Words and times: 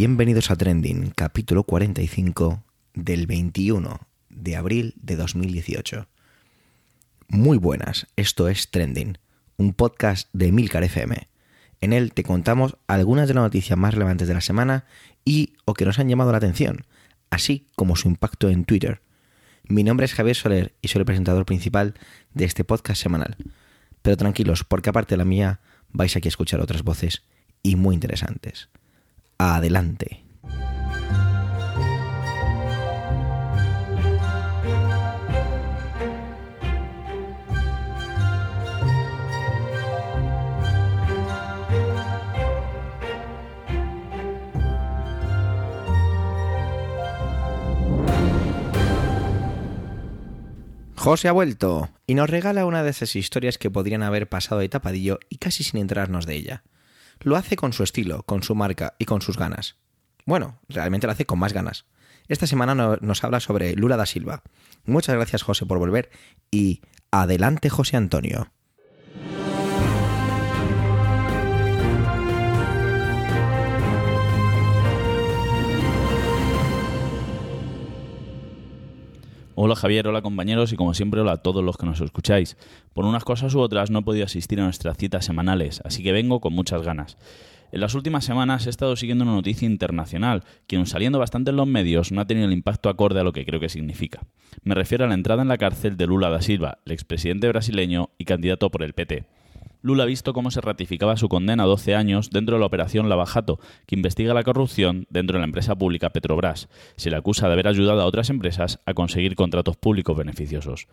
Bienvenidos 0.00 0.52
a 0.52 0.54
Trending, 0.54 1.10
capítulo 1.10 1.64
45 1.64 2.62
del 2.94 3.26
21 3.26 3.98
de 4.28 4.54
abril 4.54 4.94
de 5.02 5.16
2018. 5.16 6.06
Muy 7.26 7.58
buenas, 7.58 8.06
esto 8.14 8.46
es 8.46 8.70
Trending, 8.70 9.18
un 9.56 9.74
podcast 9.74 10.28
de 10.32 10.52
Milcar 10.52 10.84
FM. 10.84 11.26
En 11.80 11.92
él 11.92 12.12
te 12.12 12.22
contamos 12.22 12.76
algunas 12.86 13.26
de 13.26 13.34
las 13.34 13.42
noticias 13.42 13.76
más 13.76 13.92
relevantes 13.92 14.28
de 14.28 14.34
la 14.34 14.40
semana 14.40 14.84
y 15.24 15.54
o 15.64 15.74
que 15.74 15.84
nos 15.84 15.98
han 15.98 16.08
llamado 16.08 16.30
la 16.30 16.38
atención, 16.38 16.84
así 17.30 17.66
como 17.74 17.96
su 17.96 18.06
impacto 18.06 18.50
en 18.50 18.66
Twitter. 18.66 19.00
Mi 19.64 19.82
nombre 19.82 20.06
es 20.06 20.14
Javier 20.14 20.36
Soler 20.36 20.74
y 20.80 20.86
soy 20.86 21.00
el 21.00 21.06
presentador 21.06 21.44
principal 21.44 21.94
de 22.34 22.44
este 22.44 22.62
podcast 22.62 23.02
semanal. 23.02 23.36
Pero 24.02 24.16
tranquilos, 24.16 24.62
porque 24.62 24.90
aparte 24.90 25.14
de 25.14 25.18
la 25.18 25.24
mía, 25.24 25.58
vais 25.90 26.14
aquí 26.14 26.28
a 26.28 26.30
escuchar 26.30 26.60
otras 26.60 26.84
voces 26.84 27.24
y 27.64 27.74
muy 27.74 27.96
interesantes. 27.96 28.68
Adelante. 29.40 30.24
José 50.96 51.28
ha 51.28 51.32
vuelto 51.32 51.88
y 52.08 52.14
nos 52.14 52.28
regala 52.28 52.66
una 52.66 52.82
de 52.82 52.90
esas 52.90 53.14
historias 53.14 53.56
que 53.56 53.70
podrían 53.70 54.02
haber 54.02 54.28
pasado 54.28 54.60
de 54.60 54.68
tapadillo 54.68 55.20
y 55.28 55.36
casi 55.36 55.62
sin 55.62 55.78
enterarnos 55.80 56.26
de 56.26 56.34
ella. 56.34 56.64
Lo 57.20 57.36
hace 57.36 57.56
con 57.56 57.72
su 57.72 57.82
estilo, 57.82 58.22
con 58.22 58.42
su 58.42 58.54
marca 58.54 58.94
y 58.98 59.04
con 59.04 59.22
sus 59.22 59.36
ganas. 59.36 59.76
Bueno, 60.24 60.58
realmente 60.68 61.06
lo 61.06 61.12
hace 61.12 61.26
con 61.26 61.38
más 61.38 61.52
ganas. 61.52 61.86
Esta 62.28 62.46
semana 62.46 62.98
nos 63.00 63.24
habla 63.24 63.40
sobre 63.40 63.74
Lula 63.74 63.96
da 63.96 64.04
Silva. 64.04 64.42
Muchas 64.84 65.16
gracias 65.16 65.42
José 65.42 65.64
por 65.64 65.78
volver 65.78 66.10
y 66.50 66.82
adelante 67.10 67.70
José 67.70 67.96
Antonio. 67.96 68.52
Hola 79.60 79.74
Javier, 79.74 80.06
hola 80.06 80.22
compañeros 80.22 80.72
y 80.72 80.76
como 80.76 80.94
siempre 80.94 81.20
hola 81.20 81.32
a 81.32 81.36
todos 81.38 81.64
los 81.64 81.76
que 81.76 81.84
nos 81.84 82.00
escucháis. 82.00 82.56
Por 82.92 83.04
unas 83.04 83.24
cosas 83.24 83.52
u 83.56 83.58
otras 83.58 83.90
no 83.90 83.98
he 83.98 84.02
podido 84.02 84.24
asistir 84.24 84.60
a 84.60 84.62
nuestras 84.62 84.96
citas 84.96 85.24
semanales, 85.24 85.82
así 85.84 86.04
que 86.04 86.12
vengo 86.12 86.38
con 86.38 86.52
muchas 86.52 86.82
ganas. 86.82 87.16
En 87.72 87.80
las 87.80 87.96
últimas 87.96 88.24
semanas 88.24 88.68
he 88.68 88.70
estado 88.70 88.94
siguiendo 88.94 89.24
una 89.24 89.34
noticia 89.34 89.66
internacional 89.66 90.44
que, 90.68 90.76
aun 90.76 90.86
saliendo 90.86 91.18
bastante 91.18 91.50
en 91.50 91.56
los 91.56 91.66
medios, 91.66 92.12
no 92.12 92.20
ha 92.20 92.26
tenido 92.28 92.46
el 92.46 92.52
impacto 92.52 92.88
acorde 92.88 93.18
a 93.18 93.24
lo 93.24 93.32
que 93.32 93.44
creo 93.44 93.58
que 93.58 93.68
significa. 93.68 94.20
Me 94.62 94.76
refiero 94.76 95.04
a 95.04 95.08
la 95.08 95.14
entrada 95.14 95.42
en 95.42 95.48
la 95.48 95.58
cárcel 95.58 95.96
de 95.96 96.06
Lula 96.06 96.30
da 96.30 96.40
Silva, 96.40 96.78
el 96.86 96.92
expresidente 96.92 97.48
brasileño 97.48 98.10
y 98.16 98.26
candidato 98.26 98.70
por 98.70 98.84
el 98.84 98.92
PT. 98.92 99.26
Lula 99.80 100.02
ha 100.02 100.06
visto 100.06 100.32
cómo 100.32 100.50
se 100.50 100.60
ratificaba 100.60 101.16
su 101.16 101.28
condena 101.28 101.62
a 101.62 101.66
12 101.66 101.94
años 101.94 102.30
dentro 102.30 102.56
de 102.56 102.60
la 102.60 102.66
operación 102.66 103.08
Lavajato, 103.08 103.60
que 103.86 103.94
investiga 103.94 104.34
la 104.34 104.42
corrupción 104.42 105.06
dentro 105.10 105.34
de 105.34 105.40
la 105.40 105.46
empresa 105.46 105.76
pública 105.76 106.10
Petrobras. 106.10 106.68
Se 106.96 107.10
le 107.10 107.16
acusa 107.16 107.46
de 107.46 107.52
haber 107.52 107.68
ayudado 107.68 108.00
a 108.02 108.06
otras 108.06 108.30
empresas 108.30 108.80
a 108.86 108.94
conseguir 108.94 109.36
contratos 109.36 109.76
públicos 109.76 110.16
beneficiosos. 110.16 110.88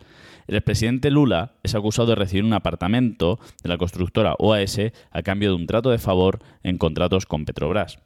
El 0.48 0.56
expresidente 0.56 1.10
Lula 1.10 1.54
es 1.64 1.74
acusado 1.74 2.10
de 2.10 2.16
recibir 2.16 2.44
un 2.44 2.54
apartamento 2.54 3.40
de 3.64 3.70
la 3.70 3.78
constructora 3.78 4.36
OAS 4.38 4.80
a 5.12 5.22
cambio 5.24 5.50
de 5.50 5.56
un 5.56 5.68
trato 5.68 5.90
de 5.90 5.98
favor 5.98 6.40
en 6.64 6.78
contratos 6.78 7.26
con 7.26 7.46
Petrobras. 7.46 8.00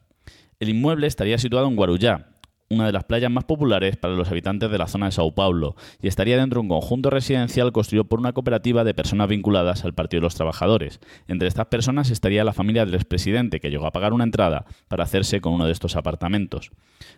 El 0.60 0.70
inmueble 0.70 1.08
estaría 1.08 1.38
situado 1.38 1.68
en 1.68 1.76
Guarujá, 1.76 2.28
una 2.70 2.86
de 2.86 2.92
las 2.92 3.04
playas 3.04 3.32
más 3.32 3.46
populares 3.46 3.98
para 3.98 4.14
los 4.14 4.30
habitantes 4.30 4.70
de 4.70 4.78
la 4.78 4.88
zona 4.88 5.08
de 5.08 5.12
Sao 5.12 5.34
Paulo 5.34 5.76
y 6.02 6.08
estaría 6.08 6.38
dentro 6.38 6.60
de 6.60 6.64
un 6.64 6.70
conjunto 6.70 7.10
residencial 7.10 7.72
construido 7.72 8.04
por 8.04 8.20
una 8.20 8.34
cooperativa 8.34 8.84
de 8.84 8.94
personas 8.94 9.28
vinculadas 9.28 9.86
al 9.86 9.94
Partido 9.94 10.22
de 10.22 10.26
los 10.26 10.36
Trabajadores. 10.36 11.00
Entre 11.28 11.48
estas 11.48 11.66
personas 11.68 12.12
estaría 12.12 12.44
la 12.44 12.54
familia 12.54 12.86
del 12.86 12.96
expresidente 12.96 13.60
que 13.60 13.72
llegó 13.72 13.88
a 13.88 13.92
pagar 13.92 14.14
una 14.14 14.24
entrada 14.24 14.66
para 14.88 15.04
hacerse 15.04 15.42
con 15.42 15.54
uno 15.54 15.66
de 15.66 15.72
estos 15.72 15.96
apartamentos. 15.96 16.72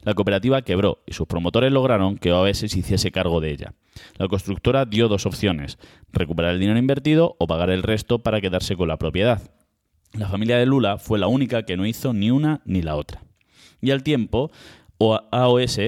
La 0.04 0.14
cooperativa 0.14 0.62
quebró 0.62 1.04
y 1.06 1.14
sus 1.14 1.28
promotores 1.28 1.72
lograron 1.72 2.18
que 2.18 2.32
OAS 2.32 2.60
se 2.60 2.66
hiciese 2.66 3.12
cargo 3.12 3.42
de 3.42 3.52
ella. 3.52 3.74
La 4.18 4.30
constructora 4.30 4.86
dio 4.86 5.10
dos 5.10 5.26
opciones, 5.26 5.78
recuperar 6.14 6.54
el 6.54 6.60
dinero 6.62 6.80
invertido 6.80 7.36
o 7.40 7.48
pagar 7.48 7.70
el 7.70 7.84
resto 7.84 8.20
para 8.20 8.40
quedarse 8.40 8.78
con 8.78 8.88
la 8.88 8.98
propiedad. 8.98 9.42
La 10.14 10.28
familia 10.28 10.58
de 10.58 10.66
Lula 10.66 10.98
fue 10.98 11.20
la 11.20 11.28
única 11.28 11.64
que 11.64 11.78
no 11.78 11.86
hizo 11.86 12.14
ni 12.14 12.32
una 12.32 12.62
ni 12.66 12.82
la 12.82 12.96
otra. 12.96 13.24
Y 13.82 13.92
al 13.92 14.04
tiempo, 14.04 14.52
AOS 15.32 15.80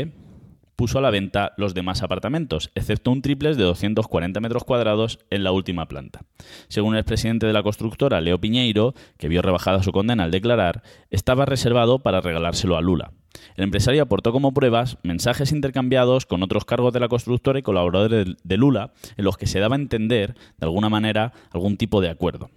puso 0.75 0.97
a 0.97 1.01
la 1.01 1.11
venta 1.11 1.53
los 1.57 1.75
demás 1.75 2.01
apartamentos, 2.01 2.71
excepto 2.73 3.11
un 3.11 3.21
triples 3.21 3.57
de 3.57 3.63
240 3.63 4.39
metros 4.39 4.63
cuadrados 4.63 5.19
en 5.29 5.43
la 5.43 5.51
última 5.51 5.87
planta. 5.87 6.21
Según 6.67 6.95
el 6.95 7.03
presidente 7.03 7.45
de 7.45 7.53
la 7.53 7.61
constructora, 7.61 8.21
Leo 8.21 8.41
Piñeiro, 8.41 8.95
que 9.17 9.27
vio 9.27 9.43
rebajada 9.43 9.83
su 9.83 9.91
condena 9.91 10.23
al 10.23 10.31
declarar, 10.31 10.81
estaba 11.11 11.45
reservado 11.45 11.99
para 11.99 12.21
regalárselo 12.21 12.75
a 12.75 12.81
Lula. 12.81 13.11
El 13.55 13.65
empresario 13.65 14.01
aportó 14.01 14.31
como 14.31 14.53
pruebas 14.53 14.97
mensajes 15.03 15.51
intercambiados 15.51 16.25
con 16.25 16.41
otros 16.41 16.65
cargos 16.65 16.91
de 16.91 16.99
la 16.99 17.07
constructora 17.07 17.59
y 17.59 17.63
colaboradores 17.63 18.35
de 18.43 18.57
Lula, 18.57 18.93
en 19.15 19.25
los 19.25 19.37
que 19.37 19.47
se 19.47 19.59
daba 19.59 19.75
a 19.75 19.79
entender, 19.79 20.33
de 20.57 20.65
alguna 20.65 20.89
manera, 20.89 21.33
algún 21.51 21.77
tipo 21.77 22.01
de 22.01 22.09
acuerdo. 22.09 22.49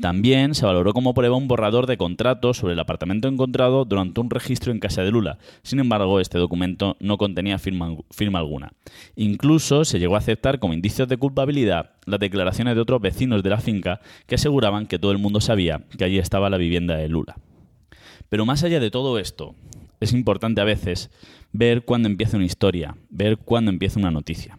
También 0.00 0.54
se 0.54 0.66
valoró 0.66 0.92
como 0.92 1.14
prueba 1.14 1.36
un 1.36 1.48
borrador 1.48 1.86
de 1.86 1.96
contrato 1.96 2.52
sobre 2.54 2.74
el 2.74 2.80
apartamento 2.80 3.28
encontrado 3.28 3.84
durante 3.84 4.20
un 4.20 4.30
registro 4.30 4.72
en 4.72 4.78
casa 4.78 5.02
de 5.02 5.10
Lula. 5.10 5.38
Sin 5.62 5.80
embargo, 5.80 6.20
este 6.20 6.38
documento 6.38 6.96
no 7.00 7.16
contenía 7.18 7.58
firma, 7.58 7.96
alguna. 8.34 8.72
Incluso 9.14 9.84
se 9.84 9.98
llegó 9.98 10.14
a 10.14 10.18
aceptar 10.18 10.58
como 10.58 10.74
indicios 10.74 11.08
de 11.08 11.16
culpabilidad 11.16 11.92
las 12.04 12.20
declaraciones 12.20 12.74
de 12.74 12.80
otros 12.80 13.00
vecinos 13.00 13.42
de 13.42 13.50
la 13.50 13.60
finca 13.60 14.00
que 14.26 14.34
aseguraban 14.34 14.86
que 14.86 14.98
todo 14.98 15.12
el 15.12 15.18
mundo 15.18 15.40
sabía 15.40 15.82
que 15.96 16.04
allí 16.04 16.18
estaba 16.18 16.50
la 16.50 16.58
vivienda 16.58 16.96
de 16.96 17.08
Lula. 17.08 17.36
Pero 18.28 18.44
más 18.44 18.64
allá 18.64 18.80
de 18.80 18.90
todo 18.90 19.18
esto, 19.18 19.54
es 20.00 20.12
importante 20.12 20.60
a 20.60 20.64
veces 20.64 21.10
ver 21.52 21.84
cuándo 21.84 22.08
empieza 22.08 22.36
una 22.36 22.46
historia, 22.46 22.96
ver 23.08 23.38
cuándo 23.38 23.70
empieza 23.70 23.98
una 23.98 24.10
noticia. 24.10 24.58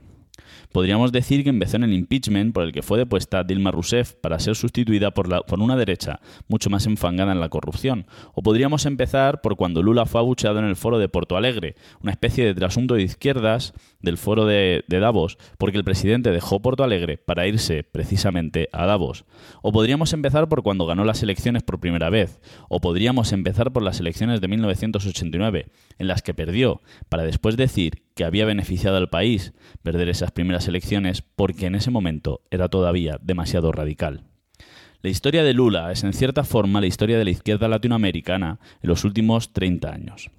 Podríamos 0.71 1.11
decir 1.11 1.43
que 1.43 1.49
empezó 1.49 1.77
en 1.77 1.83
el 1.83 1.93
impeachment 1.93 2.53
por 2.53 2.63
el 2.63 2.71
que 2.71 2.81
fue 2.81 2.97
depuesta 2.97 3.43
Dilma 3.43 3.71
Rousseff 3.71 4.13
para 4.13 4.39
ser 4.39 4.55
sustituida 4.55 5.11
por, 5.11 5.27
una 5.59 5.75
derecha 5.75 6.19
mucho 6.47 6.69
más 6.69 6.85
enfangada 6.85 7.31
en 7.31 7.39
la 7.39 7.49
corrupción. 7.49 8.05
O 8.33 8.43
podríamos 8.43 8.85
empezar 8.85 9.41
por 9.41 9.55
cuando 9.55 9.81
Lula 9.81 10.05
fue 10.05 10.21
abucheado 10.21 10.59
en 10.59 10.65
el 10.65 10.75
foro 10.75 10.99
de 10.99 11.09
Porto 11.09 11.37
Alegre, 11.37 11.75
una 12.01 12.11
especie 12.11 12.45
de 12.45 12.53
trasunto 12.53 12.95
de 12.95 13.03
izquierdas 13.03 13.73
del 14.01 14.17
foro 14.17 14.45
de, 14.45 14.83
de 14.87 14.99
Davos, 14.99 15.37
porque 15.57 15.77
el 15.77 15.83
presidente 15.83 16.31
dejó 16.31 16.61
Porto 16.61 16.83
Alegre 16.83 17.17
para 17.17 17.47
irse 17.47 17.83
precisamente 17.83 18.69
a 18.71 18.85
Davos. 18.85 19.25
O 19.61 19.71
podríamos 19.71 20.13
empezar 20.13 20.47
por 20.49 20.63
cuando 20.63 20.85
ganó 20.85 21.03
las 21.05 21.23
elecciones 21.23 21.63
por 21.63 21.79
primera 21.79 22.09
vez. 22.09 22.39
O 22.69 22.79
podríamos 22.81 23.31
empezar 23.31 23.71
por 23.71 23.83
las 23.83 23.99
elecciones 23.99 24.41
de 24.41 24.47
1989, 24.47 25.67
en 25.97 26.07
las 26.07 26.21
que 26.21 26.33
perdió, 26.33 26.81
para 27.09 27.23
después 27.23 27.57
decir 27.57 28.03
que 28.15 28.25
había 28.25 28.45
beneficiado 28.45 28.97
al 28.97 29.09
país 29.09 29.53
perder 29.83 30.09
esas 30.09 30.31
primeras 30.31 30.66
elecciones 30.67 31.21
porque 31.21 31.65
en 31.65 31.75
ese 31.75 31.91
momento 31.91 32.41
era 32.51 32.69
todavía 32.69 33.19
demasiado 33.21 33.71
radical. 33.71 34.23
La 35.01 35.09
historia 35.09 35.43
de 35.43 35.53
Lula 35.53 35.91
es 35.91 36.03
en 36.03 36.13
cierta 36.13 36.43
forma 36.43 36.81
la 36.81 36.87
historia 36.87 37.17
de 37.17 37.23
la 37.23 37.29
izquierda 37.29 37.67
latinoamericana 37.67 38.59
en 38.81 38.89
los 38.89 39.03
últimos 39.03 39.53
30 39.53 39.91
años. 39.91 40.31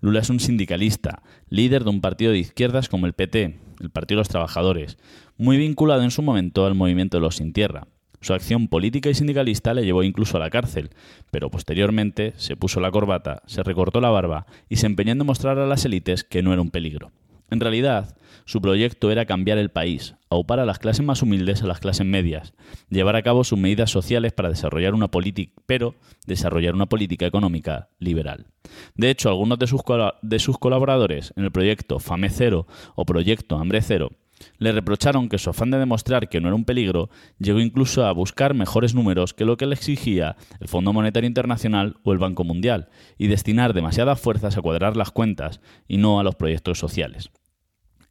Lula 0.00 0.20
es 0.20 0.30
un 0.30 0.38
sindicalista, 0.38 1.22
líder 1.48 1.84
de 1.84 1.90
un 1.90 2.00
partido 2.00 2.32
de 2.32 2.38
izquierdas 2.38 2.88
como 2.88 3.06
el 3.06 3.14
PT, 3.14 3.58
el 3.80 3.90
Partido 3.90 4.18
de 4.18 4.20
los 4.20 4.28
Trabajadores, 4.28 4.98
muy 5.38 5.56
vinculado 5.56 6.02
en 6.02 6.10
su 6.10 6.22
momento 6.22 6.66
al 6.66 6.74
movimiento 6.74 7.16
de 7.16 7.22
los 7.22 7.36
sin 7.36 7.52
tierra, 7.52 7.86
su 8.22 8.34
acción 8.34 8.68
política 8.68 9.10
y 9.10 9.14
sindicalista 9.14 9.74
le 9.74 9.84
llevó 9.84 10.04
incluso 10.04 10.36
a 10.36 10.40
la 10.40 10.48
cárcel, 10.48 10.90
pero 11.32 11.50
posteriormente 11.50 12.34
se 12.36 12.54
puso 12.54 12.78
la 12.78 12.92
corbata, 12.92 13.42
se 13.46 13.64
recortó 13.64 14.00
la 14.00 14.10
barba 14.10 14.46
y 14.68 14.76
se 14.76 14.86
empeñó 14.86 15.10
en 15.10 15.18
demostrar 15.18 15.58
a 15.58 15.66
las 15.66 15.84
élites 15.84 16.22
que 16.22 16.40
no 16.40 16.52
era 16.52 16.62
un 16.62 16.70
peligro. 16.70 17.10
En 17.52 17.60
realidad, 17.60 18.16
su 18.46 18.62
proyecto 18.62 19.10
era 19.10 19.26
cambiar 19.26 19.58
el 19.58 19.70
país, 19.70 20.14
aupar 20.30 20.58
a 20.58 20.64
las 20.64 20.78
clases 20.78 21.04
más 21.04 21.20
humildes 21.20 21.62
a 21.62 21.66
las 21.66 21.80
clases 21.80 22.06
medias, 22.06 22.54
llevar 22.88 23.14
a 23.14 23.20
cabo 23.22 23.44
sus 23.44 23.58
medidas 23.58 23.90
sociales 23.90 24.32
para 24.32 24.48
desarrollar 24.48 24.94
una 24.94 25.08
política, 25.08 25.52
pero 25.66 25.94
desarrollar 26.26 26.74
una 26.74 26.86
política 26.86 27.26
económica 27.26 27.90
liberal. 27.98 28.46
De 28.94 29.10
hecho, 29.10 29.28
algunos 29.28 29.58
de 29.58 29.66
sus, 29.66 30.58
colaboradores 30.58 31.34
en 31.36 31.44
el 31.44 31.52
proyecto 31.52 31.98
Fame 31.98 32.30
Cero 32.30 32.66
o 32.94 33.04
Proyecto 33.04 33.58
Hambre 33.58 33.82
Cero 33.82 34.12
le 34.58 34.72
reprocharon 34.72 35.28
que 35.28 35.36
su 35.36 35.50
afán 35.50 35.70
de 35.70 35.78
demostrar 35.78 36.30
que 36.30 36.40
no 36.40 36.48
era 36.48 36.56
un 36.56 36.64
peligro 36.64 37.10
llegó 37.38 37.60
incluso 37.60 38.06
a 38.06 38.12
buscar 38.12 38.54
mejores 38.54 38.94
números 38.94 39.34
que 39.34 39.44
lo 39.44 39.58
que 39.58 39.66
le 39.66 39.74
exigía 39.74 40.36
el 40.58 40.68
Fondo 40.68 40.94
Monetario 40.94 41.28
Internacional 41.28 41.98
o 42.02 42.12
el 42.12 42.18
Banco 42.18 42.44
Mundial 42.44 42.88
y 43.18 43.26
destinar 43.26 43.74
demasiadas 43.74 44.20
fuerzas 44.20 44.56
a 44.56 44.62
cuadrar 44.62 44.96
las 44.96 45.10
cuentas 45.10 45.60
y 45.86 45.98
no 45.98 46.18
a 46.18 46.24
los 46.24 46.34
proyectos 46.34 46.78
sociales. 46.78 47.30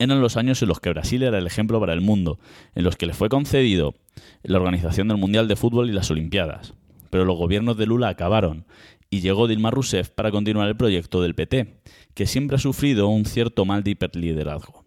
Eran 0.01 0.19
los 0.19 0.35
años 0.35 0.59
en 0.63 0.67
los 0.67 0.79
que 0.79 0.89
Brasil 0.89 1.21
era 1.21 1.37
el 1.37 1.45
ejemplo 1.45 1.79
para 1.79 1.93
el 1.93 2.01
mundo, 2.01 2.39
en 2.73 2.83
los 2.83 2.95
que 2.95 3.05
le 3.05 3.13
fue 3.13 3.29
concedido 3.29 3.93
la 4.41 4.57
organización 4.57 5.07
del 5.07 5.17
Mundial 5.17 5.47
de 5.47 5.55
Fútbol 5.55 5.91
y 5.91 5.93
las 5.93 6.09
Olimpiadas. 6.09 6.73
Pero 7.11 7.23
los 7.23 7.37
gobiernos 7.37 7.77
de 7.77 7.85
Lula 7.85 8.09
acabaron 8.09 8.65
y 9.11 9.21
llegó 9.21 9.47
Dilma 9.47 9.69
Rousseff 9.69 10.09
para 10.09 10.31
continuar 10.31 10.67
el 10.69 10.75
proyecto 10.75 11.21
del 11.21 11.35
PT, 11.35 11.81
que 12.15 12.25
siempre 12.25 12.55
ha 12.55 12.59
sufrido 12.59 13.09
un 13.09 13.25
cierto 13.25 13.63
mal 13.63 13.83
de 13.83 13.91
hiperliderazgo. 13.91 14.80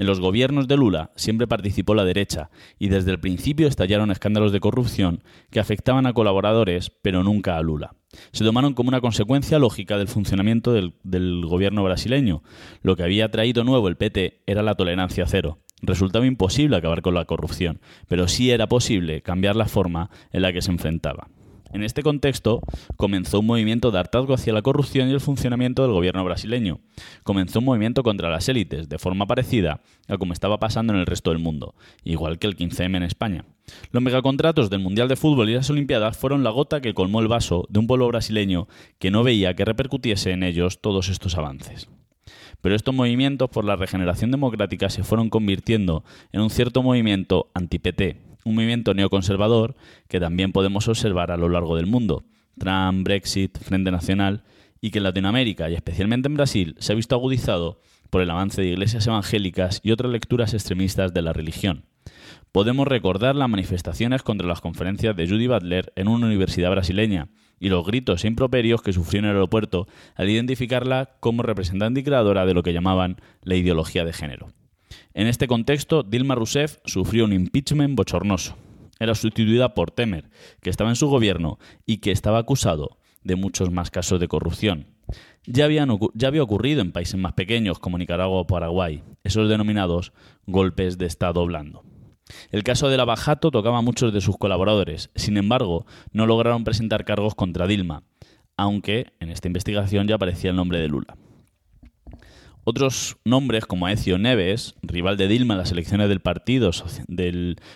En 0.00 0.06
los 0.06 0.18
gobiernos 0.18 0.66
de 0.66 0.78
Lula 0.78 1.10
siempre 1.14 1.46
participó 1.46 1.94
la 1.94 2.06
derecha 2.06 2.48
y 2.78 2.88
desde 2.88 3.10
el 3.10 3.20
principio 3.20 3.68
estallaron 3.68 4.10
escándalos 4.10 4.50
de 4.50 4.58
corrupción 4.58 5.22
que 5.50 5.60
afectaban 5.60 6.06
a 6.06 6.14
colaboradores, 6.14 6.88
pero 7.02 7.22
nunca 7.22 7.58
a 7.58 7.60
Lula. 7.60 7.96
Se 8.32 8.42
tomaron 8.42 8.72
como 8.72 8.88
una 8.88 9.02
consecuencia 9.02 9.58
lógica 9.58 9.98
del 9.98 10.08
funcionamiento 10.08 10.72
del, 10.72 11.44
gobierno 11.44 11.84
brasileño. 11.84 12.42
Lo 12.82 12.96
que 12.96 13.02
había 13.02 13.30
traído 13.30 13.62
nuevo 13.62 13.88
el 13.88 13.98
PT 13.98 14.40
era 14.46 14.62
la 14.62 14.74
tolerancia 14.74 15.26
cero. 15.26 15.58
Resultaba 15.82 16.24
imposible 16.24 16.78
acabar 16.78 17.02
con 17.02 17.12
la 17.12 17.26
corrupción, 17.26 17.82
pero 18.08 18.26
sí 18.26 18.50
era 18.50 18.68
posible 18.68 19.20
cambiar 19.20 19.54
la 19.54 19.66
forma 19.66 20.08
en 20.32 20.40
la 20.40 20.54
que 20.54 20.62
se 20.62 20.70
enfrentaba. 20.70 21.28
En 21.72 21.84
este 21.84 22.02
contexto, 22.02 22.60
comenzó 22.96 23.40
un 23.40 23.46
movimiento 23.46 23.90
de 23.90 23.98
hartazgo 23.98 24.34
hacia 24.34 24.52
la 24.52 24.62
corrupción 24.62 25.08
y 25.08 25.12
el 25.12 25.20
funcionamiento 25.20 25.82
del 25.82 25.92
gobierno 25.92 26.24
brasileño. 26.24 26.80
Comenzó 27.22 27.60
un 27.60 27.66
movimiento 27.66 28.02
contra 28.02 28.28
las 28.30 28.48
élites, 28.48 28.88
de 28.88 28.98
forma 28.98 29.26
parecida 29.26 29.80
a 30.08 30.18
como 30.18 30.32
estaba 30.32 30.58
pasando 30.58 30.92
en 30.92 31.00
el 31.00 31.06
resto 31.06 31.30
del 31.30 31.38
mundo, 31.38 31.74
igual 32.02 32.38
que 32.38 32.48
el 32.48 32.56
15M 32.56 32.96
en 32.96 33.02
España. 33.04 33.44
Los 33.92 34.02
megacontratos 34.02 34.68
del 34.68 34.80
Mundial 34.80 35.08
de 35.08 35.16
Fútbol 35.16 35.48
y 35.48 35.54
las 35.54 35.70
Olimpiadas 35.70 36.16
fueron 36.16 36.42
la 36.42 36.50
gota 36.50 36.80
que 36.80 36.94
colmó 36.94 37.20
el 37.20 37.28
vaso 37.28 37.66
de 37.68 37.78
un 37.78 37.86
pueblo 37.86 38.08
brasileño 38.08 38.66
que 38.98 39.10
no 39.10 39.22
veía 39.22 39.54
que 39.54 39.64
repercutiese 39.64 40.32
en 40.32 40.42
ellos 40.42 40.80
todos 40.80 41.08
estos 41.08 41.36
avances. 41.36 41.88
Pero 42.60 42.74
estos 42.74 42.94
movimientos 42.94 43.48
por 43.50 43.64
la 43.64 43.76
regeneración 43.76 44.30
democrática 44.30 44.90
se 44.90 45.04
fueron 45.04 45.30
convirtiendo 45.30 46.04
en 46.32 46.40
un 46.40 46.50
cierto 46.50 46.82
movimiento 46.82 47.50
anti-PT, 47.54 48.20
un 48.44 48.54
movimiento 48.54 48.94
neoconservador 48.94 49.76
que 50.08 50.20
también 50.20 50.52
podemos 50.52 50.88
observar 50.88 51.30
a 51.30 51.36
lo 51.36 51.48
largo 51.48 51.76
del 51.76 51.86
mundo. 51.86 52.24
Trump, 52.58 53.04
Brexit, 53.04 53.58
Frente 53.58 53.90
Nacional, 53.90 54.42
y 54.80 54.90
que 54.90 54.98
en 54.98 55.04
Latinoamérica 55.04 55.68
y 55.70 55.74
especialmente 55.74 56.28
en 56.28 56.34
Brasil 56.34 56.74
se 56.78 56.92
ha 56.92 56.96
visto 56.96 57.14
agudizado 57.14 57.80
por 58.08 58.22
el 58.22 58.30
avance 58.30 58.62
de 58.62 58.68
iglesias 58.68 59.06
evangélicas 59.06 59.80
y 59.82 59.92
otras 59.92 60.10
lecturas 60.10 60.54
extremistas 60.54 61.12
de 61.14 61.22
la 61.22 61.32
religión. 61.32 61.84
Podemos 62.52 62.88
recordar 62.88 63.36
las 63.36 63.48
manifestaciones 63.48 64.22
contra 64.22 64.48
las 64.48 64.60
conferencias 64.60 65.14
de 65.14 65.28
Judy 65.28 65.46
Butler 65.46 65.92
en 65.96 66.08
una 66.08 66.26
universidad 66.26 66.70
brasileña 66.70 67.28
y 67.60 67.68
los 67.68 67.86
gritos 67.86 68.24
e 68.24 68.28
improperios 68.28 68.82
que 68.82 68.92
sufrió 68.92 69.20
en 69.20 69.26
el 69.26 69.32
aeropuerto 69.32 69.86
al 70.16 70.30
identificarla 70.30 71.10
como 71.20 71.42
representante 71.42 72.00
y 72.00 72.02
creadora 72.02 72.46
de 72.46 72.54
lo 72.54 72.62
que 72.62 72.72
llamaban 72.72 73.20
la 73.42 73.54
ideología 73.54 74.04
de 74.04 74.14
género. 74.14 74.48
En 75.14 75.26
este 75.26 75.46
contexto, 75.46 76.02
Dilma 76.02 76.34
Rousseff 76.34 76.78
sufrió 76.84 77.26
un 77.26 77.32
impeachment 77.32 77.94
bochornoso. 77.94 78.56
Era 78.98 79.14
sustituida 79.14 79.74
por 79.74 79.90
Temer, 79.90 80.30
que 80.62 80.70
estaba 80.70 80.90
en 80.90 80.96
su 80.96 81.08
gobierno 81.08 81.58
y 81.86 81.98
que 81.98 82.10
estaba 82.10 82.38
acusado 82.38 82.98
de 83.22 83.36
muchos 83.36 83.70
más 83.70 83.90
casos 83.90 84.18
de 84.20 84.28
corrupción. 84.28 84.86
Ya, 85.46 85.68
ya 85.68 86.28
había 86.28 86.42
ocurrido 86.42 86.80
en 86.80 86.92
países 86.92 87.18
más 87.18 87.34
pequeños 87.34 87.78
como 87.78 87.98
Nicaragua 87.98 88.40
o 88.40 88.46
Paraguay, 88.46 89.02
esos 89.24 89.48
denominados 89.48 90.12
golpes 90.46 90.98
de 90.98 91.06
Estado 91.06 91.44
blando. 91.44 91.84
El 92.50 92.62
caso 92.62 92.88
de 92.88 92.96
Lavajato 92.96 93.50
tocaba 93.50 93.78
a 93.78 93.82
muchos 93.82 94.12
de 94.12 94.20
sus 94.20 94.36
colaboradores, 94.36 95.10
sin 95.14 95.36
embargo, 95.36 95.86
no 96.12 96.26
lograron 96.26 96.64
presentar 96.64 97.04
cargos 97.04 97.34
contra 97.34 97.66
Dilma, 97.66 98.02
aunque 98.56 99.12
en 99.20 99.30
esta 99.30 99.48
investigación 99.48 100.06
ya 100.08 100.16
aparecía 100.16 100.50
el 100.50 100.56
nombre 100.56 100.78
de 100.78 100.88
Lula. 100.88 101.16
Otros 102.70 103.16
nombres 103.24 103.66
como 103.66 103.88
Ezio 103.88 104.16
Neves, 104.16 104.76
rival 104.80 105.16
de 105.16 105.26
Dilma 105.26 105.54
en 105.54 105.58
las 105.58 105.72
elecciones 105.72 106.08
del 106.08 106.20
partido 106.20 106.70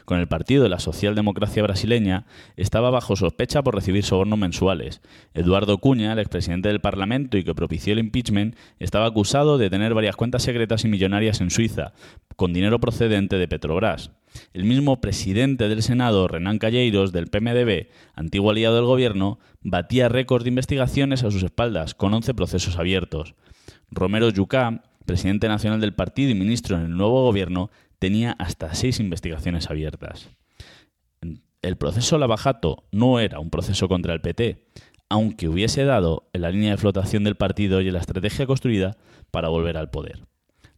con 0.05 0.21
el 0.21 0.29
partido 0.29 0.63
de 0.63 0.69
la 0.69 0.79
socialdemocracia 0.79 1.65
brasileña, 1.65 2.27
estaba 2.57 2.91
bajo 2.91 3.17
sospecha 3.17 3.65
por 3.65 3.75
recibir 3.75 4.05
sobornos 4.05 4.39
mensuales. 4.39 5.03
Eduardo 5.35 5.79
Cuña, 5.79 6.13
el 6.13 6.21
expresidente 6.21 6.69
del 6.69 6.81
Parlamento 6.81 7.37
y 7.37 7.43
que 7.43 7.57
propició 7.57 7.93
el 7.93 7.99
impeachment, 7.99 8.55
estaba 8.79 9.07
acusado 9.07 9.59
de 9.59 9.69
tener 9.69 9.95
varias 9.95 10.15
cuentas 10.15 10.45
secretas 10.45 10.85
y 10.85 10.89
millonarias 10.89 11.41
en 11.41 11.51
Suiza, 11.51 11.93
con 12.37 12.53
dinero 12.53 12.79
procedente 12.79 13.37
de 13.37 13.49
Petrobras. 13.49 14.13
El 14.53 14.63
mismo 14.63 15.01
presidente 15.01 15.69
del 15.69 15.83
Senado, 15.83 16.29
Renan 16.29 16.61
Calleiros, 16.61 17.11
del 17.11 17.27
PMDB, 17.27 17.89
antiguo 18.15 18.53
aliado 18.53 18.77
del 18.77 18.85
gobierno, 18.85 19.41
batía 19.61 20.09
récords 20.09 20.45
de 20.45 20.51
investigaciones 20.51 21.25
a 21.25 21.33
sus 21.33 21.43
espaldas, 21.43 21.97
con 21.97 22.15
11 22.15 22.33
procesos 22.35 22.79
abiertos. 22.79 23.35
Romero 23.91 24.31
Yucá, 24.31 24.83
presidente 25.07 25.49
nacional 25.49 25.81
del 25.81 25.95
partido 25.95 26.31
y 26.31 26.35
ministro 26.35 26.77
en 26.77 26.85
el 26.85 26.97
nuevo 26.97 27.25
gobierno, 27.25 27.71
tenía 27.99 28.33
hasta 28.33 28.75
seis 28.75 29.01
investigaciones 29.01 29.71
abiertas. 29.71 30.31
El 31.63 31.77
proceso 31.77 32.19
Lavajato 32.19 32.85
no 32.93 33.21
era 33.21 33.39
un 33.39 33.49
proceso 33.49 33.89
contra 33.89 34.13
el 34.13 34.21
PT, 34.21 34.67
aunque 35.09 35.49
hubiese 35.49 35.85
dado 35.85 36.29
en 36.33 36.43
la 36.43 36.51
línea 36.51 36.73
de 36.73 36.77
flotación 36.77 37.25
del 37.25 37.37
partido 37.37 37.81
y 37.81 37.89
en 37.89 37.95
la 37.95 38.01
estrategia 38.01 38.47
construida 38.47 38.97
para 39.31 39.49
volver 39.49 39.77
al 39.77 39.91
poder. 39.91 40.27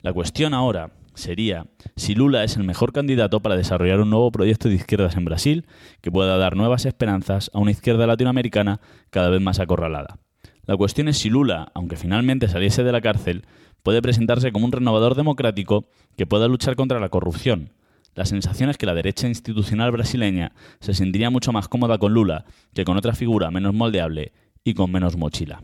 La 0.02 0.12
cuestión 0.12 0.54
ahora 0.54 0.92
sería 1.14 1.66
si 1.96 2.14
Lula 2.14 2.44
es 2.44 2.56
el 2.56 2.64
mejor 2.64 2.92
candidato 2.92 3.40
para 3.40 3.56
desarrollar 3.56 4.00
un 4.00 4.10
nuevo 4.10 4.30
proyecto 4.30 4.68
de 4.68 4.76
izquierdas 4.76 5.16
en 5.16 5.24
Brasil 5.24 5.66
que 6.00 6.12
pueda 6.12 6.36
dar 6.36 6.54
nuevas 6.54 6.84
esperanzas 6.84 7.50
a 7.52 7.58
una 7.58 7.72
izquierda 7.72 8.06
latinoamericana 8.06 8.80
cada 9.10 9.30
vez 9.30 9.40
más 9.40 9.58
acorralada. 9.58 10.18
La 10.66 10.76
cuestión 10.76 11.06
es 11.06 11.18
si 11.18 11.30
Lula, 11.30 11.70
aunque 11.74 11.96
finalmente 11.96 12.48
saliese 12.48 12.82
de 12.82 12.90
la 12.90 13.00
cárcel, 13.00 13.44
puede 13.84 14.02
presentarse 14.02 14.50
como 14.50 14.66
un 14.66 14.72
renovador 14.72 15.14
democrático 15.14 15.88
que 16.16 16.26
pueda 16.26 16.48
luchar 16.48 16.74
contra 16.74 16.98
la 16.98 17.08
corrupción. 17.08 17.70
La 18.16 18.24
sensación 18.24 18.68
es 18.70 18.76
que 18.76 18.86
la 18.86 18.94
derecha 18.94 19.28
institucional 19.28 19.92
brasileña 19.92 20.52
se 20.80 20.94
sentiría 20.94 21.30
mucho 21.30 21.52
más 21.52 21.68
cómoda 21.68 21.98
con 21.98 22.12
Lula 22.12 22.46
que 22.74 22.84
con 22.84 22.96
otra 22.96 23.14
figura 23.14 23.50
menos 23.52 23.74
moldeable 23.74 24.32
y 24.64 24.74
con 24.74 24.90
menos 24.90 25.16
mochila. 25.16 25.62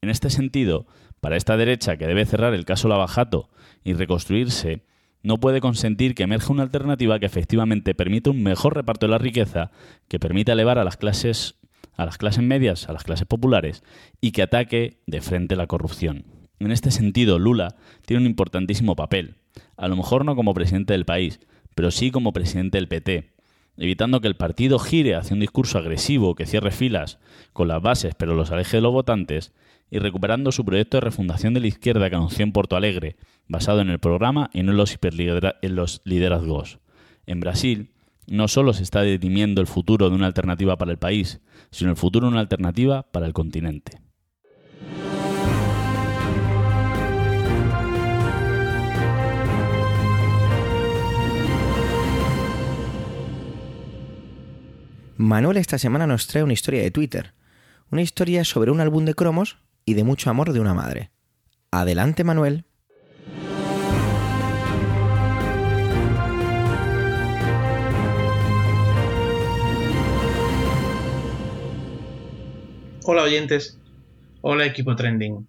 En 0.00 0.10
este 0.10 0.30
sentido, 0.30 0.86
para 1.20 1.36
esta 1.36 1.56
derecha 1.56 1.96
que 1.96 2.06
debe 2.06 2.24
cerrar 2.24 2.54
el 2.54 2.64
caso 2.64 2.86
Lavajato 2.86 3.48
y 3.82 3.94
reconstruirse, 3.94 4.84
no 5.24 5.38
puede 5.38 5.60
consentir 5.60 6.14
que 6.14 6.22
emerja 6.22 6.52
una 6.52 6.62
alternativa 6.62 7.18
que 7.18 7.26
efectivamente 7.26 7.96
permita 7.96 8.30
un 8.30 8.44
mejor 8.44 8.76
reparto 8.76 9.06
de 9.06 9.10
la 9.10 9.18
riqueza, 9.18 9.72
que 10.06 10.20
permita 10.20 10.52
elevar 10.52 10.78
a 10.78 10.84
las 10.84 10.96
clases 10.96 11.56
a 11.94 12.04
las 12.04 12.18
clases 12.18 12.42
medias, 12.42 12.88
a 12.88 12.92
las 12.92 13.04
clases 13.04 13.26
populares, 13.26 13.82
y 14.20 14.32
que 14.32 14.42
ataque 14.42 15.00
de 15.06 15.20
frente 15.20 15.56
la 15.56 15.66
corrupción. 15.66 16.24
En 16.58 16.72
este 16.72 16.90
sentido, 16.90 17.38
Lula 17.38 17.76
tiene 18.06 18.22
un 18.22 18.28
importantísimo 18.28 18.96
papel, 18.96 19.36
a 19.76 19.88
lo 19.88 19.96
mejor 19.96 20.24
no 20.24 20.36
como 20.36 20.54
presidente 20.54 20.94
del 20.94 21.04
país, 21.04 21.40
pero 21.74 21.90
sí 21.90 22.10
como 22.10 22.32
presidente 22.32 22.78
del 22.78 22.88
PT, 22.88 23.32
evitando 23.76 24.20
que 24.20 24.28
el 24.28 24.36
partido 24.36 24.78
gire 24.78 25.14
hacia 25.14 25.34
un 25.34 25.40
discurso 25.40 25.78
agresivo 25.78 26.34
que 26.34 26.46
cierre 26.46 26.70
filas 26.70 27.18
con 27.52 27.68
las 27.68 27.82
bases 27.82 28.14
pero 28.14 28.34
los 28.34 28.50
aleje 28.50 28.78
de 28.78 28.82
los 28.82 28.92
votantes, 28.92 29.52
y 29.90 29.98
recuperando 29.98 30.50
su 30.52 30.64
proyecto 30.64 30.96
de 30.96 31.02
refundación 31.02 31.54
de 31.54 31.60
la 31.60 31.68
izquierda 31.68 32.10
que 32.10 32.16
anunció 32.16 32.42
en 32.42 32.52
Porto 32.52 32.76
Alegre, 32.76 33.16
basado 33.46 33.80
en 33.80 33.90
el 33.90 33.98
programa 33.98 34.50
y 34.52 34.62
no 34.62 34.72
en 34.72 34.78
los, 34.78 34.98
en 35.00 35.76
los 35.76 36.00
liderazgos. 36.04 36.78
En 37.26 37.40
Brasil, 37.40 37.90
no 38.26 38.48
solo 38.48 38.72
se 38.72 38.82
está 38.82 39.02
detimiendo 39.02 39.60
el 39.60 39.66
futuro 39.66 40.10
de 40.10 40.16
una 40.16 40.26
alternativa 40.26 40.76
para 40.76 40.92
el 40.92 40.98
país, 40.98 41.40
sino 41.70 41.90
el 41.90 41.96
futuro 41.96 42.26
de 42.26 42.32
una 42.32 42.40
alternativa 42.40 43.02
para 43.10 43.26
el 43.26 43.32
continente. 43.32 44.00
Manuel 55.18 55.56
esta 55.56 55.78
semana 55.78 56.06
nos 56.06 56.26
trae 56.26 56.42
una 56.42 56.52
historia 56.52 56.82
de 56.82 56.90
Twitter, 56.90 57.32
una 57.90 58.02
historia 58.02 58.44
sobre 58.44 58.70
un 58.70 58.80
álbum 58.80 59.06
de 59.06 59.14
cromos 59.14 59.56
y 59.86 59.94
de 59.94 60.04
mucho 60.04 60.28
amor 60.28 60.52
de 60.52 60.60
una 60.60 60.74
madre. 60.74 61.10
Adelante 61.70 62.22
Manuel. 62.22 62.64
Hola 73.08 73.22
oyentes, 73.22 73.78
hola 74.40 74.66
equipo 74.66 74.96
trending. 74.96 75.48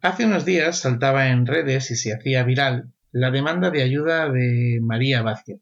Hace 0.00 0.26
unos 0.26 0.44
días 0.44 0.80
saltaba 0.80 1.28
en 1.28 1.46
redes 1.46 1.92
y 1.92 1.94
se 1.94 2.12
hacía 2.12 2.42
viral 2.42 2.92
la 3.12 3.30
demanda 3.30 3.70
de 3.70 3.80
ayuda 3.80 4.28
de 4.28 4.80
María 4.82 5.22
Vázquez, 5.22 5.60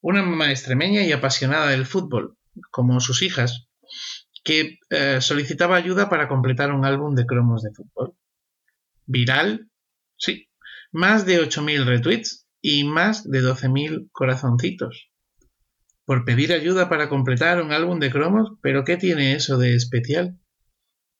una 0.00 0.24
mamá 0.24 0.50
extremeña 0.50 1.02
y 1.02 1.12
apasionada 1.12 1.68
del 1.70 1.86
fútbol, 1.86 2.36
como 2.72 2.98
sus 2.98 3.22
hijas, 3.22 3.68
que 4.42 4.80
eh, 4.90 5.20
solicitaba 5.20 5.76
ayuda 5.76 6.08
para 6.08 6.26
completar 6.26 6.72
un 6.72 6.84
álbum 6.84 7.14
de 7.14 7.24
cromos 7.24 7.62
de 7.62 7.70
fútbol. 7.70 8.16
¿Viral? 9.06 9.70
Sí. 10.16 10.48
Más 10.90 11.24
de 11.24 11.40
8.000 11.40 11.84
retweets 11.84 12.48
y 12.60 12.82
más 12.82 13.30
de 13.30 13.42
12.000 13.42 14.08
corazoncitos 14.10 15.11
por 16.04 16.24
pedir 16.24 16.52
ayuda 16.52 16.88
para 16.88 17.08
completar 17.08 17.62
un 17.62 17.72
álbum 17.72 17.98
de 18.00 18.10
cromos, 18.10 18.52
pero 18.62 18.84
¿qué 18.84 18.96
tiene 18.96 19.34
eso 19.34 19.58
de 19.58 19.74
especial? 19.74 20.38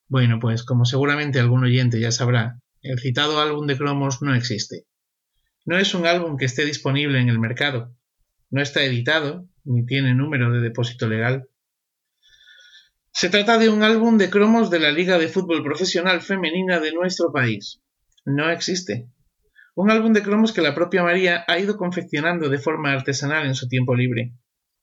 Bueno, 0.09 0.39
pues 0.41 0.65
como 0.65 0.85
seguramente 0.85 1.41
algún 1.41 1.65
oyente 1.65 2.01
ya 2.01 2.11
sabrá, 2.11 2.61
el 2.83 2.99
citado 2.99 3.41
álbum 3.41 3.67
de 3.67 3.79
cromos 3.79 4.23
no 4.23 4.35
existe. 4.35 4.87
No 5.65 5.79
es 5.79 5.95
un 5.95 6.07
álbum 6.07 6.37
que 6.37 6.45
esté 6.45 6.65
disponible 6.65 7.21
en 7.21 7.29
el 7.29 7.39
mercado, 7.39 7.95
no 8.51 8.61
está 8.61 8.83
editado, 8.85 9.49
ni 9.65 9.87
tiene 9.87 10.15
número 10.15 10.53
de 10.53 10.61
depósito 10.61 11.09
legal. 11.09 11.49
Se 13.12 13.31
trata 13.31 13.59
de 13.59 13.69
un 13.69 13.83
álbum 13.83 14.19
de 14.19 14.31
cromos 14.31 14.71
de 14.71 14.81
la 14.81 14.91
Liga 14.91 15.19
de 15.19 15.29
Fútbol 15.29 15.62
Profesional 15.62 16.21
Femenina 16.21 16.81
de 16.81 16.93
nuestro 16.93 17.33
país. 17.33 17.81
No 18.25 18.51
existe. 18.51 19.09
Un 19.75 19.91
álbum 19.91 20.12
de 20.12 20.23
cromos 20.23 20.53
que 20.53 20.61
la 20.61 20.75
propia 20.75 21.03
María 21.03 21.45
ha 21.47 21.59
ido 21.59 21.77
confeccionando 21.77 22.49
de 22.49 22.59
forma 22.59 22.93
artesanal 22.93 23.47
en 23.47 23.55
su 23.55 23.69
tiempo 23.69 23.95
libre. 23.95 24.35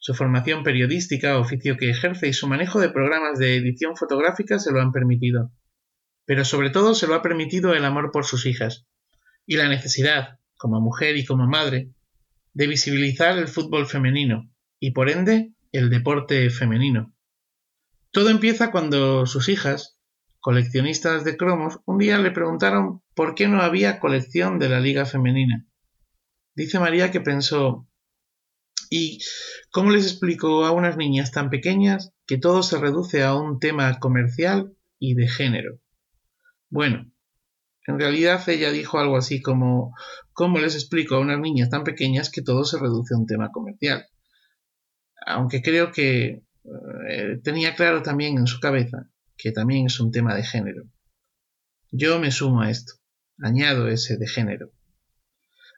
Su 0.02 0.14
formación 0.14 0.64
periodística, 0.64 1.38
oficio 1.38 1.76
que 1.76 1.90
ejerce 1.90 2.30
y 2.30 2.34
su 2.34 2.48
manejo 2.48 2.80
de 2.80 2.90
programas 2.90 3.38
de 3.38 3.58
edición 3.58 3.98
fotográfica 3.98 4.58
se 4.58 4.72
lo 4.72 4.82
han 4.82 4.94
permitido. 4.94 5.52
Pero 6.26 6.46
sobre 6.46 6.70
todo 6.70 6.96
se 6.96 7.06
lo 7.06 7.16
ha 7.16 7.22
permitido 7.22 7.74
el 7.74 7.84
amor 7.84 8.12
por 8.12 8.26
sus 8.26 8.46
hijas 8.46 8.88
y 9.46 9.58
la 9.58 9.68
necesidad, 9.68 10.40
como 10.58 10.80
mujer 10.80 11.18
y 11.18 11.26
como 11.26 11.48
madre, 11.48 11.92
de 12.54 12.68
visibilizar 12.68 13.38
el 13.38 13.50
fútbol 13.50 13.88
femenino 13.88 14.50
y 14.80 14.92
por 14.92 15.10
ende 15.10 15.54
el 15.74 15.90
deporte 15.90 16.50
femenino. 16.50 17.14
Todo 18.12 18.30
empieza 18.30 18.72
cuando 18.72 19.26
sus 19.26 19.50
hijas, 19.50 20.00
coleccionistas 20.40 21.26
de 21.26 21.36
cromos, 21.36 21.80
un 21.86 21.98
día 21.98 22.18
le 22.20 22.32
preguntaron 22.32 23.02
por 23.16 23.36
qué 23.36 23.50
no 23.50 23.62
había 23.62 24.00
colección 24.00 24.60
de 24.60 24.70
la 24.70 24.80
liga 24.80 25.06
femenina. 25.06 25.68
Dice 26.56 26.80
María 26.80 27.12
que 27.12 27.20
pensó, 27.20 27.89
¿y 28.90 29.20
cómo 29.72 29.92
les 29.92 30.06
explico 30.06 30.66
a 30.66 30.72
unas 30.72 30.98
niñas 30.98 31.32
tan 31.32 31.50
pequeñas 31.50 32.12
que 32.26 32.38
todo 32.38 32.64
se 32.64 32.78
reduce 32.78 33.24
a 33.24 33.36
un 33.36 33.60
tema 33.60 34.00
comercial 34.00 34.74
y 34.98 35.16
de 35.16 35.28
género? 35.28 35.80
Bueno, 36.70 37.12
en 37.88 38.00
realidad 38.00 38.48
ella 38.48 38.72
dijo 38.72 39.00
algo 39.00 39.18
así 39.18 39.42
como, 39.42 39.96
¿cómo 40.34 40.60
les 40.60 40.76
explico 40.76 41.16
a 41.16 41.20
unas 41.20 41.40
niñas 41.40 41.70
tan 41.70 41.84
pequeñas 41.84 42.30
que 42.30 42.42
todo 42.42 42.64
se 42.66 42.78
reduce 42.78 43.14
a 43.14 43.18
un 43.18 43.26
tema 43.26 43.52
comercial? 43.52 44.06
Aunque 45.26 45.62
creo 45.62 45.92
que 45.92 46.44
eh, 47.10 47.40
tenía 47.44 47.76
claro 47.76 48.02
también 48.04 48.38
en 48.38 48.48
su 48.48 48.60
cabeza 48.60 49.10
que 49.40 49.52
también 49.52 49.88
es 49.88 50.00
un 50.00 50.12
tema 50.12 50.36
de 50.36 50.44
género. 50.44 50.84
Yo 51.92 52.20
me 52.20 52.30
sumo 52.30 52.62
a 52.62 52.70
esto, 52.70 52.94
añado 53.40 53.88
ese 53.88 54.18
de 54.18 54.28
género. 54.28 54.72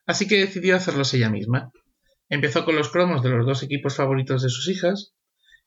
Así 0.06 0.28
que 0.28 0.40
decidió 0.40 0.76
hacerlos 0.76 1.14
ella 1.14 1.30
misma. 1.30 1.72
Empezó 2.32 2.64
con 2.64 2.78
los 2.78 2.90
cromos 2.90 3.22
de 3.24 3.30
los 3.30 3.46
dos 3.46 3.62
equipos 3.62 3.98
favoritos 3.98 4.42
de 4.42 4.48
sus 4.48 4.70
hijas 4.70 5.14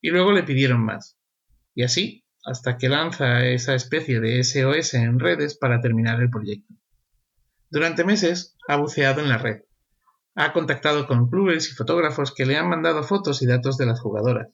y 0.00 0.08
luego 0.08 0.32
le 0.32 0.44
pidieron 0.44 0.82
más. 0.82 1.18
Y 1.74 1.82
así, 1.82 2.24
hasta 2.42 2.78
que 2.78 2.88
lanza 2.88 3.44
esa 3.44 3.74
especie 3.74 4.18
de 4.18 4.42
SOS 4.42 4.94
en 4.94 5.20
redes 5.20 5.58
para 5.58 5.82
terminar 5.82 6.22
el 6.22 6.30
proyecto. 6.30 6.72
Durante 7.68 8.02
meses 8.02 8.56
ha 8.66 8.76
buceado 8.76 9.20
en 9.20 9.28
la 9.28 9.36
red. 9.36 9.60
Ha 10.36 10.54
contactado 10.54 11.06
con 11.06 11.28
clubes 11.28 11.70
y 11.70 11.74
fotógrafos 11.74 12.32
que 12.34 12.46
le 12.46 12.56
han 12.56 12.70
mandado 12.70 13.02
fotos 13.02 13.42
y 13.42 13.46
datos 13.46 13.76
de 13.76 13.84
las 13.84 14.00
jugadoras 14.00 14.48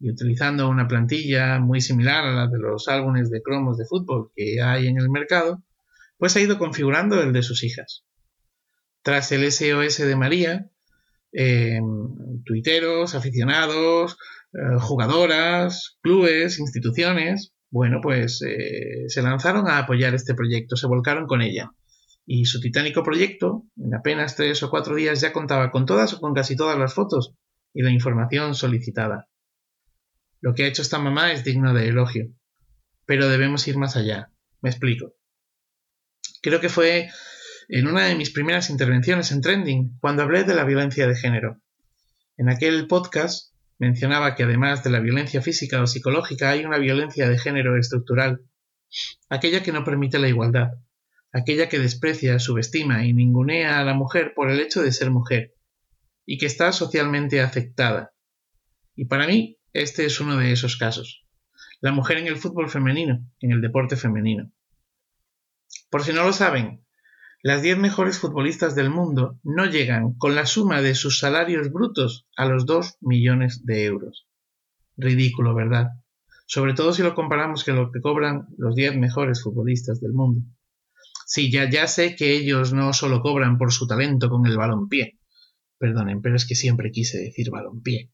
y 0.00 0.10
utilizando 0.10 0.66
una 0.70 0.88
plantilla 0.88 1.58
muy 1.60 1.82
similar 1.82 2.24
a 2.24 2.32
la 2.32 2.46
de 2.46 2.58
los 2.58 2.88
álbumes 2.88 3.28
de 3.28 3.42
cromos 3.42 3.76
de 3.76 3.84
fútbol 3.84 4.32
que 4.34 4.62
hay 4.62 4.86
en 4.86 4.96
el 4.96 5.10
mercado, 5.10 5.62
pues 6.16 6.34
ha 6.36 6.40
ido 6.40 6.56
configurando 6.56 7.20
el 7.22 7.34
de 7.34 7.42
sus 7.42 7.62
hijas. 7.64 8.06
Tras 9.02 9.30
el 9.32 9.44
SOS 9.52 9.98
de 9.98 10.16
María, 10.16 10.70
em, 11.34 12.42
tuiteros, 12.44 13.14
aficionados, 13.14 14.16
eh, 14.52 14.78
jugadoras, 14.80 15.98
clubes, 16.00 16.58
instituciones, 16.58 17.52
bueno, 17.70 17.98
pues 18.00 18.40
eh, 18.42 19.08
se 19.08 19.20
lanzaron 19.20 19.68
a 19.68 19.78
apoyar 19.78 20.14
este 20.14 20.34
proyecto, 20.34 20.76
se 20.76 20.86
volcaron 20.86 21.26
con 21.26 21.42
ella. 21.42 21.72
Y 22.24 22.44
su 22.44 22.60
titánico 22.60 23.02
proyecto, 23.02 23.64
en 23.76 23.94
apenas 23.94 24.36
tres 24.36 24.62
o 24.62 24.70
cuatro 24.70 24.94
días, 24.94 25.20
ya 25.20 25.32
contaba 25.32 25.72
con 25.72 25.84
todas 25.84 26.14
o 26.14 26.20
con 26.20 26.34
casi 26.34 26.56
todas 26.56 26.78
las 26.78 26.94
fotos 26.94 27.34
y 27.74 27.82
la 27.82 27.90
información 27.90 28.54
solicitada. 28.54 29.28
Lo 30.40 30.54
que 30.54 30.62
ha 30.62 30.68
hecho 30.68 30.82
esta 30.82 31.00
mamá 31.00 31.32
es 31.32 31.42
digno 31.42 31.74
de 31.74 31.88
elogio, 31.88 32.28
pero 33.06 33.28
debemos 33.28 33.66
ir 33.66 33.76
más 33.76 33.96
allá. 33.96 34.30
Me 34.62 34.70
explico. 34.70 35.14
Creo 36.42 36.60
que 36.60 36.68
fue 36.68 37.08
en 37.68 37.86
una 37.86 38.04
de 38.04 38.14
mis 38.14 38.30
primeras 38.30 38.70
intervenciones 38.70 39.32
en 39.32 39.40
Trending 39.40 39.98
cuando 40.00 40.22
hablé 40.22 40.44
de 40.44 40.54
la 40.54 40.64
violencia 40.64 41.06
de 41.06 41.16
género. 41.16 41.60
En 42.36 42.48
aquel 42.48 42.86
podcast 42.86 43.54
mencionaba 43.78 44.34
que 44.34 44.44
además 44.44 44.84
de 44.84 44.90
la 44.90 45.00
violencia 45.00 45.42
física 45.42 45.82
o 45.82 45.86
psicológica 45.86 46.50
hay 46.50 46.64
una 46.64 46.78
violencia 46.78 47.28
de 47.28 47.38
género 47.38 47.76
estructural, 47.78 48.40
aquella 49.28 49.62
que 49.62 49.72
no 49.72 49.84
permite 49.84 50.18
la 50.18 50.28
igualdad, 50.28 50.72
aquella 51.32 51.68
que 51.68 51.78
desprecia, 51.78 52.38
subestima 52.38 53.04
y 53.04 53.12
ningunea 53.12 53.80
a 53.80 53.84
la 53.84 53.94
mujer 53.94 54.32
por 54.34 54.50
el 54.50 54.60
hecho 54.60 54.82
de 54.82 54.92
ser 54.92 55.10
mujer, 55.10 55.54
y 56.26 56.38
que 56.38 56.46
está 56.46 56.72
socialmente 56.72 57.40
aceptada. 57.40 58.12
Y 58.94 59.06
para 59.06 59.26
mí 59.26 59.58
este 59.72 60.06
es 60.06 60.20
uno 60.20 60.36
de 60.36 60.52
esos 60.52 60.76
casos. 60.76 61.26
La 61.80 61.92
mujer 61.92 62.18
en 62.18 62.28
el 62.28 62.36
fútbol 62.36 62.70
femenino, 62.70 63.26
en 63.40 63.52
el 63.52 63.60
deporte 63.60 63.96
femenino. 63.96 64.52
Por 65.90 66.04
si 66.04 66.12
no 66.12 66.24
lo 66.24 66.32
saben, 66.32 66.83
las 67.44 67.60
10 67.60 67.76
mejores 67.76 68.18
futbolistas 68.18 68.74
del 68.74 68.88
mundo 68.88 69.38
no 69.42 69.66
llegan 69.66 70.14
con 70.14 70.34
la 70.34 70.46
suma 70.46 70.80
de 70.80 70.94
sus 70.94 71.18
salarios 71.18 71.70
brutos 71.70 72.26
a 72.38 72.46
los 72.46 72.64
2 72.64 72.96
millones 73.02 73.66
de 73.66 73.84
euros. 73.84 74.26
Ridículo, 74.96 75.54
¿verdad? 75.54 75.88
Sobre 76.46 76.72
todo 76.72 76.94
si 76.94 77.02
lo 77.02 77.14
comparamos 77.14 77.62
con 77.62 77.76
lo 77.76 77.92
que 77.92 78.00
cobran 78.00 78.46
los 78.56 78.74
10 78.74 78.96
mejores 78.96 79.42
futbolistas 79.42 80.00
del 80.00 80.14
mundo. 80.14 80.40
Sí, 81.26 81.52
ya, 81.52 81.68
ya 81.68 81.86
sé 81.86 82.16
que 82.16 82.34
ellos 82.34 82.72
no 82.72 82.94
solo 82.94 83.20
cobran 83.20 83.58
por 83.58 83.74
su 83.74 83.86
talento 83.86 84.30
con 84.30 84.46
el 84.46 84.56
balonpié. 84.56 85.18
Perdonen, 85.76 86.22
pero 86.22 86.36
es 86.36 86.46
que 86.46 86.54
siempre 86.54 86.92
quise 86.92 87.18
decir 87.18 87.50
balonpié. 87.50 88.10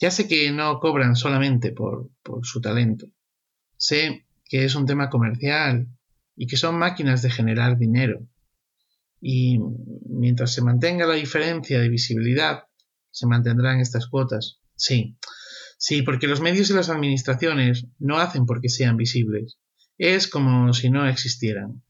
Ya 0.00 0.10
sé 0.10 0.26
que 0.26 0.50
no 0.50 0.80
cobran 0.80 1.14
solamente 1.14 1.70
por, 1.70 2.10
su 2.42 2.60
talento. 2.60 3.06
Sé 3.76 4.26
que 4.44 4.64
es 4.64 4.74
un 4.74 4.84
tema 4.84 5.10
comercial 5.10 5.86
y 6.34 6.48
que 6.48 6.56
son 6.56 6.76
máquinas 6.76 7.22
de 7.22 7.30
generar 7.30 7.78
dinero. 7.78 8.26
Y 9.20 9.58
mientras 10.08 10.52
se 10.52 10.62
mantenga 10.62 11.06
la 11.06 11.14
diferencia 11.14 11.80
de 11.80 11.88
visibilidad, 11.88 12.64
se 13.10 13.26
mantendrán 13.26 13.80
estas 13.80 14.06
cuotas. 14.08 14.60
Sí, 14.76 15.16
sí, 15.76 16.02
porque 16.02 16.28
los 16.28 16.40
medios 16.40 16.70
y 16.70 16.74
las 16.74 16.88
administraciones 16.88 17.86
no 17.98 18.18
hacen 18.18 18.46
porque 18.46 18.68
sean 18.68 18.96
visibles. 18.96 19.58
Es 19.96 20.28
como 20.28 20.72
si 20.72 20.90
no 20.90 21.08
existieran. 21.08 21.82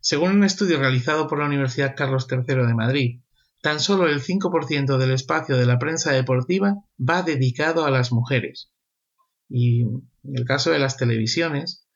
Según 0.00 0.32
un 0.32 0.44
estudio 0.44 0.78
realizado 0.78 1.26
por 1.26 1.40
la 1.40 1.46
Universidad 1.46 1.94
Carlos 1.96 2.26
III 2.30 2.66
de 2.66 2.74
Madrid, 2.74 3.20
Tan 3.62 3.78
solo 3.78 4.08
el 4.08 4.22
5% 4.22 4.96
del 4.96 5.10
espacio 5.10 5.56
de 5.56 5.66
la 5.66 5.78
prensa 5.78 6.12
deportiva 6.12 6.82
va 6.98 7.22
dedicado 7.22 7.84
a 7.84 7.90
las 7.90 8.10
mujeres. 8.10 8.70
Y 9.48 9.82
en 9.82 10.08
el 10.32 10.44
caso 10.46 10.70
de 10.70 10.78
las 10.78 10.96
televisiones, 10.96 11.86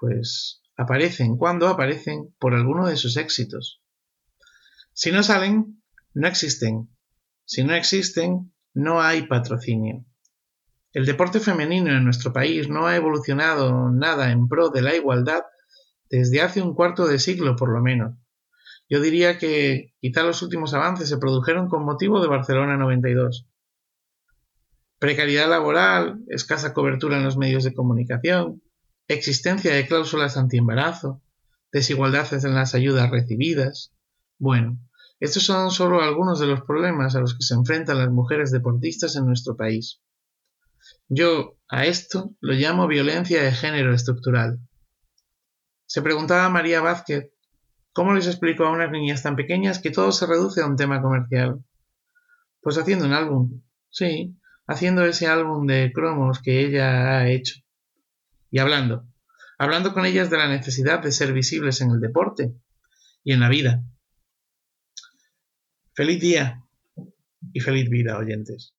pues 0.00 0.61
aparecen 0.76 1.36
cuando 1.36 1.68
aparecen 1.68 2.34
por 2.38 2.54
alguno 2.54 2.86
de 2.86 2.96
sus 2.96 3.16
éxitos. 3.16 3.82
Si 4.92 5.10
no 5.12 5.22
salen, 5.22 5.82
no 6.14 6.28
existen. 6.28 6.88
Si 7.44 7.64
no 7.64 7.74
existen, 7.74 8.52
no 8.74 9.00
hay 9.00 9.26
patrocinio. 9.26 10.04
El 10.92 11.06
deporte 11.06 11.40
femenino 11.40 11.90
en 11.90 12.04
nuestro 12.04 12.32
país 12.32 12.68
no 12.68 12.86
ha 12.86 12.96
evolucionado 12.96 13.90
nada 13.90 14.30
en 14.30 14.48
pro 14.48 14.68
de 14.68 14.82
la 14.82 14.94
igualdad 14.94 15.42
desde 16.10 16.42
hace 16.42 16.60
un 16.60 16.74
cuarto 16.74 17.06
de 17.06 17.18
siglo 17.18 17.56
por 17.56 17.70
lo 17.70 17.80
menos. 17.80 18.14
Yo 18.88 19.00
diría 19.00 19.38
que 19.38 19.94
quizá 20.00 20.22
los 20.22 20.42
últimos 20.42 20.74
avances 20.74 21.08
se 21.08 21.16
produjeron 21.16 21.68
con 21.68 21.84
motivo 21.84 22.20
de 22.20 22.28
Barcelona 22.28 22.76
92. 22.76 23.48
Precariedad 24.98 25.48
laboral, 25.48 26.20
escasa 26.28 26.74
cobertura 26.74 27.16
en 27.16 27.24
los 27.24 27.38
medios 27.38 27.64
de 27.64 27.72
comunicación, 27.72 28.61
existencia 29.08 29.74
de 29.74 29.86
cláusulas 29.86 30.36
antiembarazo, 30.36 31.22
desigualdades 31.72 32.44
en 32.44 32.54
las 32.54 32.74
ayudas 32.74 33.10
recibidas. 33.10 33.94
Bueno, 34.38 34.78
estos 35.20 35.44
son 35.44 35.70
solo 35.70 36.02
algunos 36.02 36.40
de 36.40 36.46
los 36.46 36.62
problemas 36.62 37.14
a 37.14 37.20
los 37.20 37.34
que 37.34 37.44
se 37.44 37.54
enfrentan 37.54 37.98
las 37.98 38.10
mujeres 38.10 38.50
deportistas 38.50 39.16
en 39.16 39.26
nuestro 39.26 39.56
país. 39.56 40.00
Yo 41.08 41.58
a 41.68 41.86
esto 41.86 42.34
lo 42.40 42.54
llamo 42.54 42.88
violencia 42.88 43.42
de 43.42 43.52
género 43.52 43.94
estructural. 43.94 44.58
Se 45.86 46.02
preguntaba 46.02 46.48
María 46.48 46.80
Vázquez 46.80 47.32
¿Cómo 47.94 48.14
les 48.14 48.26
explico 48.26 48.64
a 48.64 48.70
unas 48.70 48.90
niñas 48.90 49.22
tan 49.22 49.36
pequeñas 49.36 49.78
que 49.78 49.90
todo 49.90 50.12
se 50.12 50.26
reduce 50.26 50.62
a 50.62 50.66
un 50.66 50.76
tema 50.76 51.02
comercial? 51.02 51.62
Pues 52.62 52.78
haciendo 52.78 53.04
un 53.04 53.12
álbum. 53.12 53.60
Sí, 53.90 54.34
haciendo 54.66 55.04
ese 55.04 55.26
álbum 55.26 55.66
de 55.66 55.92
cromos 55.92 56.40
que 56.40 56.64
ella 56.64 57.18
ha 57.18 57.28
hecho. 57.28 57.60
Y 58.52 58.58
hablando. 58.58 59.08
Hablando 59.58 59.94
con 59.94 60.04
ellas 60.04 60.30
de 60.30 60.36
la 60.36 60.48
necesidad 60.48 61.02
de 61.02 61.10
ser 61.10 61.32
visibles 61.32 61.80
en 61.80 61.90
el 61.90 62.00
deporte 62.00 62.52
y 63.24 63.32
en 63.32 63.40
la 63.40 63.48
vida. 63.48 63.82
Feliz 65.94 66.20
día 66.20 66.62
y 67.52 67.60
feliz 67.60 67.88
vida, 67.88 68.18
oyentes. 68.18 68.74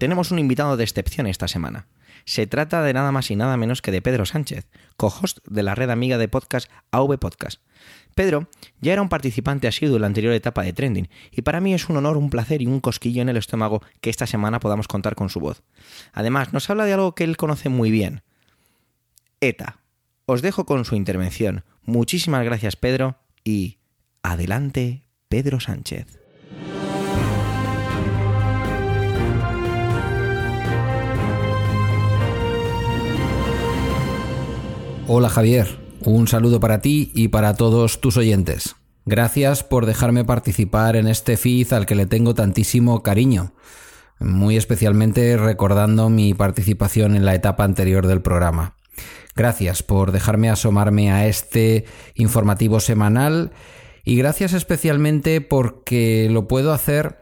tenemos 0.00 0.30
un 0.30 0.38
invitado 0.38 0.78
de 0.78 0.82
excepción 0.82 1.26
esta 1.26 1.46
semana. 1.46 1.86
Se 2.24 2.46
trata 2.46 2.82
de 2.82 2.94
nada 2.94 3.12
más 3.12 3.30
y 3.30 3.36
nada 3.36 3.58
menos 3.58 3.82
que 3.82 3.92
de 3.92 4.00
Pedro 4.00 4.24
Sánchez, 4.24 4.66
co-host 4.96 5.38
de 5.46 5.62
la 5.62 5.74
red 5.74 5.90
amiga 5.90 6.16
de 6.16 6.26
podcast 6.26 6.70
AV 6.90 7.18
Podcast. 7.18 7.60
Pedro 8.14 8.48
ya 8.80 8.92
era 8.92 9.02
un 9.02 9.08
participante 9.08 9.68
asiduo 9.68 9.96
en 9.96 10.02
la 10.02 10.06
anterior 10.06 10.32
etapa 10.32 10.62
de 10.62 10.72
Trending, 10.72 11.08
y 11.30 11.42
para 11.42 11.60
mí 11.60 11.74
es 11.74 11.88
un 11.88 11.96
honor, 11.96 12.16
un 12.16 12.30
placer 12.30 12.62
y 12.62 12.66
un 12.66 12.80
cosquillo 12.80 13.22
en 13.22 13.28
el 13.28 13.36
estómago 13.36 13.82
que 14.00 14.10
esta 14.10 14.26
semana 14.26 14.60
podamos 14.60 14.88
contar 14.88 15.14
con 15.14 15.28
su 15.28 15.40
voz. 15.40 15.62
Además, 16.12 16.52
nos 16.52 16.68
habla 16.70 16.84
de 16.84 16.94
algo 16.94 17.14
que 17.14 17.24
él 17.24 17.36
conoce 17.36 17.68
muy 17.68 17.90
bien. 17.90 18.22
ETA. 19.40 19.78
Os 20.26 20.42
dejo 20.42 20.66
con 20.66 20.84
su 20.84 20.96
intervención. 20.96 21.64
Muchísimas 21.82 22.44
gracias, 22.44 22.76
Pedro, 22.76 23.16
y 23.42 23.78
adelante, 24.22 25.06
Pedro 25.28 25.60
Sánchez. 25.60 26.20
Hola 35.12 35.28
Javier, 35.28 35.66
un 36.04 36.28
saludo 36.28 36.60
para 36.60 36.80
ti 36.80 37.10
y 37.14 37.28
para 37.28 37.54
todos 37.54 38.00
tus 38.00 38.16
oyentes. 38.16 38.76
Gracias 39.06 39.64
por 39.64 39.86
dejarme 39.86 40.24
participar 40.24 40.96
en 40.96 41.08
este 41.08 41.36
feed 41.36 41.72
al 41.72 41.86
que 41.86 41.94
le 41.94 42.06
tengo 42.06 42.34
tantísimo 42.34 43.02
cariño, 43.02 43.54
muy 44.18 44.56
especialmente 44.56 45.36
recordando 45.36 46.10
mi 46.10 46.34
participación 46.34 47.16
en 47.16 47.24
la 47.24 47.34
etapa 47.34 47.64
anterior 47.64 48.06
del 48.06 48.22
programa. 48.22 48.76
Gracias 49.34 49.82
por 49.82 50.12
dejarme 50.12 50.50
asomarme 50.50 51.12
a 51.12 51.26
este 51.26 51.86
informativo 52.14 52.80
semanal 52.80 53.52
y 54.04 54.16
gracias 54.16 54.52
especialmente 54.52 55.40
porque 55.40 56.28
lo 56.30 56.46
puedo 56.46 56.72
hacer 56.72 57.18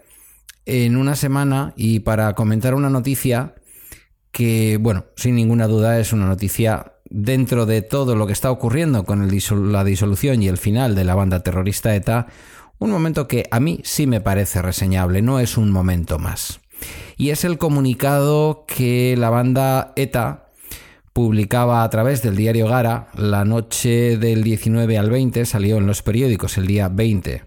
en 0.66 0.97
una 0.97 1.16
semana 1.16 1.73
y 1.76 2.00
para 2.00 2.35
comentar 2.35 2.75
una 2.75 2.90
noticia 2.90 3.54
que, 4.32 4.78
bueno, 4.80 5.06
sin 5.16 5.35
ninguna 5.35 5.66
duda 5.66 5.99
es 5.99 6.12
una 6.12 6.26
noticia 6.26 6.98
dentro 7.11 7.67
de 7.67 7.83
todo 7.83 8.17
lo 8.17 8.27
que 8.27 8.33
está 8.33 8.50
ocurriendo 8.50 9.05
con 9.05 9.29
la 9.73 9.85
disolución 9.85 10.43
y 10.43 10.49
el 10.49 10.59
final 10.59 10.95
de 10.95 11.05
la 11.05 11.15
banda 11.15 11.41
terrorista 11.41 11.95
ETA, 11.95 12.27
un 12.79 12.91
momento 12.91 13.27
que 13.27 13.49
a 13.50 13.61
mí 13.61 13.81
sí 13.85 14.07
me 14.07 14.21
parece 14.21 14.62
reseñable, 14.62 15.23
no 15.23 15.41
es 15.41 15.57
un 15.57 15.71
momento 15.71 16.19
más. 16.19 16.61
Y 17.17 17.31
es 17.31 17.45
el 17.45 17.59
comunicado 17.59 18.65
que 18.69 19.17
la 19.19 19.31
banda 19.31 19.93
ETA 19.97 20.49
publicaba 21.12 21.83
a 21.83 21.91
través 21.91 22.23
del 22.23 22.37
diario 22.37 22.69
Gara 22.69 23.09
la 23.17 23.45
noche 23.45 24.17
del 24.19 24.45
19 24.45 24.99
al 24.99 25.11
20, 25.11 25.45
salió 25.47 25.79
en 25.79 25.87
los 25.87 26.03
periódicos 26.03 26.59
el 26.59 26.69
día 26.69 26.88
20 26.88 27.43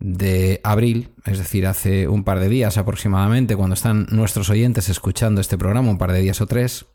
de 0.00 0.60
abril, 0.64 1.10
es 1.24 1.38
decir, 1.38 1.66
hace 1.66 2.08
un 2.08 2.24
par 2.24 2.40
de 2.40 2.48
días 2.48 2.78
aproximadamente, 2.78 3.56
cuando 3.56 3.74
están 3.74 4.06
nuestros 4.10 4.50
oyentes 4.50 4.88
escuchando 4.88 5.40
este 5.40 5.58
programa, 5.58 5.90
un 5.90 5.98
par 5.98 6.12
de 6.12 6.20
días 6.20 6.40
o 6.40 6.46
tres. 6.46 6.86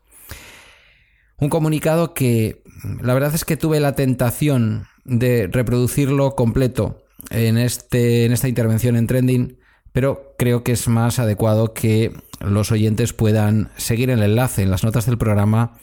Un 1.38 1.48
comunicado 1.48 2.14
que 2.14 2.62
la 3.02 3.14
verdad 3.14 3.34
es 3.34 3.44
que 3.44 3.56
tuve 3.56 3.80
la 3.80 3.94
tentación 3.94 4.86
de 5.04 5.48
reproducirlo 5.50 6.34
completo 6.34 7.04
en, 7.30 7.58
este, 7.58 8.24
en 8.24 8.32
esta 8.32 8.48
intervención 8.48 8.96
en 8.96 9.06
Trending, 9.06 9.58
pero 9.92 10.34
creo 10.38 10.64
que 10.64 10.72
es 10.72 10.88
más 10.88 11.18
adecuado 11.18 11.72
que 11.72 12.12
los 12.40 12.72
oyentes 12.72 13.12
puedan 13.12 13.70
seguir 13.76 14.10
el 14.10 14.22
enlace 14.22 14.62
en 14.62 14.70
las 14.70 14.84
notas 14.84 15.06
del 15.06 15.18
programa 15.18 15.78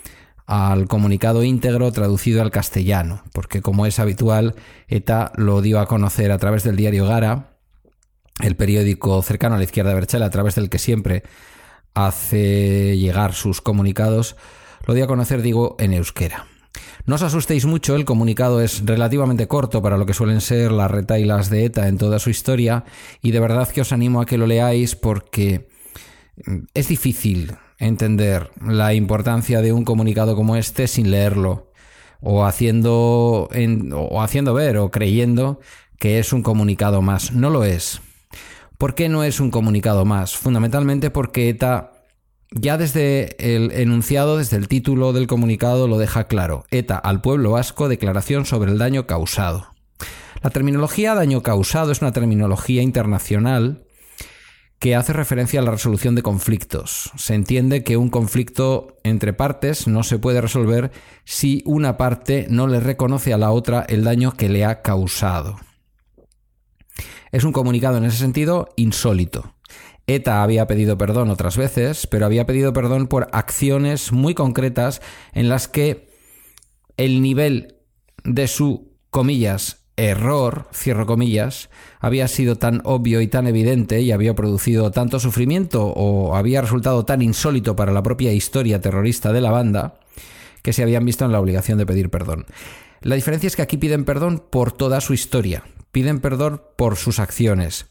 al 0.45 0.87
comunicado 0.87 1.43
íntegro 1.43 1.91
traducido 1.91 2.41
al 2.41 2.51
castellano, 2.51 3.23
porque 3.31 3.61
como 3.61 3.85
es 3.85 3.99
habitual, 3.99 4.55
ETA 4.87 5.31
lo 5.35 5.61
dio 5.61 5.79
a 5.79 5.85
conocer 5.85 6.31
a 6.31 6.37
través 6.37 6.63
del 6.63 6.75
diario 6.75 7.05
Gara, 7.05 7.57
el 8.41 8.55
periódico 8.55 9.21
cercano 9.21 9.55
a 9.55 9.57
la 9.57 9.63
izquierda 9.63 9.91
de 9.91 9.95
Berchela, 9.95 10.25
a 10.25 10.29
través 10.29 10.55
del 10.55 10.69
que 10.69 10.79
siempre 10.79 11.23
hace 11.93 12.97
llegar 12.97 13.33
sus 13.33 13.61
comunicados, 13.61 14.35
lo 14.85 14.93
di 14.93 15.01
a 15.01 15.07
conocer, 15.07 15.41
digo, 15.41 15.75
en 15.79 15.93
euskera. 15.93 16.47
No 17.05 17.15
os 17.15 17.23
asustéis 17.23 17.65
mucho, 17.65 17.95
el 17.95 18.05
comunicado 18.05 18.61
es 18.61 18.85
relativamente 18.85 19.47
corto 19.47 19.81
para 19.81 19.97
lo 19.97 20.05
que 20.05 20.13
suelen 20.13 20.39
ser 20.39 20.71
las 20.71 20.91
retailas 20.91 21.49
de 21.49 21.65
ETA 21.65 21.87
en 21.87 21.97
toda 21.97 22.19
su 22.19 22.29
historia 22.29 22.85
y 23.21 23.31
de 23.31 23.39
verdad 23.39 23.67
que 23.69 23.81
os 23.81 23.91
animo 23.91 24.21
a 24.21 24.25
que 24.25 24.37
lo 24.37 24.45
leáis 24.45 24.95
porque 24.95 25.67
es 26.73 26.87
difícil 26.87 27.55
entender 27.79 28.51
la 28.63 28.93
importancia 28.93 29.61
de 29.61 29.73
un 29.73 29.83
comunicado 29.83 30.35
como 30.35 30.55
este 30.55 30.87
sin 30.87 31.09
leerlo 31.11 31.71
o 32.21 32.45
haciendo, 32.45 33.49
o 33.93 34.21
haciendo 34.21 34.53
ver 34.53 34.77
o 34.77 34.91
creyendo 34.91 35.59
que 35.97 36.19
es 36.19 36.33
un 36.33 36.43
comunicado 36.43 37.01
más. 37.01 37.31
No 37.31 37.49
lo 37.49 37.63
es. 37.63 38.01
¿Por 38.77 38.95
qué 38.95 39.09
no 39.09 39.23
es 39.23 39.39
un 39.39 39.51
comunicado 39.51 40.05
más? 40.05 40.35
Fundamentalmente 40.35 41.09
porque 41.09 41.49
ETA 41.49 41.91
ya 42.51 42.77
desde 42.77 43.35
el 43.39 43.71
enunciado, 43.71 44.37
desde 44.37 44.57
el 44.57 44.67
título 44.67 45.13
del 45.13 45.27
comunicado, 45.27 45.87
lo 45.87 45.97
deja 45.97 46.25
claro. 46.25 46.65
ETA 46.69 46.97
al 46.97 47.21
pueblo 47.21 47.51
vasco, 47.51 47.87
declaración 47.87 48.45
sobre 48.45 48.71
el 48.71 48.77
daño 48.77 49.07
causado. 49.07 49.67
La 50.43 50.49
terminología 50.49 51.15
daño 51.15 51.43
causado 51.43 51.91
es 51.91 52.01
una 52.01 52.11
terminología 52.11 52.81
internacional 52.81 53.85
que 54.79 54.95
hace 54.95 55.13
referencia 55.13 55.59
a 55.59 55.63
la 55.63 55.69
resolución 55.69 56.15
de 56.15 56.23
conflictos. 56.23 57.11
Se 57.15 57.35
entiende 57.35 57.83
que 57.83 57.97
un 57.97 58.09
conflicto 58.09 58.97
entre 59.03 59.31
partes 59.31 59.87
no 59.87 60.01
se 60.01 60.17
puede 60.17 60.41
resolver 60.41 60.91
si 61.23 61.61
una 61.67 61.97
parte 61.97 62.47
no 62.49 62.65
le 62.65 62.79
reconoce 62.79 63.31
a 63.31 63.37
la 63.37 63.51
otra 63.51 63.85
el 63.87 64.03
daño 64.03 64.31
que 64.31 64.49
le 64.49 64.65
ha 64.65 64.81
causado. 64.81 65.59
Es 67.31 67.43
un 67.43 67.53
comunicado 67.53 67.97
en 67.97 68.05
ese 68.05 68.17
sentido 68.17 68.69
insólito. 68.75 69.53
ETA 70.15 70.43
había 70.43 70.67
pedido 70.67 70.97
perdón 70.97 71.29
otras 71.29 71.57
veces, 71.57 72.07
pero 72.07 72.25
había 72.25 72.45
pedido 72.45 72.73
perdón 72.73 73.07
por 73.07 73.29
acciones 73.31 74.11
muy 74.11 74.33
concretas 74.33 75.01
en 75.33 75.49
las 75.49 75.67
que 75.67 76.09
el 76.97 77.21
nivel 77.21 77.75
de 78.23 78.47
su, 78.47 78.93
comillas, 79.09 79.81
error, 79.97 80.67
cierro 80.73 81.05
comillas, 81.05 81.69
había 81.99 82.27
sido 82.27 82.57
tan 82.57 82.81
obvio 82.83 83.21
y 83.21 83.27
tan 83.27 83.47
evidente 83.47 84.01
y 84.01 84.11
había 84.11 84.35
producido 84.35 84.91
tanto 84.91 85.19
sufrimiento 85.19 85.85
o 85.85 86.35
había 86.35 86.61
resultado 86.61 87.05
tan 87.05 87.21
insólito 87.21 87.75
para 87.75 87.91
la 87.91 88.03
propia 88.03 88.33
historia 88.33 88.81
terrorista 88.81 89.31
de 89.33 89.41
la 89.41 89.51
banda 89.51 89.99
que 90.63 90.73
se 90.73 90.83
habían 90.83 91.05
visto 91.05 91.25
en 91.25 91.31
la 91.31 91.39
obligación 91.39 91.77
de 91.77 91.85
pedir 91.85 92.09
perdón. 92.09 92.45
La 93.01 93.15
diferencia 93.15 93.47
es 93.47 93.55
que 93.55 93.61
aquí 93.61 93.77
piden 93.77 94.05
perdón 94.05 94.43
por 94.49 94.71
toda 94.71 95.01
su 95.01 95.13
historia, 95.13 95.63
piden 95.91 96.19
perdón 96.19 96.61
por 96.77 96.97
sus 96.97 97.19
acciones, 97.19 97.87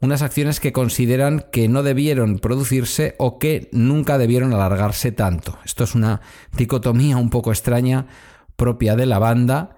unas 0.00 0.22
acciones 0.22 0.60
que 0.60 0.72
consideran 0.72 1.46
que 1.50 1.68
no 1.68 1.82
debieron 1.82 2.38
producirse 2.38 3.14
o 3.18 3.38
que 3.38 3.68
nunca 3.72 4.18
debieron 4.18 4.52
alargarse 4.52 5.12
tanto. 5.12 5.58
Esto 5.64 5.84
es 5.84 5.94
una 5.94 6.20
dicotomía 6.56 7.16
un 7.16 7.30
poco 7.30 7.50
extraña 7.50 8.06
propia 8.56 8.96
de 8.96 9.06
la 9.06 9.18
banda, 9.18 9.76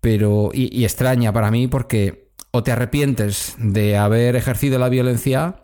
pero 0.00 0.50
y, 0.52 0.84
extraña 0.84 1.32
para 1.32 1.50
mí 1.50 1.66
porque 1.68 2.30
o 2.50 2.62
te 2.62 2.72
arrepientes 2.72 3.56
de 3.58 3.96
haber 3.96 4.36
ejercido 4.36 4.78
la 4.78 4.88
violencia 4.88 5.62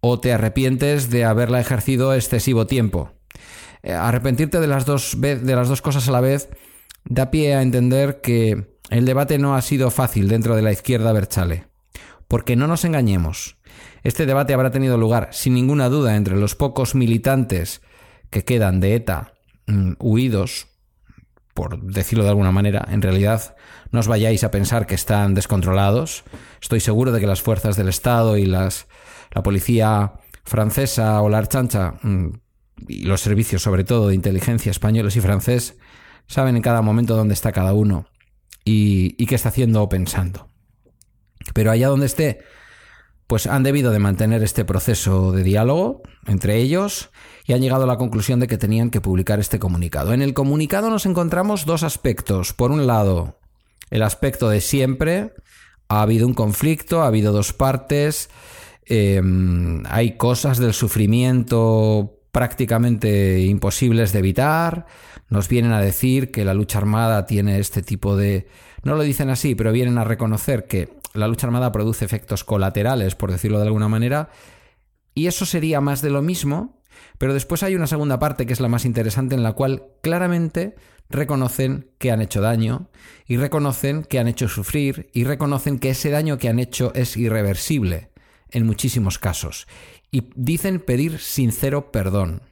o 0.00 0.20
te 0.20 0.32
arrepientes 0.32 1.10
de 1.10 1.24
haberla 1.24 1.60
ejercido 1.60 2.14
excesivo 2.14 2.66
tiempo. 2.66 3.12
Eh, 3.82 3.92
arrepentirte 3.92 4.60
de 4.60 4.66
las 4.66 4.86
dos 4.86 5.16
de 5.20 5.54
las 5.54 5.68
dos 5.68 5.82
cosas 5.82 6.08
a 6.08 6.12
la 6.12 6.20
vez 6.20 6.48
da 7.04 7.30
pie 7.30 7.54
a 7.54 7.62
entender 7.62 8.20
que 8.22 8.78
el 8.90 9.04
debate 9.04 9.38
no 9.38 9.54
ha 9.54 9.62
sido 9.62 9.90
fácil 9.90 10.28
dentro 10.28 10.56
de 10.56 10.62
la 10.62 10.72
izquierda 10.72 11.12
Berchale. 11.12 11.73
Porque 12.28 12.56
no 12.56 12.66
nos 12.66 12.84
engañemos, 12.84 13.56
este 14.02 14.26
debate 14.26 14.54
habrá 14.54 14.70
tenido 14.70 14.98
lugar 14.98 15.28
sin 15.32 15.54
ninguna 15.54 15.88
duda 15.88 16.16
entre 16.16 16.36
los 16.36 16.54
pocos 16.54 16.94
militantes 16.94 17.80
que 18.30 18.44
quedan 18.44 18.80
de 18.80 18.96
ETA 18.96 19.34
mm, 19.66 19.92
huidos, 19.98 20.66
por 21.54 21.80
decirlo 21.82 22.24
de 22.24 22.30
alguna 22.30 22.52
manera, 22.52 22.86
en 22.90 23.00
realidad 23.00 23.56
no 23.92 24.00
os 24.00 24.08
vayáis 24.08 24.42
a 24.44 24.50
pensar 24.50 24.86
que 24.86 24.94
están 24.94 25.34
descontrolados. 25.34 26.24
Estoy 26.60 26.80
seguro 26.80 27.12
de 27.12 27.20
que 27.20 27.26
las 27.26 27.42
fuerzas 27.42 27.76
del 27.76 27.88
Estado 27.88 28.36
y 28.36 28.44
las, 28.44 28.88
la 29.32 29.42
policía 29.42 30.14
francesa 30.44 31.22
o 31.22 31.28
la 31.28 31.38
archancha 31.38 31.94
mm, 32.02 32.28
y 32.88 33.04
los 33.04 33.20
servicios 33.20 33.62
sobre 33.62 33.84
todo 33.84 34.08
de 34.08 34.14
inteligencia 34.14 34.70
españoles 34.70 35.16
y 35.16 35.20
francés 35.20 35.76
saben 36.26 36.56
en 36.56 36.62
cada 36.62 36.82
momento 36.82 37.16
dónde 37.16 37.34
está 37.34 37.52
cada 37.52 37.72
uno 37.72 38.06
y, 38.64 39.14
y 39.16 39.26
qué 39.26 39.36
está 39.36 39.50
haciendo 39.50 39.82
o 39.82 39.88
pensando. 39.88 40.53
Pero 41.52 41.70
allá 41.70 41.88
donde 41.88 42.06
esté, 42.06 42.40
pues 43.26 43.46
han 43.46 43.62
debido 43.62 43.90
de 43.90 43.98
mantener 43.98 44.42
este 44.42 44.64
proceso 44.64 45.32
de 45.32 45.42
diálogo 45.42 46.02
entre 46.26 46.56
ellos 46.56 47.10
y 47.46 47.52
han 47.52 47.60
llegado 47.60 47.84
a 47.84 47.86
la 47.86 47.96
conclusión 47.96 48.40
de 48.40 48.46
que 48.46 48.58
tenían 48.58 48.90
que 48.90 49.00
publicar 49.00 49.40
este 49.40 49.58
comunicado. 49.58 50.12
En 50.12 50.22
el 50.22 50.34
comunicado 50.34 50.90
nos 50.90 51.06
encontramos 51.06 51.66
dos 51.66 51.82
aspectos. 51.82 52.52
Por 52.52 52.70
un 52.70 52.86
lado, 52.86 53.38
el 53.90 54.02
aspecto 54.02 54.48
de 54.48 54.60
siempre, 54.60 55.34
ha 55.88 56.02
habido 56.02 56.26
un 56.26 56.34
conflicto, 56.34 57.02
ha 57.02 57.06
habido 57.06 57.32
dos 57.32 57.52
partes, 57.52 58.30
em, 58.86 59.82
hay 59.86 60.16
cosas 60.16 60.58
del 60.58 60.74
sufrimiento 60.74 62.18
prácticamente 62.32 63.40
imposibles 63.42 64.12
de 64.12 64.18
evitar, 64.18 64.86
nos 65.28 65.48
vienen 65.48 65.72
a 65.72 65.80
decir 65.80 66.30
que 66.30 66.44
la 66.44 66.54
lucha 66.54 66.78
armada 66.78 67.26
tiene 67.26 67.58
este 67.58 67.82
tipo 67.82 68.16
de... 68.16 68.48
No 68.84 68.94
lo 68.94 69.02
dicen 69.02 69.30
así, 69.30 69.54
pero 69.54 69.72
vienen 69.72 69.98
a 69.98 70.04
reconocer 70.04 70.66
que 70.66 70.90
la 71.14 71.28
lucha 71.28 71.46
armada 71.46 71.72
produce 71.72 72.04
efectos 72.04 72.44
colaterales, 72.44 73.14
por 73.14 73.32
decirlo 73.32 73.58
de 73.58 73.66
alguna 73.66 73.88
manera, 73.88 74.30
y 75.14 75.26
eso 75.26 75.46
sería 75.46 75.80
más 75.80 76.02
de 76.02 76.10
lo 76.10 76.22
mismo 76.22 76.80
Pero 77.18 77.34
después 77.34 77.62
hay 77.62 77.74
una 77.74 77.86
segunda 77.86 78.18
parte 78.18 78.46
que 78.46 78.52
es 78.52 78.60
la 78.60 78.68
más 78.68 78.84
interesante 78.84 79.34
en 79.34 79.42
la 79.42 79.52
cual 79.52 79.84
claramente 80.02 80.74
reconocen 81.08 81.90
que 81.98 82.10
han 82.10 82.20
hecho 82.20 82.40
daño 82.40 82.88
y 83.26 83.36
reconocen 83.36 84.04
que 84.04 84.18
han 84.18 84.28
hecho 84.28 84.48
sufrir 84.48 85.10
y 85.12 85.24
reconocen 85.24 85.78
que 85.78 85.90
ese 85.90 86.10
daño 86.10 86.38
que 86.38 86.48
han 86.48 86.58
hecho 86.58 86.92
es 86.94 87.16
irreversible 87.16 88.10
en 88.50 88.66
muchísimos 88.66 89.18
casos 89.18 89.66
y 90.10 90.30
dicen 90.34 90.80
pedir 90.80 91.18
sincero 91.18 91.92
perdón. 91.92 92.42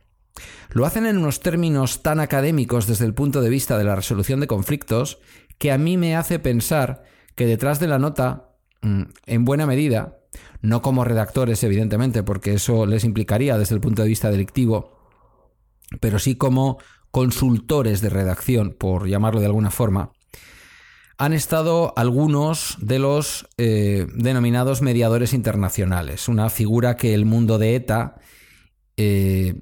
Lo 0.71 0.87
hacen 0.87 1.07
en 1.07 1.18
unos 1.18 1.40
términos 1.40 2.03
tan 2.03 2.18
académicos 2.18 2.87
desde 2.87 3.05
el 3.05 3.14
punto 3.14 3.42
de 3.42 3.51
vista 3.51 3.77
de 3.79 3.85
la 3.85 3.97
resolución 3.97 4.40
de 4.40 4.47
conflictos 4.47 5.18
que 5.62 5.70
a 5.70 5.79
mí 5.79 5.96
me 5.96 6.16
hace 6.16 6.40
pensar 6.40 7.05
que 7.37 7.46
detrás 7.46 7.79
de 7.79 7.87
la 7.87 8.01
nota, 8.01 8.48
mm, 8.81 9.03
en 9.27 9.44
buena 9.44 9.64
medida, 9.64 10.18
no 10.61 10.83
como 10.83 11.05
redactores 11.05 11.62
evidentemente, 11.62 12.25
porque 12.25 12.55
eso 12.55 12.85
les 12.85 13.05
implicaría 13.05 13.57
desde 13.57 13.77
el 13.77 13.81
punto 13.81 14.03
de 14.03 14.09
vista 14.09 14.29
delictivo, 14.29 14.98
pero 16.01 16.18
sí 16.18 16.35
como 16.35 16.79
consultores 17.12 18.01
de 18.01 18.11
redacción, 18.11 18.75
por 18.77 19.07
llamarlo 19.07 19.38
de 19.38 19.46
alguna 19.46 19.70
forma, 19.70 20.11
han 21.16 21.33
estado 21.33 21.92
algunos 21.96 22.77
de 22.81 22.98
los 22.98 23.46
eh, 23.57 24.09
denominados 24.16 24.83
mediadores 24.83 25.33
internacionales, 25.33 26.27
una 26.27 26.51
figura 26.51 26.96
que 26.96 27.14
el 27.14 27.25
mundo 27.25 27.59
de 27.59 27.77
ETA 27.77 28.16
eh, 28.96 29.61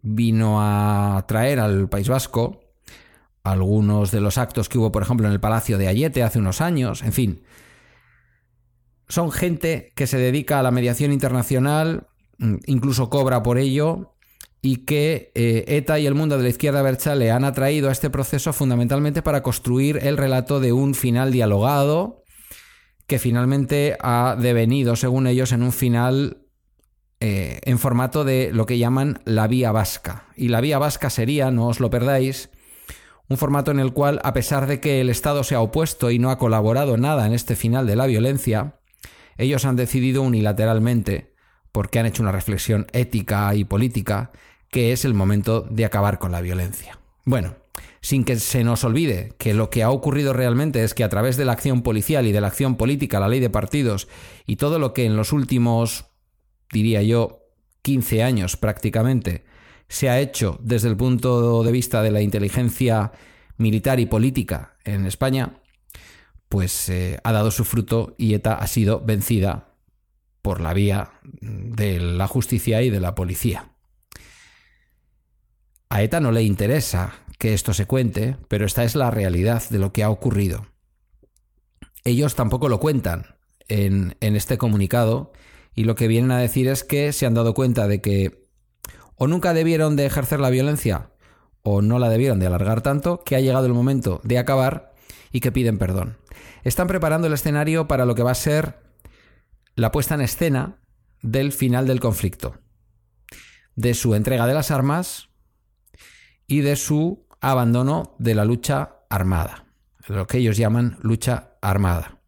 vino 0.00 0.58
a 0.60 1.24
traer 1.26 1.58
al 1.58 1.88
País 1.88 2.08
Vasco, 2.08 2.63
algunos 3.44 4.10
de 4.10 4.22
los 4.22 4.38
actos 4.38 4.68
que 4.68 4.78
hubo, 4.78 4.90
por 4.90 5.02
ejemplo, 5.02 5.26
en 5.26 5.32
el 5.32 5.40
Palacio 5.40 5.76
de 5.78 5.86
Ayete 5.86 6.22
hace 6.22 6.38
unos 6.38 6.60
años, 6.60 7.02
en 7.02 7.12
fin. 7.12 7.42
Son 9.06 9.30
gente 9.30 9.92
que 9.94 10.06
se 10.06 10.16
dedica 10.16 10.58
a 10.58 10.62
la 10.62 10.70
mediación 10.70 11.12
internacional, 11.12 12.08
mm, 12.38 12.56
incluso 12.66 13.10
cobra 13.10 13.42
por 13.42 13.58
ello, 13.58 14.14
y 14.62 14.78
que 14.86 15.30
eh, 15.34 15.64
ETA 15.68 15.98
y 15.98 16.06
el 16.06 16.14
mundo 16.14 16.38
de 16.38 16.42
la 16.42 16.48
izquierda 16.48 16.82
le 17.14 17.30
han 17.30 17.44
atraído 17.44 17.90
a 17.90 17.92
este 17.92 18.08
proceso 18.08 18.54
fundamentalmente 18.54 19.20
para 19.20 19.42
construir 19.42 19.98
el 20.02 20.16
relato 20.16 20.58
de 20.58 20.72
un 20.72 20.94
final 20.94 21.30
dialogado 21.32 22.24
que 23.06 23.18
finalmente 23.18 23.98
ha 24.00 24.36
devenido, 24.40 24.96
según 24.96 25.26
ellos, 25.26 25.52
en 25.52 25.62
un 25.62 25.72
final 25.72 26.38
eh, 27.20 27.60
en 27.64 27.78
formato 27.78 28.24
de 28.24 28.52
lo 28.54 28.64
que 28.64 28.78
llaman 28.78 29.20
la 29.26 29.46
vía 29.48 29.70
vasca. 29.70 30.28
Y 30.34 30.48
la 30.48 30.62
vía 30.62 30.78
vasca 30.78 31.10
sería, 31.10 31.50
no 31.50 31.68
os 31.68 31.78
lo 31.78 31.90
perdáis, 31.90 32.48
un 33.34 33.38
formato 33.38 33.72
en 33.72 33.80
el 33.80 33.92
cual, 33.92 34.20
a 34.22 34.32
pesar 34.32 34.68
de 34.68 34.78
que 34.78 35.00
el 35.00 35.10
Estado 35.10 35.42
se 35.42 35.56
ha 35.56 35.60
opuesto 35.60 36.12
y 36.12 36.20
no 36.20 36.30
ha 36.30 36.38
colaborado 36.38 36.96
nada 36.96 37.26
en 37.26 37.32
este 37.32 37.56
final 37.56 37.84
de 37.84 37.96
la 37.96 38.06
violencia, 38.06 38.76
ellos 39.36 39.64
han 39.64 39.74
decidido 39.74 40.22
unilateralmente, 40.22 41.34
porque 41.72 41.98
han 41.98 42.06
hecho 42.06 42.22
una 42.22 42.30
reflexión 42.30 42.86
ética 42.92 43.52
y 43.56 43.64
política, 43.64 44.30
que 44.70 44.92
es 44.92 45.04
el 45.04 45.14
momento 45.14 45.62
de 45.62 45.84
acabar 45.84 46.20
con 46.20 46.30
la 46.30 46.40
violencia. 46.42 47.00
Bueno, 47.24 47.56
sin 48.00 48.22
que 48.22 48.36
se 48.38 48.62
nos 48.62 48.84
olvide 48.84 49.32
que 49.36 49.52
lo 49.52 49.68
que 49.68 49.82
ha 49.82 49.90
ocurrido 49.90 50.32
realmente 50.32 50.84
es 50.84 50.94
que 50.94 51.02
a 51.02 51.08
través 51.08 51.36
de 51.36 51.44
la 51.44 51.52
acción 51.52 51.82
policial 51.82 52.26
y 52.28 52.32
de 52.32 52.40
la 52.40 52.46
acción 52.46 52.76
política, 52.76 53.18
la 53.18 53.28
ley 53.28 53.40
de 53.40 53.50
partidos 53.50 54.06
y 54.46 54.56
todo 54.56 54.78
lo 54.78 54.94
que 54.94 55.06
en 55.06 55.16
los 55.16 55.32
últimos, 55.32 56.06
diría 56.72 57.02
yo, 57.02 57.48
15 57.82 58.22
años 58.22 58.56
prácticamente, 58.56 59.44
se 59.88 60.08
ha 60.10 60.20
hecho 60.20 60.58
desde 60.62 60.88
el 60.88 60.96
punto 60.96 61.62
de 61.62 61.72
vista 61.72 62.02
de 62.02 62.10
la 62.10 62.20
inteligencia 62.20 63.12
militar 63.56 64.00
y 64.00 64.06
política 64.06 64.76
en 64.84 65.06
España, 65.06 65.60
pues 66.48 66.88
eh, 66.88 67.18
ha 67.24 67.32
dado 67.32 67.50
su 67.50 67.64
fruto 67.64 68.14
y 68.18 68.34
ETA 68.34 68.54
ha 68.54 68.66
sido 68.66 69.00
vencida 69.00 69.74
por 70.42 70.60
la 70.60 70.74
vía 70.74 71.12
de 71.40 72.00
la 72.00 72.26
justicia 72.26 72.82
y 72.82 72.90
de 72.90 73.00
la 73.00 73.14
policía. 73.14 73.70
A 75.88 76.02
ETA 76.02 76.20
no 76.20 76.32
le 76.32 76.42
interesa 76.42 77.14
que 77.38 77.54
esto 77.54 77.72
se 77.72 77.86
cuente, 77.86 78.36
pero 78.48 78.66
esta 78.66 78.84
es 78.84 78.94
la 78.94 79.10
realidad 79.10 79.62
de 79.70 79.78
lo 79.78 79.92
que 79.92 80.02
ha 80.02 80.10
ocurrido. 80.10 80.66
Ellos 82.04 82.34
tampoco 82.34 82.68
lo 82.68 82.80
cuentan 82.80 83.36
en, 83.68 84.16
este 84.20 84.58
comunicado 84.58 85.32
y 85.74 85.84
lo 85.84 85.94
que 85.94 86.08
vienen 86.08 86.30
a 86.30 86.38
decir 86.38 86.68
es 86.68 86.84
que 86.84 87.12
se 87.12 87.26
han 87.26 87.34
dado 87.34 87.54
cuenta 87.54 87.88
de 87.88 88.00
que 88.00 88.43
o 89.16 89.26
nunca 89.26 89.54
debieron 89.54 89.96
de 89.96 90.06
ejercer 90.06 90.40
la 90.40 90.50
violencia 90.50 91.10
o 91.62 91.80
no 91.80 91.98
la 91.98 92.10
debieron 92.10 92.38
de 92.38 92.46
alargar 92.46 92.82
tanto, 92.82 93.24
que 93.24 93.36
ha 93.36 93.40
llegado 93.40 93.66
el 93.66 93.72
momento 93.72 94.20
de 94.22 94.38
acabar 94.38 94.92
y 95.32 95.40
que 95.40 95.50
piden 95.50 95.78
perdón. 95.78 96.18
Están 96.62 96.86
preparando 96.86 97.26
el 97.26 97.32
escenario 97.32 97.88
para 97.88 98.04
lo 98.04 98.14
que 98.14 98.22
va 98.22 98.32
a 98.32 98.36
ser 98.36 98.78
la 99.74 99.90
puesta 99.90 100.14
en 100.14 100.20
escena 100.20 100.78
del 101.22 101.52
final 101.52 101.86
del 101.86 102.00
conflicto, 102.00 102.58
de 103.74 103.94
su 103.94 104.14
entrega 104.14 104.46
de 104.46 104.54
las 104.54 104.70
armas 104.70 105.30
y 106.46 106.60
de 106.60 106.76
su 106.76 107.26
abandono 107.40 108.14
de 108.18 108.34
la 108.34 108.44
lucha 108.44 108.96
armada, 109.08 109.64
lo 110.06 110.26
que 110.26 110.38
ellos 110.38 110.58
llaman 110.58 110.98
lucha 111.00 111.56
armada. 111.62 112.18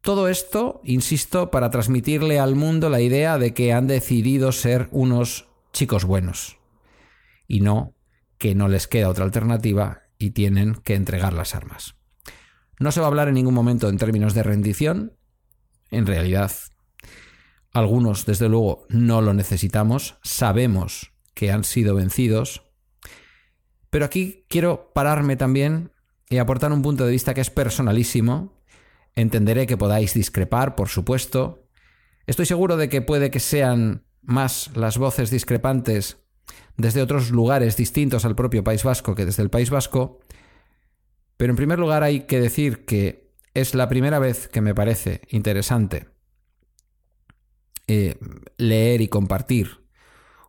Todo 0.00 0.28
esto, 0.28 0.80
insisto, 0.84 1.50
para 1.50 1.70
transmitirle 1.70 2.40
al 2.40 2.56
mundo 2.56 2.90
la 2.90 3.00
idea 3.00 3.38
de 3.38 3.54
que 3.54 3.72
han 3.72 3.86
decidido 3.86 4.50
ser 4.52 4.88
unos 4.90 5.51
chicos 5.72 6.04
buenos 6.04 6.58
y 7.46 7.60
no 7.60 7.94
que 8.38 8.54
no 8.54 8.68
les 8.68 8.88
queda 8.88 9.08
otra 9.08 9.24
alternativa 9.24 10.02
y 10.18 10.30
tienen 10.30 10.74
que 10.74 10.94
entregar 10.94 11.32
las 11.32 11.54
armas. 11.54 11.96
No 12.78 12.90
se 12.90 13.00
va 13.00 13.06
a 13.06 13.08
hablar 13.08 13.28
en 13.28 13.34
ningún 13.34 13.54
momento 13.54 13.88
en 13.88 13.98
términos 13.98 14.34
de 14.34 14.42
rendición. 14.42 15.16
En 15.90 16.06
realidad, 16.06 16.52
algunos, 17.72 18.26
desde 18.26 18.48
luego, 18.48 18.86
no 18.88 19.20
lo 19.20 19.34
necesitamos. 19.34 20.18
Sabemos 20.22 21.12
que 21.34 21.52
han 21.52 21.64
sido 21.64 21.94
vencidos, 21.94 22.64
pero 23.90 24.04
aquí 24.04 24.46
quiero 24.48 24.92
pararme 24.94 25.36
también 25.36 25.92
y 26.28 26.38
aportar 26.38 26.72
un 26.72 26.82
punto 26.82 27.04
de 27.04 27.12
vista 27.12 27.34
que 27.34 27.40
es 27.40 27.50
personalísimo. 27.50 28.60
Entenderé 29.14 29.66
que 29.66 29.76
podáis 29.76 30.14
discrepar, 30.14 30.74
por 30.74 30.88
supuesto. 30.88 31.68
Estoy 32.26 32.46
seguro 32.46 32.76
de 32.76 32.88
que 32.88 33.02
puede 33.02 33.30
que 33.30 33.40
sean 33.40 34.04
más 34.22 34.70
las 34.74 34.98
voces 34.98 35.30
discrepantes 35.30 36.18
desde 36.76 37.02
otros 37.02 37.30
lugares 37.30 37.76
distintos 37.76 38.24
al 38.24 38.34
propio 38.34 38.64
País 38.64 38.84
Vasco 38.84 39.14
que 39.14 39.26
desde 39.26 39.42
el 39.42 39.50
País 39.50 39.70
Vasco. 39.70 40.20
Pero 41.36 41.52
en 41.52 41.56
primer 41.56 41.78
lugar 41.78 42.02
hay 42.02 42.20
que 42.20 42.40
decir 42.40 42.84
que 42.84 43.32
es 43.54 43.74
la 43.74 43.88
primera 43.88 44.18
vez 44.18 44.48
que 44.48 44.60
me 44.60 44.74
parece 44.74 45.22
interesante 45.28 46.08
eh, 47.86 48.16
leer 48.56 49.00
y 49.00 49.08
compartir 49.08 49.82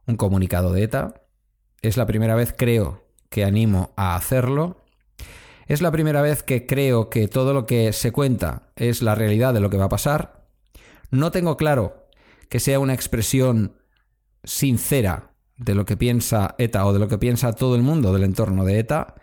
un 0.06 0.16
comunicado 0.16 0.72
de 0.72 0.84
ETA. 0.84 1.14
Es 1.82 1.98
la 1.98 2.06
primera 2.06 2.36
vez, 2.36 2.54
creo, 2.58 3.04
que 3.30 3.44
animo 3.44 3.94
a 3.98 4.16
hacerlo. 4.16 4.86
Es 5.68 5.82
la 5.82 5.92
primera 5.92 6.22
vez 6.22 6.44
que 6.44 6.66
creo 6.66 7.10
que 7.10 7.28
todo 7.28 7.54
lo 7.54 7.66
que 7.66 7.92
se 7.94 8.12
cuenta 8.12 8.72
es 8.76 9.02
la 9.02 9.16
realidad 9.16 9.54
de 9.54 9.60
lo 9.60 9.70
que 9.70 9.78
va 9.78 9.86
a 9.86 9.90
pasar. 9.90 10.46
No 11.10 11.32
tengo 11.32 11.58
claro 11.58 12.03
que 12.54 12.60
sea 12.60 12.78
una 12.78 12.94
expresión 12.94 13.78
sincera 14.44 15.34
de 15.58 15.74
lo 15.74 15.86
que 15.86 15.98
piensa 15.98 16.54
ETA 16.60 16.86
o 16.86 16.94
de 16.94 17.00
lo 17.00 17.08
que 17.08 17.18
piensa 17.18 17.54
todo 17.54 17.76
el 17.76 17.82
mundo 17.82 18.14
del 18.14 18.24
entorno 18.24 18.64
de 18.64 18.78
ETA, 18.78 19.16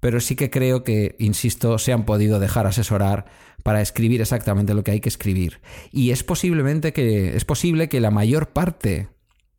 pero 0.00 0.18
sí 0.18 0.34
que 0.34 0.48
creo 0.48 0.82
que, 0.82 1.14
insisto, 1.18 1.76
se 1.76 1.92
han 1.92 2.06
podido 2.06 2.40
dejar 2.40 2.66
asesorar 2.66 3.26
para 3.62 3.82
escribir 3.82 4.22
exactamente 4.22 4.72
lo 4.72 4.82
que 4.82 4.92
hay 4.92 5.00
que 5.00 5.10
escribir. 5.10 5.60
Y 5.92 6.10
es 6.10 6.24
posiblemente 6.24 6.94
que 6.94 7.36
es 7.36 7.44
posible 7.44 7.90
que 7.90 8.00
la 8.00 8.10
mayor 8.10 8.48
parte 8.48 9.10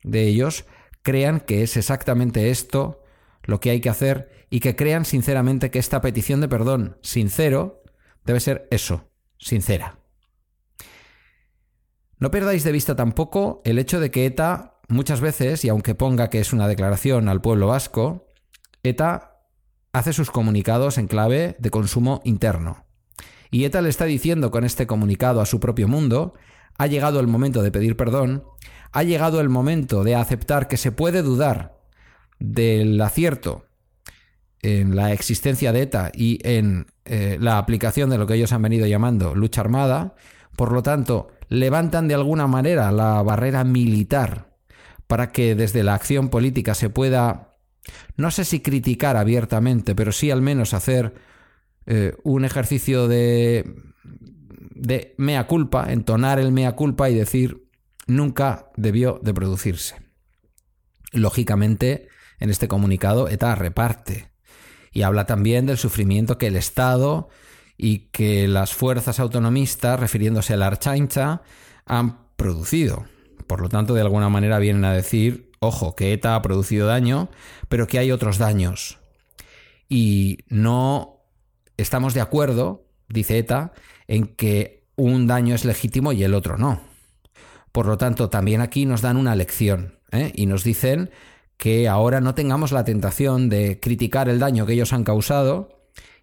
de 0.02 0.24
ellos 0.24 0.66
crean 1.04 1.42
que 1.42 1.62
es 1.62 1.78
exactamente 1.78 2.50
esto 2.50 3.04
lo 3.44 3.60
que 3.60 3.70
hay 3.70 3.82
que 3.82 3.90
hacer 3.90 4.48
y 4.50 4.62
que 4.62 4.76
crean 4.76 5.06
sinceramente 5.06 5.70
que 5.70 5.78
esta 5.78 6.02
petición 6.02 6.42
de 6.42 6.48
perdón 6.48 6.98
sincero 7.04 7.84
debe 8.26 8.40
ser 8.40 8.68
eso, 8.72 9.12
sincera. 9.38 10.01
No 12.22 12.30
perdáis 12.30 12.64
de 12.64 12.72
vista 12.72 12.96
tampoco 12.96 13.64
el 13.66 13.80
hecho 13.80 14.00
de 14.00 14.12
que 14.12 14.28
ETA 14.28 14.76
muchas 14.88 15.22
veces, 15.22 15.66
y 15.66 15.70
aunque 15.70 15.96
ponga 15.96 16.30
que 16.30 16.40
es 16.40 16.54
una 16.54 16.68
declaración 16.68 17.28
al 17.28 17.42
pueblo 17.42 17.66
vasco, 17.66 18.32
ETA 18.84 19.40
hace 19.92 20.14
sus 20.14 20.30
comunicados 20.30 21.00
en 21.00 21.08
clave 21.08 21.56
de 21.58 21.72
consumo 21.72 22.22
interno. 22.24 22.86
Y 23.50 23.66
ETA 23.66 23.82
le 23.82 23.90
está 23.90 24.06
diciendo 24.06 24.52
con 24.52 24.64
este 24.66 24.86
comunicado 24.86 25.42
a 25.42 25.48
su 25.48 25.60
propio 25.60 25.88
mundo, 25.88 26.36
ha 26.78 26.86
llegado 26.86 27.20
el 27.20 27.28
momento 27.28 27.64
de 27.64 27.72
pedir 27.72 27.98
perdón, 27.98 28.44
ha 28.92 29.02
llegado 29.02 29.42
el 29.42 29.50
momento 29.50 30.04
de 30.04 30.14
aceptar 30.14 30.68
que 30.68 30.78
se 30.78 30.92
puede 30.92 31.24
dudar 31.24 31.80
del 32.40 33.02
acierto 33.02 33.66
en 34.62 34.96
la 34.96 35.12
existencia 35.12 35.72
de 35.72 35.82
ETA 35.82 36.12
y 36.14 36.38
en 36.44 36.86
eh, 37.04 37.38
la 37.42 37.58
aplicación 37.58 38.12
de 38.12 38.20
lo 38.20 38.28
que 38.28 38.36
ellos 38.36 38.54
han 38.54 38.62
venido 38.62 38.86
llamando 38.86 39.34
lucha 39.34 39.62
armada, 39.62 40.14
por 40.56 40.72
lo 40.72 40.84
tanto, 40.84 41.30
levantan 41.50 42.08
de 42.08 42.14
alguna 42.14 42.48
manera 42.48 42.92
la 42.92 43.22
barrera 43.22 43.64
militar 43.64 44.56
para 45.08 45.32
que 45.32 45.56
desde 45.56 45.84
la 45.84 45.94
acción 45.94 46.30
política 46.30 46.74
se 46.74 46.90
pueda, 46.90 47.58
no 48.16 48.32
sé 48.32 48.46
si 48.46 48.62
criticar 48.62 49.18
abiertamente, 49.18 49.96
pero 49.96 50.12
sí 50.12 50.32
al 50.32 50.42
menos 50.42 50.74
hacer 50.74 51.14
eh, 51.86 52.16
un 52.24 52.46
ejercicio 52.46 53.08
de, 53.08 53.76
de 54.76 55.14
mea 55.18 55.48
culpa, 55.48 55.92
entonar 55.92 56.40
el 56.40 56.52
mea 56.52 56.76
culpa 56.76 57.10
y 57.10 57.16
decir 57.16 57.68
nunca 58.08 58.72
debió 58.78 59.20
de 59.22 59.34
producirse. 59.34 59.96
Lógicamente, 61.12 62.08
en 62.40 62.50
este 62.50 62.68
comunicado 62.68 63.28
ETA 63.28 63.56
reparte 63.56 64.32
y 64.92 65.04
habla 65.04 65.26
también 65.26 65.66
del 65.66 65.78
sufrimiento 65.78 66.38
que 66.38 66.48
el 66.48 66.56
Estado 66.56 67.30
y 67.84 68.10
que 68.12 68.48
las 68.48 68.76
fuerzas 68.76 69.20
autonomistas, 69.20 70.00
refiriéndose 70.00 70.54
a 70.54 70.58
la 70.58 70.67
Archancha, 70.67 71.41
han 71.88 72.28
producido. 72.36 73.06
Por 73.48 73.60
lo 73.60 73.70
tanto, 73.70 73.96
de 73.96 74.02
alguna 74.02 74.30
manera 74.30 74.60
vienen 74.60 74.86
a 74.86 74.94
decir, 74.94 75.50
ojo, 75.58 75.96
que 75.96 76.13
ETA 76.13 76.36
ha 76.36 76.44
producido 76.44 76.86
daño, 76.86 77.30
pero 77.70 77.88
que 77.88 77.98
hay 77.98 78.12
otros 78.12 78.38
daños. 78.38 79.00
Y 79.89 80.38
no 80.48 81.24
estamos 81.76 82.13
de 82.13 82.22
acuerdo, 82.22 82.86
dice 83.10 83.39
ETA, 83.39 83.74
en 84.08 84.28
que 84.28 84.84
un 84.96 85.26
daño 85.26 85.56
es 85.56 85.65
legítimo 85.65 86.12
y 86.12 86.24
el 86.24 86.36
otro 86.36 86.60
no. 86.60 86.82
Por 87.72 87.88
lo 87.88 87.98
tanto, 87.98 88.30
también 88.30 88.62
aquí 88.62 88.86
nos 88.86 89.02
dan 89.02 89.17
una 89.17 89.36
lección 89.36 89.96
¿eh? 90.12 90.32
y 90.36 90.46
nos 90.46 90.63
dicen 90.63 91.10
que 91.58 91.89
ahora 91.89 92.22
no 92.22 92.36
tengamos 92.36 92.72
la 92.74 92.86
tentación 92.86 93.50
de 93.50 93.80
criticar 93.80 94.30
el 94.30 94.38
daño 94.38 94.67
que 94.67 94.74
ellos 94.74 94.94
han 94.94 95.04
causado 95.04 95.81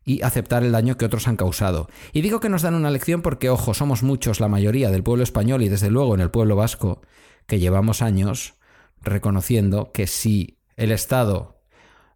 y 0.09 0.23
aceptar 0.23 0.65
el 0.65 0.73
daño 0.73 0.97
que 0.97 1.05
otros 1.05 1.29
han 1.29 1.37
causado. 1.37 1.91
Y 2.15 2.23
digo 2.23 2.41
que 2.41 2.49
nos 2.49 2.63
dan 2.63 2.75
una 2.75 2.91
lección 2.91 3.21
porque, 3.21 3.51
ojo, 3.51 3.75
somos 3.75 4.03
muchos, 4.03 4.41
la 4.41 4.49
mayoría 4.49 4.91
del 4.91 5.03
pueblo 5.03 5.23
español 5.23 5.63
y 5.63 5.69
desde 5.69 5.91
luego 5.91 6.15
en 6.15 6.23
el 6.23 6.31
pueblo 6.31 6.57
vasco, 6.57 7.03
que 7.47 7.61
llevamos 7.61 8.01
años 8.01 8.55
reconociendo 9.03 9.93
que 9.93 10.07
si 10.07 10.61
el 10.77 10.93
Estado 10.93 11.61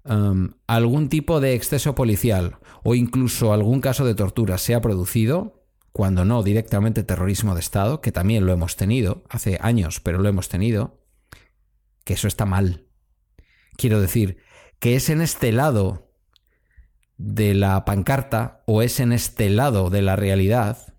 um, 0.04 0.52
algún 0.66 1.10
tipo 1.10 1.38
de 1.38 1.52
exceso 1.54 1.94
policial 1.94 2.56
o 2.82 2.94
incluso 2.94 3.52
algún 3.52 3.82
caso 3.82 4.06
de 4.06 4.14
tortura 4.14 4.56
se 4.56 4.74
ha 4.74 4.80
producido, 4.80 5.62
cuando 5.92 6.24
no 6.24 6.42
directamente 6.42 7.04
terrorismo 7.04 7.52
de 7.52 7.60
Estado, 7.60 8.00
que 8.00 8.10
también 8.10 8.46
lo 8.46 8.54
hemos 8.54 8.76
tenido, 8.76 9.22
hace 9.28 9.58
años, 9.60 10.00
pero 10.00 10.18
lo 10.18 10.30
hemos 10.30 10.48
tenido, 10.48 10.98
que 12.04 12.14
eso 12.14 12.26
está 12.26 12.46
mal. 12.46 12.86
Quiero 13.76 14.00
decir, 14.00 14.38
que 14.78 14.96
es 14.96 15.10
en 15.10 15.20
este 15.20 15.52
lado 15.52 16.11
de 17.22 17.54
la 17.54 17.84
pancarta 17.84 18.62
o 18.66 18.82
es 18.82 18.98
en 18.98 19.12
este 19.12 19.48
lado 19.48 19.90
de 19.90 20.02
la 20.02 20.16
realidad 20.16 20.92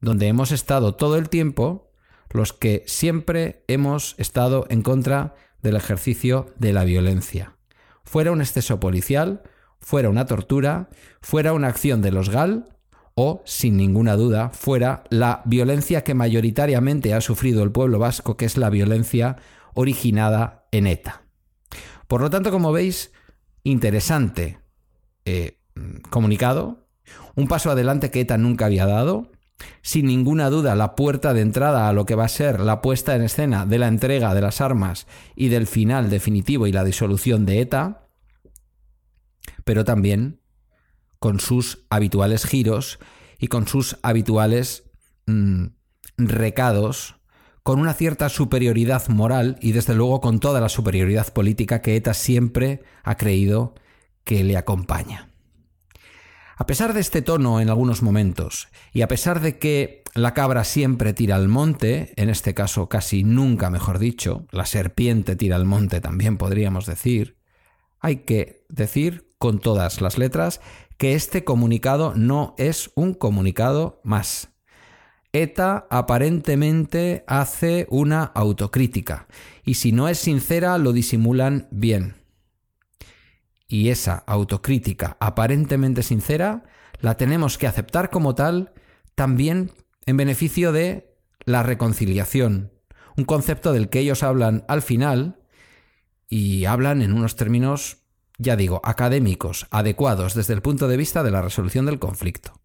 donde 0.00 0.28
hemos 0.28 0.50
estado 0.50 0.94
todo 0.94 1.16
el 1.16 1.28
tiempo 1.28 1.92
los 2.30 2.52
que 2.52 2.84
siempre 2.86 3.64
hemos 3.68 4.14
estado 4.18 4.66
en 4.70 4.82
contra 4.82 5.34
del 5.62 5.76
ejercicio 5.76 6.46
de 6.58 6.72
la 6.72 6.84
violencia. 6.84 7.56
Fuera 8.04 8.32
un 8.32 8.40
exceso 8.40 8.80
policial, 8.80 9.42
fuera 9.78 10.08
una 10.08 10.26
tortura, 10.26 10.88
fuera 11.20 11.52
una 11.52 11.68
acción 11.68 12.02
de 12.02 12.12
los 12.12 12.30
GAL 12.30 12.68
o, 13.14 13.42
sin 13.44 13.76
ninguna 13.76 14.16
duda, 14.16 14.50
fuera 14.50 15.04
la 15.10 15.42
violencia 15.44 16.02
que 16.02 16.14
mayoritariamente 16.14 17.12
ha 17.12 17.20
sufrido 17.20 17.62
el 17.62 17.72
pueblo 17.72 17.98
vasco, 17.98 18.36
que 18.36 18.46
es 18.46 18.56
la 18.56 18.70
violencia 18.70 19.36
originada 19.74 20.66
en 20.70 20.86
ETA. 20.86 21.24
Por 22.06 22.22
lo 22.22 22.30
tanto, 22.30 22.50
como 22.50 22.72
veis, 22.72 23.12
interesante 23.64 24.60
eh, 25.24 25.58
comunicado, 26.10 26.86
un 27.34 27.48
paso 27.48 27.70
adelante 27.70 28.10
que 28.10 28.20
ETA 28.20 28.38
nunca 28.38 28.66
había 28.66 28.86
dado, 28.86 29.30
sin 29.82 30.06
ninguna 30.06 30.50
duda 30.50 30.74
la 30.74 30.94
puerta 30.94 31.34
de 31.34 31.42
entrada 31.42 31.88
a 31.88 31.92
lo 31.92 32.06
que 32.06 32.14
va 32.14 32.24
a 32.24 32.28
ser 32.28 32.60
la 32.60 32.80
puesta 32.80 33.14
en 33.14 33.22
escena 33.22 33.66
de 33.66 33.78
la 33.78 33.88
entrega 33.88 34.34
de 34.34 34.40
las 34.40 34.60
armas 34.60 35.06
y 35.36 35.48
del 35.48 35.66
final 35.66 36.10
definitivo 36.10 36.66
y 36.66 36.72
la 36.72 36.84
disolución 36.84 37.46
de 37.46 37.60
ETA, 37.60 38.06
pero 39.64 39.84
también 39.84 40.40
con 41.18 41.40
sus 41.40 41.84
habituales 41.90 42.46
giros 42.46 42.98
y 43.38 43.48
con 43.48 43.66
sus 43.66 43.98
habituales 44.02 44.84
mm, 45.26 45.66
recados, 46.16 47.16
con 47.62 47.78
una 47.78 47.94
cierta 47.94 48.28
superioridad 48.28 49.08
moral 49.08 49.58
y 49.60 49.72
desde 49.72 49.94
luego 49.94 50.20
con 50.20 50.40
toda 50.40 50.60
la 50.60 50.68
superioridad 50.68 51.32
política 51.32 51.82
que 51.82 51.96
ETA 51.96 52.14
siempre 52.14 52.82
ha 53.02 53.16
creído 53.16 53.74
que 54.24 54.44
le 54.44 54.56
acompaña. 54.56 55.30
A 56.60 56.66
pesar 56.66 56.92
de 56.92 57.00
este 57.00 57.22
tono 57.22 57.58
en 57.62 57.70
algunos 57.70 58.02
momentos, 58.02 58.68
y 58.92 59.00
a 59.00 59.08
pesar 59.08 59.40
de 59.40 59.58
que 59.58 60.02
la 60.14 60.34
cabra 60.34 60.62
siempre 60.64 61.14
tira 61.14 61.36
al 61.36 61.48
monte, 61.48 62.12
en 62.16 62.28
este 62.28 62.52
caso 62.52 62.86
casi 62.86 63.24
nunca 63.24 63.70
mejor 63.70 63.98
dicho, 63.98 64.46
la 64.50 64.66
serpiente 64.66 65.36
tira 65.36 65.56
al 65.56 65.64
monte 65.64 66.02
también 66.02 66.36
podríamos 66.36 66.84
decir, 66.84 67.38
hay 67.98 68.16
que 68.16 68.66
decir 68.68 69.32
con 69.38 69.58
todas 69.58 70.02
las 70.02 70.18
letras 70.18 70.60
que 70.98 71.14
este 71.14 71.44
comunicado 71.44 72.12
no 72.14 72.54
es 72.58 72.90
un 72.94 73.14
comunicado 73.14 74.02
más. 74.04 74.50
ETA 75.32 75.86
aparentemente 75.88 77.24
hace 77.26 77.86
una 77.88 78.24
autocrítica, 78.24 79.28
y 79.64 79.74
si 79.74 79.92
no 79.92 80.08
es 80.10 80.18
sincera 80.18 80.76
lo 80.76 80.92
disimulan 80.92 81.68
bien 81.70 82.19
y 83.70 83.90
esa 83.90 84.24
autocrítica 84.26 85.16
aparentemente 85.20 86.02
sincera 86.02 86.64
la 86.98 87.16
tenemos 87.16 87.56
que 87.56 87.68
aceptar 87.68 88.10
como 88.10 88.34
tal 88.34 88.74
también 89.14 89.70
en 90.06 90.16
beneficio 90.16 90.72
de 90.72 91.14
la 91.44 91.62
reconciliación, 91.62 92.72
un 93.16 93.24
concepto 93.24 93.72
del 93.72 93.88
que 93.88 94.00
ellos 94.00 94.24
hablan 94.24 94.64
al 94.66 94.82
final 94.82 95.38
y 96.28 96.64
hablan 96.64 97.00
en 97.00 97.12
unos 97.12 97.36
términos, 97.36 97.98
ya 98.38 98.56
digo, 98.56 98.80
académicos, 98.82 99.68
adecuados 99.70 100.34
desde 100.34 100.54
el 100.54 100.62
punto 100.62 100.88
de 100.88 100.96
vista 100.96 101.22
de 101.22 101.30
la 101.30 101.40
resolución 101.40 101.86
del 101.86 102.00
conflicto. 102.00 102.60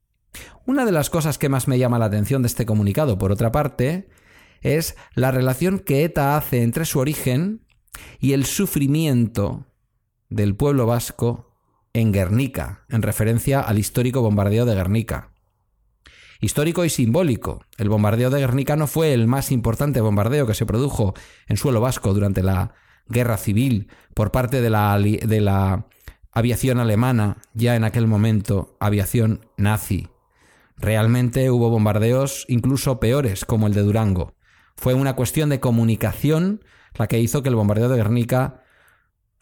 Una 0.66 0.86
de 0.86 0.92
las 0.92 1.12
cosas 1.12 1.38
que 1.38 1.50
más 1.50 1.68
me 1.68 1.78
llama 1.78 2.00
la 2.00 2.06
atención 2.06 2.42
de 2.42 2.48
este 2.48 2.66
comunicado, 2.66 3.20
por 3.20 3.32
otra 3.32 3.52
parte, 3.52 4.10
es 4.62 4.96
la 5.14 5.30
relación 5.30 5.80
que 5.80 6.04
ETA 6.04 6.36
hace 6.36 6.64
entre 6.64 6.86
su 6.86 6.98
origen 6.98 7.62
y 8.20 8.34
el 8.34 8.46
sufrimiento 8.46 9.68
del 10.30 10.56
pueblo 10.56 10.86
vasco 10.86 11.52
en 11.94 12.12
Guernica, 12.12 12.84
en 12.90 13.02
referencia 13.02 13.62
al 13.62 13.80
histórico 13.80 14.22
bombardeo 14.22 14.66
de 14.66 14.76
Guernica. 14.76 15.32
Histórico 16.42 16.84
y 16.84 16.90
simbólico. 16.90 17.64
El 17.78 17.90
bombardeo 17.90 18.30
de 18.30 18.40
Guernica 18.40 18.76
no 18.76 18.88
fue 18.88 19.14
el 19.14 19.28
más 19.28 19.52
importante 19.52 20.02
bombardeo 20.02 20.46
que 20.46 20.54
se 20.54 20.66
produjo 20.66 21.14
en 21.48 21.58
suelo 21.58 21.80
vasco 21.80 22.14
durante 22.14 22.44
la 22.44 22.74
guerra 23.08 23.38
civil 23.38 23.88
por 24.14 24.32
parte 24.32 24.62
de 24.62 24.70
la, 24.70 25.88
aviación 26.32 26.80
alemana, 26.80 27.38
ya 27.54 27.78
en 27.78 27.86
aquel 27.86 28.08
momento 28.08 28.76
aviación 28.82 29.48
nazi. 29.56 30.10
Realmente 30.76 31.50
hubo 31.50 31.70
bombardeos 31.70 32.46
incluso 32.50 33.00
peores, 33.00 33.46
como 33.46 33.68
el 33.68 33.74
de 33.74 33.84
Durango. 33.84 34.34
Fue 34.76 34.94
una 34.94 35.16
cuestión 35.16 35.48
de 35.48 35.62
comunicación 35.62 36.66
la 36.96 37.08
que 37.08 37.20
hizo 37.20 37.42
que 37.42 37.48
el 37.48 37.56
bombardeo 37.56 37.88
de 37.88 37.96
Guernica 37.96 38.65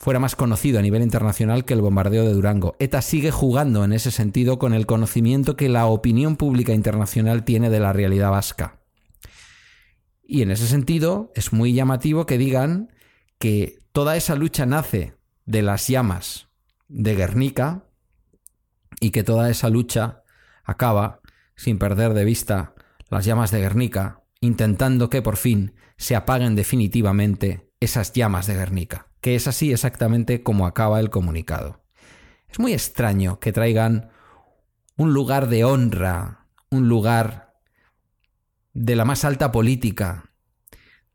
fuera 0.04 0.20
más 0.20 0.36
conocido 0.36 0.80
a 0.80 0.82
nivel 0.82 1.02
internacional 1.02 1.64
que 1.64 1.74
el 1.74 1.80
bombardeo 1.80 2.26
de 2.26 2.34
Durango. 2.34 2.76
ETA 2.80 3.02
sigue 3.02 3.32
jugando 3.32 3.86
en 3.86 3.94
ese 3.94 4.12
sentido 4.12 4.60
con 4.60 4.74
el 4.74 4.86
conocimiento 4.86 5.56
que 5.56 5.70
la 5.70 5.86
opinión 5.86 6.36
pública 6.36 6.74
internacional 6.74 7.46
tiene 7.46 7.70
de 7.70 7.80
la 7.80 7.94
realidad 7.94 8.30
vasca. 8.30 8.82
Y 10.22 10.42
en 10.42 10.52
ese 10.52 10.68
sentido 10.68 11.32
es 11.36 11.54
muy 11.54 11.72
llamativo 11.74 12.26
que 12.26 12.38
digan 12.38 12.92
que 13.40 13.80
toda 13.94 14.18
esa 14.18 14.36
lucha 14.36 14.66
nace 14.66 15.16
de 15.46 15.62
las 15.62 15.88
llamas 15.88 16.50
de 16.90 17.16
Guernica 17.16 17.86
y 19.00 19.12
que 19.12 19.24
toda 19.24 19.50
esa 19.50 19.70
lucha 19.70 20.24
acaba, 20.66 21.22
sin 21.56 21.80
perder 21.80 22.14
de 22.14 22.26
vista 22.26 22.76
las 23.10 23.24
llamas 23.24 23.52
de 23.52 23.62
Guernica, 23.62 24.22
intentando 24.42 25.10
que 25.10 25.22
por 25.22 25.38
fin 25.38 25.76
se 25.96 26.18
apaguen 26.18 26.56
definitivamente 26.56 27.72
esas 27.80 28.12
llamas 28.12 28.48
de 28.48 28.56
Guernica 28.56 29.13
que 29.24 29.36
es 29.36 29.48
así 29.48 29.72
exactamente 29.72 30.44
como 30.44 30.68
acaba 30.68 31.00
el 31.00 31.10
comunicado. 31.10 31.82
Es 32.50 32.60
muy 32.60 32.74
extraño 32.74 33.40
que 33.40 33.54
traigan 33.54 34.12
un 34.98 35.14
lugar 35.14 35.48
de 35.48 35.64
honra, 35.64 36.50
un 36.70 36.90
lugar 36.90 37.56
de 38.74 38.98
la 38.98 39.06
más 39.06 39.24
alta 39.24 39.54
política, 39.54 40.34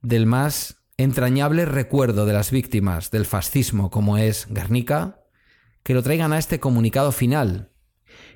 del 0.01 0.25
más 0.25 0.83
entrañable 0.97 1.67
recuerdo 1.67 2.25
de 2.25 2.33
las 2.33 2.51
víctimas 2.51 3.11
del 3.11 3.27
fascismo 3.27 3.91
como 3.91 4.17
es 4.17 4.47
Guernica, 4.49 5.21
que 5.83 5.93
lo 5.93 6.03
traigan 6.03 6.33
a 6.33 6.39
este 6.39 6.61
comunicado 6.61 7.13
final, 7.13 7.73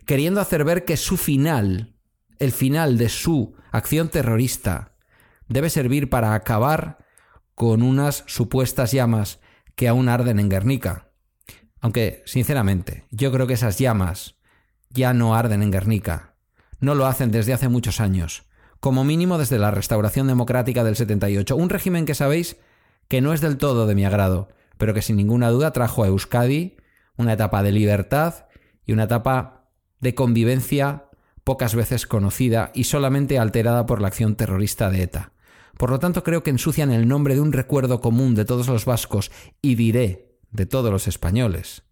queriendo 0.05 0.43
hacer 0.43 0.65
ver 0.65 0.85
que 0.85 0.99
su 0.99 1.17
final, 1.17 1.97
el 2.39 2.53
final 2.53 2.99
de 2.99 3.09
su 3.09 3.57
acción 3.71 4.11
terrorista, 4.11 4.99
debe 5.49 5.71
servir 5.71 6.11
para 6.11 6.35
acabar 6.35 7.07
con 7.55 7.83
unas 7.83 8.23
supuestas 8.27 8.93
llamas 8.93 9.41
que 9.75 9.89
aún 9.89 10.09
arden 10.09 10.39
en 10.39 10.49
Guernica. 10.49 11.09
Aunque, 11.81 12.23
sinceramente, 12.27 13.07
yo 13.11 13.33
creo 13.33 13.47
que 13.47 13.55
esas 13.55 13.79
llamas 13.79 14.37
ya 14.91 15.15
no 15.15 15.35
arden 15.35 15.63
en 15.63 15.71
Guernica. 15.71 16.35
No 16.81 16.95
lo 16.95 17.07
hacen 17.07 17.31
desde 17.31 17.53
hace 17.53 17.69
muchos 17.69 18.01
años. 18.01 18.45
Como 18.81 19.05
mínimo 19.05 19.39
desde 19.39 19.59
la 19.59 19.71
restauración 19.71 20.27
democrática 20.27 20.85
del 20.85 20.97
78. 20.97 21.57
Un 21.57 21.71
régimen 21.71 22.07
que 22.07 22.15
sabéis 22.15 22.57
que 23.09 23.21
no 23.21 23.33
es 23.33 23.41
del 23.41 23.59
todo 23.59 23.87
de 23.87 23.95
mi 23.95 24.05
agrado, 24.05 24.49
pero 24.79 24.95
que 24.95 25.03
sin 25.03 25.17
ninguna 25.17 25.51
duda 25.51 25.73
trajo 25.73 26.03
a 26.03 26.09
Euskadi 26.09 26.77
una 27.17 27.35
etapa 27.35 27.63
de 27.63 27.73
libertad 27.73 28.47
y 28.85 28.93
una 28.93 29.05
etapa 29.05 29.71
de 30.01 30.15
convivencia 30.15 31.05
pocas 31.45 31.75
veces 31.75 32.07
conocida 32.07 32.71
y 32.75 32.85
solamente 32.85 33.39
alterada 33.39 33.87
por 33.87 34.01
la 34.01 34.09
acción 34.09 34.35
terrorista 34.37 34.91
de 34.91 35.03
ETA. 35.03 35.33
Por 35.79 35.91
lo 35.91 35.99
tanto, 35.99 36.23
creo 36.23 36.43
que 36.43 36.51
ensucian 36.51 36.91
el 36.93 37.09
nombre 37.09 37.35
de 37.35 37.41
un 37.41 37.53
recuerdo 37.53 38.01
común 38.01 38.35
de 38.35 38.45
todos 38.45 38.69
los 38.69 38.85
vascos 38.85 39.31
y 39.61 39.75
diré 39.75 40.39
de 40.51 40.67
todos 40.67 40.91
los 40.91 41.09
españoles. 41.09 41.83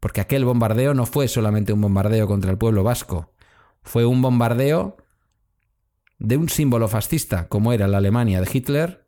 Porque 0.00 0.20
aquel 0.20 0.44
bombardeo 0.44 0.94
no 0.94 1.06
fue 1.06 1.28
solamente 1.28 1.72
un 1.72 1.80
bombardeo 1.80 2.26
contra 2.26 2.50
el 2.50 2.58
pueblo 2.58 2.82
vasco, 2.82 3.32
fue 3.82 4.04
un 4.04 4.22
bombardeo 4.22 4.96
de 6.18 6.36
un 6.36 6.48
símbolo 6.48 6.88
fascista 6.88 7.48
como 7.48 7.72
era 7.72 7.88
la 7.88 7.98
Alemania 7.98 8.40
de 8.40 8.48
Hitler 8.52 9.06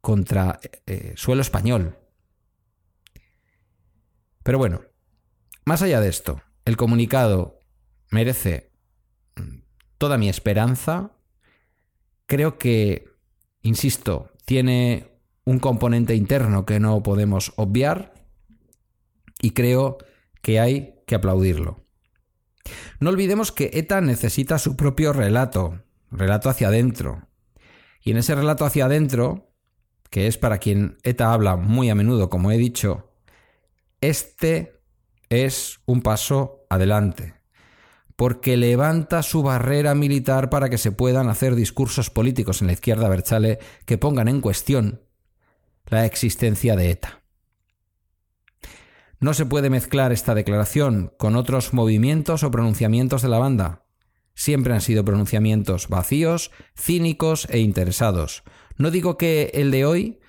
contra 0.00 0.60
eh, 0.86 1.14
suelo 1.16 1.42
español. 1.42 1.98
Pero 4.42 4.58
bueno, 4.58 4.82
más 5.64 5.82
allá 5.82 6.00
de 6.00 6.08
esto, 6.08 6.42
el 6.64 6.76
comunicado 6.76 7.60
merece 8.10 8.70
mm, 9.36 9.60
toda 9.98 10.18
mi 10.18 10.28
esperanza. 10.28 11.12
Creo 12.26 12.58
que, 12.58 13.13
insisto, 13.64 14.30
tiene 14.44 15.08
un 15.44 15.58
componente 15.58 16.14
interno 16.14 16.64
que 16.64 16.78
no 16.78 17.02
podemos 17.02 17.52
obviar 17.56 18.14
y 19.40 19.50
creo 19.50 19.98
que 20.40 20.60
hay 20.60 21.00
que 21.06 21.16
aplaudirlo. 21.16 21.84
No 23.00 23.10
olvidemos 23.10 23.52
que 23.52 23.70
ETA 23.74 24.00
necesita 24.00 24.58
su 24.58 24.76
propio 24.76 25.12
relato, 25.12 25.82
relato 26.10 26.48
hacia 26.48 26.68
adentro. 26.68 27.28
Y 28.02 28.12
en 28.12 28.18
ese 28.18 28.34
relato 28.34 28.64
hacia 28.64 28.86
adentro, 28.86 29.52
que 30.10 30.26
es 30.26 30.38
para 30.38 30.58
quien 30.58 30.98
ETA 31.02 31.32
habla 31.32 31.56
muy 31.56 31.90
a 31.90 31.94
menudo, 31.94 32.30
como 32.30 32.52
he 32.52 32.58
dicho, 32.58 33.12
este 34.00 34.80
es 35.28 35.80
un 35.86 36.02
paso 36.02 36.66
adelante, 36.70 37.34
porque 38.16 38.56
levanta 38.56 39.22
su 39.22 39.42
barrera 39.42 39.94
militar 39.94 40.50
para 40.50 40.68
que 40.68 40.78
se 40.78 40.92
puedan 40.92 41.28
hacer 41.28 41.54
discursos 41.54 42.10
políticos 42.10 42.60
en 42.60 42.68
la 42.68 42.74
izquierda 42.74 43.08
Berchale 43.08 43.58
que 43.86 43.98
pongan 43.98 44.28
en 44.28 44.40
cuestión 44.40 45.02
la 45.86 46.06
existencia 46.06 46.76
de 46.76 46.90
ETA. 46.90 47.22
No 49.20 49.34
se 49.34 49.46
puede 49.46 49.70
mezclar 49.70 50.12
esta 50.12 50.34
declaración 50.34 51.12
con 51.18 51.36
otros 51.36 51.72
movimientos 51.72 52.42
o 52.42 52.50
pronunciamientos 52.50 53.22
de 53.22 53.28
la 53.28 53.38
banda. 53.38 53.86
Siempre 54.34 54.74
han 54.74 54.80
sido 54.80 55.04
pronunciamientos 55.04 55.88
vacíos, 55.88 56.50
cínicos 56.76 57.46
e 57.50 57.58
interesados. 57.58 58.42
No 58.76 58.90
digo 58.90 59.16
que 59.16 59.50
el 59.54 59.70
de 59.70 59.86
hoy, 59.86 60.20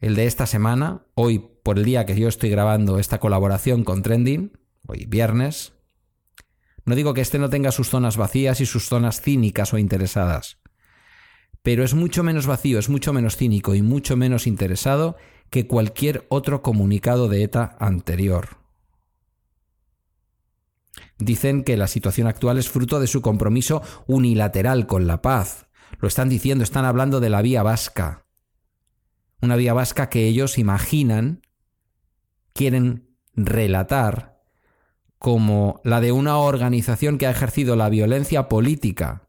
el 0.00 0.14
de 0.14 0.26
esta 0.26 0.46
semana, 0.46 1.06
hoy 1.14 1.50
por 1.62 1.78
el 1.78 1.84
día 1.84 2.06
que 2.06 2.14
yo 2.14 2.28
estoy 2.28 2.50
grabando 2.50 2.98
esta 2.98 3.18
colaboración 3.18 3.82
con 3.82 4.02
Trending, 4.02 4.52
hoy 4.86 5.06
viernes, 5.06 5.72
no 6.86 6.94
digo 6.94 7.12
que 7.14 7.20
este 7.20 7.38
no 7.38 7.50
tenga 7.50 7.72
sus 7.72 7.90
zonas 7.90 8.16
vacías 8.16 8.60
y 8.60 8.66
sus 8.66 8.88
zonas 8.88 9.20
cínicas 9.20 9.74
o 9.74 9.78
interesadas, 9.78 10.58
pero 11.62 11.82
es 11.82 11.94
mucho 11.94 12.22
menos 12.22 12.46
vacío, 12.46 12.78
es 12.78 12.88
mucho 12.88 13.12
menos 13.12 13.36
cínico 13.36 13.74
y 13.74 13.82
mucho 13.82 14.16
menos 14.16 14.46
interesado 14.46 15.16
que 15.50 15.66
cualquier 15.66 16.24
otro 16.28 16.62
comunicado 16.62 17.28
de 17.28 17.42
ETA 17.42 17.76
anterior. 17.80 18.58
Dicen 21.18 21.64
que 21.64 21.76
la 21.76 21.88
situación 21.88 22.28
actual 22.28 22.56
es 22.58 22.68
fruto 22.68 23.00
de 23.00 23.08
su 23.08 23.20
compromiso 23.20 23.82
unilateral 24.06 24.86
con 24.86 25.08
la 25.08 25.22
paz. 25.22 25.66
Lo 25.98 26.06
están 26.06 26.28
diciendo, 26.28 26.62
están 26.62 26.84
hablando 26.84 27.18
de 27.18 27.30
la 27.30 27.42
vía 27.42 27.64
vasca. 27.64 28.26
Una 29.40 29.56
vía 29.56 29.72
vasca 29.72 30.08
que 30.08 30.26
ellos 30.26 30.58
imaginan, 30.58 31.42
quieren 32.52 33.16
relatar 33.34 34.35
como 35.18 35.80
la 35.84 36.00
de 36.00 36.12
una 36.12 36.38
organización 36.38 37.18
que 37.18 37.26
ha 37.26 37.30
ejercido 37.30 37.76
la 37.76 37.88
violencia 37.88 38.48
política 38.48 39.28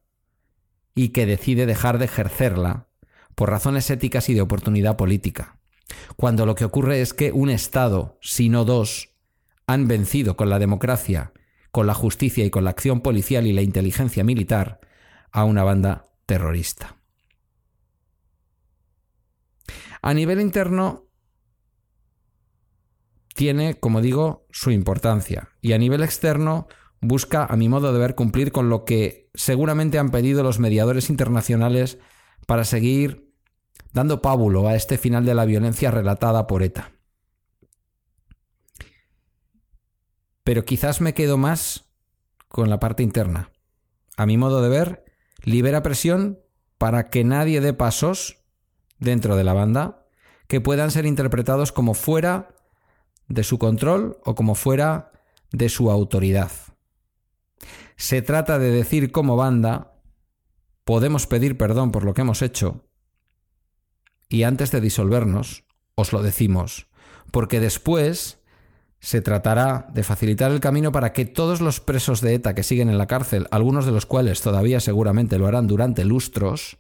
y 0.95 1.10
que 1.10 1.26
decide 1.26 1.65
dejar 1.65 1.97
de 1.97 2.06
ejercerla 2.06 2.88
por 3.36 3.50
razones 3.50 3.89
éticas 3.89 4.30
y 4.30 4.34
de 4.34 4.41
oportunidad 4.41 4.97
política 4.97 5.58
cuando 6.15 6.45
lo 6.45 6.56
que 6.56 6.65
ocurre 6.65 7.02
es 7.02 7.13
que 7.13 7.32
un 7.32 7.50
Estado, 7.50 8.17
si 8.21 8.50
no 8.50 8.65
dos, 8.65 9.10
han 9.65 9.88
vencido 9.88 10.38
con 10.38 10.50
la 10.50 10.60
democracia, 10.60 11.34
con 11.71 11.88
la 11.88 11.93
justicia 11.93 12.45
y 12.45 12.50
con 12.50 12.63
la 12.63 12.71
acción 12.71 13.02
policial 13.02 13.47
y 13.47 13.54
la 13.54 13.62
inteligencia 13.62 14.23
militar 14.23 14.80
a 15.32 15.43
una 15.43 15.63
banda 15.63 16.06
terrorista. 16.26 16.97
A 20.02 20.13
nivel 20.13 20.39
interno, 20.39 21.07
tiene, 23.38 23.80
como 23.80 24.02
digo, 24.02 24.47
su 24.50 24.71
importancia. 24.71 25.50
Y 25.62 25.73
a 25.73 25.78
nivel 25.78 26.02
externo, 26.02 26.67
busca, 27.02 27.45
a 27.45 27.56
mi 27.56 27.69
modo 27.69 27.93
de 27.93 28.00
ver, 28.00 28.15
cumplir 28.15 28.52
con 28.52 28.67
lo 28.67 28.84
que 28.84 29.30
seguramente 29.36 30.00
han 30.00 30.10
pedido 30.10 30.41
los 30.41 30.58
mediadores 30.58 31.12
internacionales 31.12 32.00
para 32.47 32.63
seguir 32.63 33.32
dando 33.93 34.23
pábulo 34.23 34.67
a 34.67 34.76
este 34.76 34.97
final 34.97 35.23
de 35.23 35.36
la 35.36 35.45
violencia 35.45 35.91
relatada 35.91 36.47
por 36.47 36.63
ETA. 36.63 36.93
Pero 40.43 40.65
quizás 40.65 41.00
me 41.00 41.13
quedo 41.13 41.38
más 41.38 41.91
con 42.47 42.71
la 42.71 42.80
parte 42.80 43.04
interna. 43.04 43.52
A 44.17 44.26
mi 44.26 44.38
modo 44.38 44.63
de 44.63 44.69
ver, 44.69 45.06
libera 45.43 45.84
presión 45.84 46.39
para 46.80 47.12
que 47.12 47.23
nadie 47.23 47.62
dé 47.62 47.73
pasos 47.73 48.43
dentro 48.97 49.36
de 49.36 49.43
la 49.43 49.54
banda 49.54 50.08
que 50.47 50.60
puedan 50.60 50.89
ser 50.89 51.06
interpretados 51.06 51.71
como 51.71 51.93
fuera 51.93 52.57
de 53.28 53.44
su 53.44 53.58
control 53.58 54.20
o 54.24 54.36
como 54.36 54.56
fuera 54.56 55.12
de 55.52 55.70
su 55.70 55.92
autoridad. 55.92 56.52
Se 57.96 58.22
trata 58.22 58.60
de 58.60 58.72
decir 58.72 59.12
como 59.12 59.36
banda, 59.36 60.00
podemos 60.84 61.28
pedir 61.28 61.58
perdón 61.58 61.92
por 61.92 62.06
lo 62.06 62.13
que 62.13 62.22
hemos 62.22 62.42
hecho, 62.42 62.88
y 64.30 64.44
antes 64.44 64.72
de 64.72 64.82
disolvernos, 64.82 65.63
os 65.96 66.13
lo 66.13 66.22
decimos, 66.22 66.88
porque 67.32 67.60
después 67.60 68.40
se 69.00 69.22
tratará 69.22 69.88
de 69.94 70.04
facilitar 70.04 70.52
el 70.52 70.60
camino 70.60 70.92
para 70.92 71.13
que 71.13 71.26
todos 71.26 71.62
los 71.62 71.80
presos 71.80 72.22
de 72.22 72.34
ETA 72.34 72.56
que 72.56 72.63
siguen 72.63 72.90
en 72.90 72.98
la 72.98 73.08
cárcel, 73.08 73.48
algunos 73.52 73.86
de 73.86 73.92
los 73.92 74.06
cuales 74.06 74.42
todavía 74.42 74.80
seguramente 74.80 75.38
lo 75.38 75.48
harán 75.48 75.68
durante 75.68 76.04
lustros, 76.04 76.78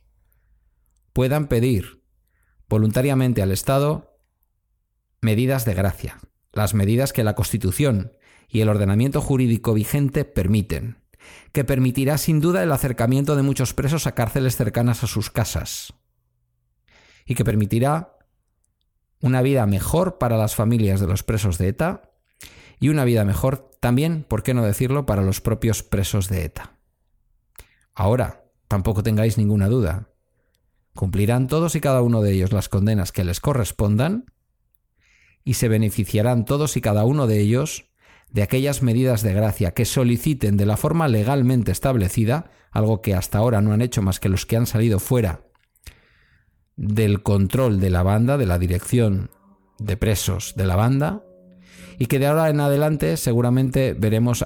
puedan 1.13 1.47
pedir 1.47 2.03
voluntariamente 2.67 3.41
al 3.41 3.51
Estado 3.51 4.19
medidas 5.21 5.65
de 5.65 5.73
gracia, 5.73 6.19
las 6.57 6.73
medidas 6.73 7.13
que 7.13 7.23
la 7.23 7.35
Constitución 7.35 8.13
y 8.49 8.61
el 8.61 8.69
ordenamiento 8.69 9.21
jurídico 9.21 9.73
vigente 9.73 10.25
permiten, 10.25 10.97
que 11.51 11.63
permitirá 11.63 12.17
sin 12.17 12.39
duda 12.39 12.63
el 12.63 12.71
acercamiento 12.71 13.35
de 13.35 13.43
muchos 13.43 13.73
presos 13.73 14.07
a 14.07 14.13
cárceles 14.13 14.55
cercanas 14.55 15.03
a 15.03 15.07
sus 15.07 15.29
casas 15.29 15.93
y 17.25 17.35
que 17.35 17.45
permitirá 17.45 18.17
una 19.21 19.41
vida 19.41 19.65
mejor 19.65 20.17
para 20.17 20.37
las 20.37 20.55
familias 20.55 20.99
de 20.99 21.07
los 21.07 21.23
presos 21.23 21.57
de 21.57 21.69
ETA 21.69 22.11
y 22.79 22.89
una 22.89 23.05
vida 23.05 23.25
mejor 23.25 23.71
también, 23.79 24.23
por 24.27 24.43
qué 24.43 24.53
no 24.53 24.63
decirlo, 24.63 25.05
para 25.05 25.23
los 25.23 25.41
propios 25.41 25.83
presos 25.83 26.29
de 26.29 26.45
ETA. 26.45 26.77
Ahora, 27.93 28.45
tampoco 28.67 29.03
tengáis 29.03 29.37
ninguna 29.37 29.67
duda, 29.67 30.09
cumplirán 30.93 31.47
todos 31.47 31.75
y 31.75 31.81
cada 31.81 32.01
uno 32.01 32.21
de 32.21 32.33
ellos 32.33 32.51
las 32.51 32.69
condenas 32.69 33.11
que 33.11 33.23
les 33.23 33.39
correspondan 33.39 34.25
y 35.47 35.53
se 35.53 35.69
beneficiarán 35.69 36.43
todos 36.43 36.75
y 36.75 36.81
cada 36.81 37.05
uno 37.05 37.25
de 37.25 37.39
ellos 37.39 37.85
de 38.29 38.43
aquellas 38.43 38.83
medidas 38.83 39.21
de 39.21 39.33
gracia 39.33 39.73
que 39.73 39.85
soliciten 39.85 40.57
de 40.57 40.65
la 40.65 40.75
forma 40.75 41.07
legalmente 41.07 41.71
establecida, 41.71 42.51
algo 42.69 43.01
que 43.01 43.15
hasta 43.15 43.37
ahora 43.37 43.61
no 43.61 43.71
han 43.71 43.81
hecho 43.81 44.01
más 44.01 44.19
que 44.19 44.27
los 44.27 44.45
que 44.45 44.57
han 44.57 44.65
salido 44.65 44.99
fuera 44.99 45.45
del 46.75 47.23
control 47.23 47.79
de 47.79 47.89
la 47.89 48.03
banda, 48.03 48.37
de 48.37 48.45
la 48.45 48.59
dirección 48.59 49.31
de 49.79 49.95
presos 49.95 50.53
de 50.57 50.65
la 50.65 50.75
banda, 50.75 51.23
y 51.97 52.07
que 52.07 52.19
de 52.19 52.27
ahora 52.27 52.49
en 52.49 52.59
adelante 52.59 53.15
seguramente 53.15 53.93
veremos 53.93 54.45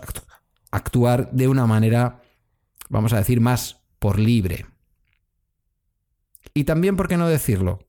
actuar 0.70 1.32
de 1.32 1.48
una 1.48 1.66
manera, 1.66 2.22
vamos 2.90 3.12
a 3.14 3.18
decir, 3.18 3.42
más 3.42 3.82
por 3.98 4.20
libre. 4.20 4.68
Y 6.54 6.66
también, 6.66 6.96
¿por 6.96 7.08
qué 7.08 7.18
no 7.18 7.28
decirlo? 7.28 7.80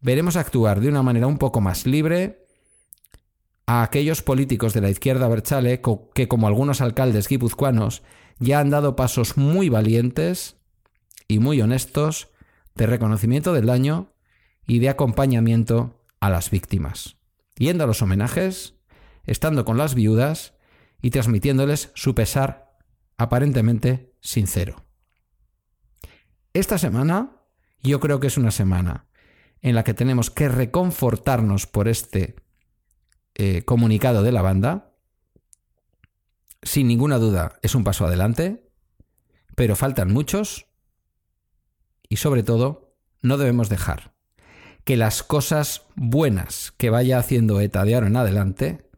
Veremos 0.00 0.36
actuar 0.36 0.80
de 0.80 0.88
una 0.88 1.02
manera 1.02 1.26
un 1.26 1.38
poco 1.38 1.60
más 1.60 1.86
libre 1.86 2.46
a 3.66 3.82
aquellos 3.82 4.22
políticos 4.22 4.72
de 4.72 4.80
la 4.80 4.90
izquierda 4.90 5.28
Berchale 5.28 5.82
que, 6.14 6.26
como 6.26 6.46
algunos 6.46 6.80
alcaldes 6.80 7.28
guipuzcoanos, 7.28 8.02
ya 8.38 8.60
han 8.60 8.70
dado 8.70 8.96
pasos 8.96 9.36
muy 9.36 9.68
valientes 9.68 10.56
y 11.28 11.38
muy 11.38 11.60
honestos 11.60 12.28
de 12.74 12.86
reconocimiento 12.86 13.52
del 13.52 13.66
daño 13.66 14.14
y 14.66 14.78
de 14.78 14.88
acompañamiento 14.88 16.02
a 16.18 16.30
las 16.30 16.50
víctimas, 16.50 17.16
yendo 17.56 17.84
a 17.84 17.86
los 17.86 18.00
homenajes, 18.00 18.74
estando 19.24 19.66
con 19.66 19.76
las 19.76 19.94
viudas 19.94 20.54
y 21.02 21.10
transmitiéndoles 21.10 21.92
su 21.94 22.14
pesar 22.14 22.78
aparentemente 23.18 24.14
sincero. 24.20 24.82
Esta 26.54 26.78
semana 26.78 27.42
yo 27.82 28.00
creo 28.00 28.18
que 28.18 28.28
es 28.28 28.38
una 28.38 28.50
semana 28.50 29.09
en 29.62 29.74
la 29.74 29.84
que 29.84 29.94
tenemos 29.94 30.30
que 30.30 30.48
reconfortarnos 30.48 31.66
por 31.66 31.88
este 31.88 32.36
eh, 33.34 33.62
comunicado 33.64 34.22
de 34.22 34.32
la 34.32 34.42
banda. 34.42 34.92
Sin 36.62 36.88
ninguna 36.88 37.18
duda 37.18 37.58
es 37.62 37.74
un 37.74 37.84
paso 37.84 38.06
adelante, 38.06 38.70
pero 39.54 39.76
faltan 39.76 40.12
muchos 40.12 40.66
y 42.08 42.16
sobre 42.16 42.42
todo 42.42 42.94
no 43.22 43.38
debemos 43.38 43.68
dejar 43.68 44.14
que 44.84 44.96
las 44.96 45.22
cosas 45.22 45.86
buenas 45.94 46.72
que 46.76 46.90
vaya 46.90 47.18
haciendo 47.18 47.60
ETA 47.60 47.84
de 47.84 47.94
ahora 47.94 48.06
en 48.06 48.16
adelante 48.16 48.90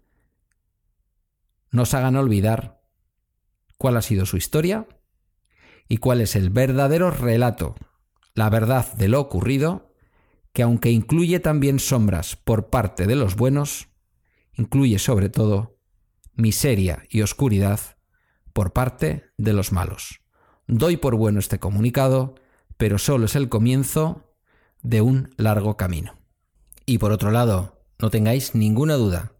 nos 1.70 1.94
hagan 1.94 2.16
olvidar 2.16 2.82
cuál 3.78 3.96
ha 3.96 4.02
sido 4.02 4.26
su 4.26 4.36
historia 4.36 4.86
y 5.88 5.96
cuál 5.98 6.20
es 6.20 6.36
el 6.36 6.50
verdadero 6.50 7.10
relato, 7.10 7.74
la 8.34 8.48
verdad 8.48 8.92
de 8.94 9.08
lo 9.08 9.20
ocurrido, 9.20 9.91
que 10.52 10.62
aunque 10.62 10.90
incluye 10.90 11.40
también 11.40 11.78
sombras 11.78 12.36
por 12.36 12.70
parte 12.70 13.06
de 13.06 13.16
los 13.16 13.36
buenos, 13.36 13.88
incluye 14.54 14.98
sobre 14.98 15.28
todo 15.28 15.78
miseria 16.34 17.04
y 17.08 17.22
oscuridad 17.22 17.80
por 18.52 18.72
parte 18.72 19.30
de 19.38 19.52
los 19.52 19.72
malos. 19.72 20.20
Doy 20.66 20.96
por 20.96 21.16
bueno 21.16 21.38
este 21.38 21.58
comunicado, 21.58 22.34
pero 22.76 22.98
solo 22.98 23.26
es 23.26 23.36
el 23.36 23.48
comienzo 23.48 24.34
de 24.82 25.00
un 25.00 25.34
largo 25.36 25.76
camino. 25.76 26.18
Y 26.86 26.98
por 26.98 27.12
otro 27.12 27.30
lado, 27.30 27.84
no 27.98 28.10
tengáis 28.10 28.54
ninguna 28.54 28.94
duda, 28.94 29.32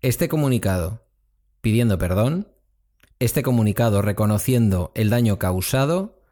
este 0.00 0.28
comunicado 0.28 1.06
pidiendo 1.66 1.98
perdón, 1.98 2.46
este 3.18 3.42
comunicado 3.42 4.00
reconociendo 4.00 4.92
el 4.94 5.10
daño 5.10 5.36
causado, 5.36 6.22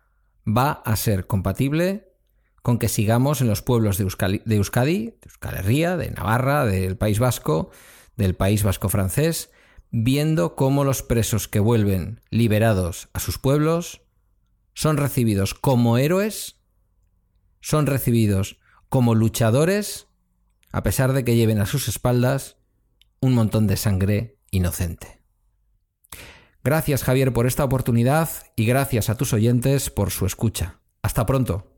va 0.47 0.71
a 0.71 0.95
ser 0.95 1.27
compatible 1.27 2.14
con 2.65 2.79
que 2.79 2.89
sigamos 2.89 3.43
en 3.43 3.47
los 3.49 3.61
pueblos 3.61 3.99
de 3.99 4.05
Euskadi, 4.05 4.41
de, 4.47 4.57
Euskadi, 4.57 5.05
de 5.05 5.27
Euskal 5.27 5.55
Herria, 5.59 5.99
de 5.99 6.11
Navarra, 6.13 6.65
del 6.65 6.97
País 6.97 7.19
Vasco, 7.19 7.71
del 8.17 8.35
País 8.35 8.63
Vasco 8.63 8.89
francés, 8.89 9.51
viendo 9.91 10.57
cómo 10.57 10.83
los 10.83 11.03
presos 11.03 11.47
que 11.47 11.61
vuelven 11.61 12.23
liberados 12.31 13.11
a 13.13 13.21
sus 13.21 13.37
pueblos 13.37 14.01
son 14.73 14.97
recibidos 14.97 15.53
como 15.53 15.99
héroes, 15.99 16.57
son 17.61 17.85
recibidos 17.85 18.59
como 18.89 19.15
luchadores, 19.15 20.09
a 20.73 20.83
pesar 20.83 21.13
de 21.13 21.23
que 21.23 21.37
lleven 21.37 21.61
a 21.61 21.67
sus 21.67 21.87
espaldas 21.87 22.57
un 23.21 23.35
montón 23.35 23.67
de 23.67 23.77
sangre 23.77 24.39
inocente. 24.51 25.23
Gracias 26.63 27.05
Javier 27.05 27.35
por 27.35 27.47
esta 27.47 27.63
oportunidad 27.63 28.31
y 28.57 28.65
gracias 28.65 29.11
a 29.11 29.19
tus 29.19 29.35
oyentes 29.35 29.91
por 29.91 30.11
su 30.11 30.25
escucha. 30.25 30.81
Hasta 31.03 31.27
pronto. 31.27 31.74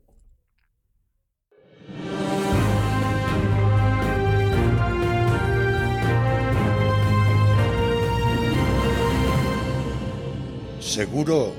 Seguro 10.97 11.53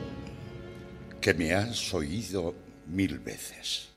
que 1.21 1.33
me 1.33 1.55
has 1.55 1.95
oído 1.95 2.57
mil 2.89 3.21
veces. 3.21 3.91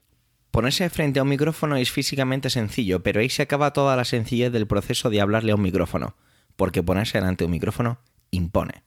Ponerse 0.51 0.87
frente 0.91 1.19
a 1.19 1.23
un 1.23 1.29
micrófono 1.29 1.77
es 1.77 1.89
físicamente 1.89 2.51
sencillo, 2.51 3.01
pero 3.01 3.21
ahí 3.21 3.29
se 3.29 3.41
acaba 3.41 3.73
toda 3.73 3.95
la 3.95 4.05
sencillez 4.05 4.51
del 4.51 4.67
proceso 4.67 5.09
de 5.09 5.19
hablarle 5.19 5.51
a 5.51 5.55
un 5.55 5.63
micrófono, 5.63 6.15
porque 6.55 6.83
ponerse 6.83 7.17
delante 7.17 7.43
de 7.43 7.45
un 7.47 7.53
micrófono 7.53 8.01
impone. 8.29 8.83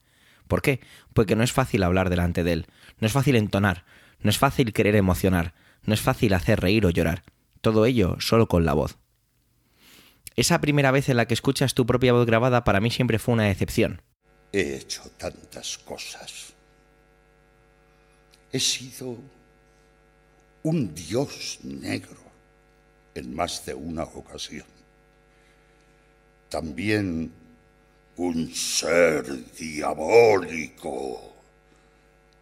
¿Por 0.47 0.61
qué? 0.61 0.79
Porque 1.13 1.35
no 1.35 1.43
es 1.43 1.51
fácil 1.51 1.83
hablar 1.83 2.09
delante 2.09 2.45
de 2.45 2.53
él, 2.53 2.67
no 3.01 3.07
es 3.07 3.11
fácil 3.11 3.35
entonar, 3.35 3.83
no 4.21 4.29
es 4.29 4.37
fácil 4.37 4.71
querer 4.71 4.95
emocionar, 4.95 5.55
no 5.83 5.93
es 5.93 5.99
fácil 5.99 6.33
hacer 6.33 6.61
reír 6.61 6.85
o 6.85 6.89
llorar. 6.89 7.23
Todo 7.59 7.85
ello 7.85 8.15
solo 8.21 8.47
con 8.47 8.63
la 8.63 8.71
voz. 8.71 8.97
Esa 10.37 10.61
primera 10.61 10.91
vez 10.91 11.09
en 11.09 11.17
la 11.17 11.25
que 11.25 11.33
escuchas 11.33 11.73
tu 11.73 11.85
propia 11.85 12.13
voz 12.13 12.25
grabada 12.25 12.63
para 12.63 12.79
mí 12.79 12.91
siempre 12.91 13.19
fue 13.19 13.33
una 13.33 13.43
decepción. 13.43 14.01
He 14.55 14.77
hecho 14.77 15.01
tantas 15.17 15.77
cosas. 15.79 16.53
He 18.53 18.57
sido 18.57 19.17
un 20.63 20.95
dios 20.95 21.59
negro 21.63 22.23
en 23.13 23.35
más 23.35 23.65
de 23.65 23.73
una 23.73 24.03
ocasión. 24.03 24.65
También 26.47 27.33
un 28.15 28.55
ser 28.55 29.25
diabólico 29.55 31.33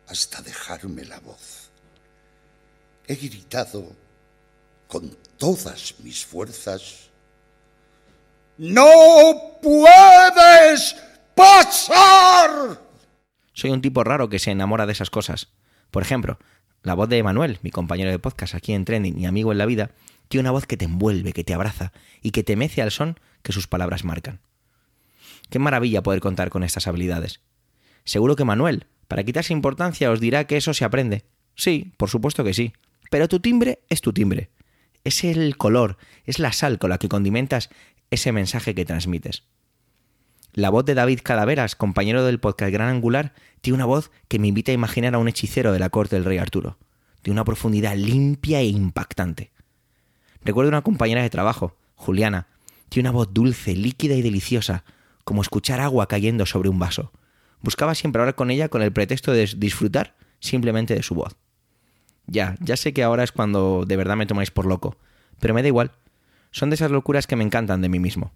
hasta 0.05 0.39
dejarme 0.43 1.05
la 1.05 1.19
voz. 1.19 1.71
He 3.07 3.15
gritado 3.15 3.91
con 4.87 5.17
todas 5.39 5.95
mis 5.97 6.23
fuerzas, 6.23 7.09
¡No 8.55 9.57
puedes 9.63 10.95
pasar! 11.35 12.79
Soy 13.53 13.71
un 13.71 13.81
tipo 13.81 14.03
raro 14.03 14.29
que 14.29 14.39
se 14.39 14.51
enamora 14.51 14.85
de 14.85 14.93
esas 14.93 15.09
cosas. 15.09 15.49
Por 15.91 16.01
ejemplo, 16.01 16.39
la 16.81 16.95
voz 16.95 17.07
de 17.09 17.17
Emanuel, 17.17 17.59
mi 17.61 17.71
compañero 17.71 18.11
de 18.11 18.19
podcast 18.19 18.55
aquí 18.55 18.73
en 18.73 18.85
Trending 18.85 19.19
y 19.19 19.25
amigo 19.25 19.51
en 19.51 19.57
la 19.57 19.65
vida, 19.65 19.91
tiene 20.27 20.41
una 20.41 20.51
voz 20.51 20.65
que 20.65 20.77
te 20.77 20.85
envuelve, 20.85 21.33
que 21.33 21.43
te 21.43 21.53
abraza 21.53 21.93
y 22.21 22.31
que 22.31 22.43
te 22.43 22.55
mece 22.55 22.81
al 22.81 22.91
son 22.91 23.19
que 23.41 23.53
sus 23.53 23.67
palabras 23.67 24.03
marcan. 24.03 24.39
Qué 25.49 25.59
maravilla 25.59 26.01
poder 26.01 26.19
contar 26.19 26.49
con 26.49 26.63
estas 26.63 26.87
habilidades. 26.87 27.41
Seguro 28.05 28.35
que 28.35 28.43
Manuel, 28.43 28.87
para 29.07 29.23
quitarse 29.23 29.53
importancia, 29.53 30.11
os 30.11 30.19
dirá 30.19 30.45
que 30.45 30.57
eso 30.57 30.73
se 30.73 30.85
aprende. 30.85 31.23
Sí, 31.55 31.93
por 31.97 32.09
supuesto 32.09 32.43
que 32.43 32.53
sí. 32.53 32.73
Pero 33.11 33.27
tu 33.27 33.39
timbre 33.39 33.79
es 33.89 34.01
tu 34.01 34.11
timbre. 34.11 34.49
Es 35.03 35.23
el 35.23 35.57
color, 35.57 35.97
es 36.25 36.39
la 36.39 36.51
sal 36.51 36.79
con 36.79 36.89
la 36.89 36.97
que 36.97 37.09
condimentas 37.09 37.69
ese 38.09 38.31
mensaje 38.31 38.73
que 38.73 38.85
transmites. 38.85 39.43
La 40.55 40.69
voz 40.69 40.85
de 40.85 40.93
David 40.93 41.21
Calaveras, 41.23 41.75
compañero 41.75 42.23
del 42.23 42.39
podcast 42.39 42.71
Gran 42.71 42.87
Angular, 42.87 43.33
tiene 43.61 43.73
una 43.73 43.85
voz 43.85 44.11
que 44.27 44.37
me 44.37 44.49
invita 44.49 44.71
a 44.71 44.75
imaginar 44.75 45.15
a 45.15 45.17
un 45.17 45.27
hechicero 45.27 45.71
de 45.71 45.79
la 45.79 45.89
corte 45.89 46.15
del 46.15 46.25
rey 46.25 46.37
Arturo, 46.37 46.77
de 47.23 47.31
una 47.31 47.43
profundidad 47.43 47.95
limpia 47.95 48.59
e 48.59 48.65
impactante. 48.65 49.49
Recuerdo 50.45 50.69
una 50.69 50.83
compañera 50.83 51.23
de 51.23 51.31
trabajo, 51.31 51.75
Juliana, 51.95 52.45
tiene 52.89 53.09
una 53.09 53.17
voz 53.17 53.33
dulce, 53.33 53.75
líquida 53.75 54.13
y 54.13 54.21
deliciosa, 54.21 54.83
como 55.23 55.41
escuchar 55.41 55.79
agua 55.79 56.07
cayendo 56.07 56.45
sobre 56.45 56.69
un 56.69 56.77
vaso. 56.77 57.11
Buscaba 57.61 57.95
siempre 57.95 58.21
hablar 58.21 58.35
con 58.35 58.51
ella 58.51 58.69
con 58.69 58.83
el 58.83 58.93
pretexto 58.93 59.31
de 59.31 59.49
disfrutar 59.57 60.15
simplemente 60.39 60.93
de 60.93 61.01
su 61.01 61.15
voz. 61.15 61.35
Ya, 62.27 62.57
ya 62.59 62.77
sé 62.77 62.93
que 62.93 63.01
ahora 63.01 63.23
es 63.23 63.31
cuando 63.31 63.85
de 63.87 63.97
verdad 63.97 64.17
me 64.17 64.27
tomáis 64.27 64.51
por 64.51 64.67
loco, 64.67 64.97
pero 65.39 65.55
me 65.55 65.63
da 65.63 65.69
igual. 65.69 65.93
Son 66.51 66.69
de 66.69 66.75
esas 66.75 66.91
locuras 66.91 67.25
que 67.25 67.35
me 67.35 67.43
encantan 67.43 67.81
de 67.81 67.89
mí 67.89 67.97
mismo. 67.97 68.33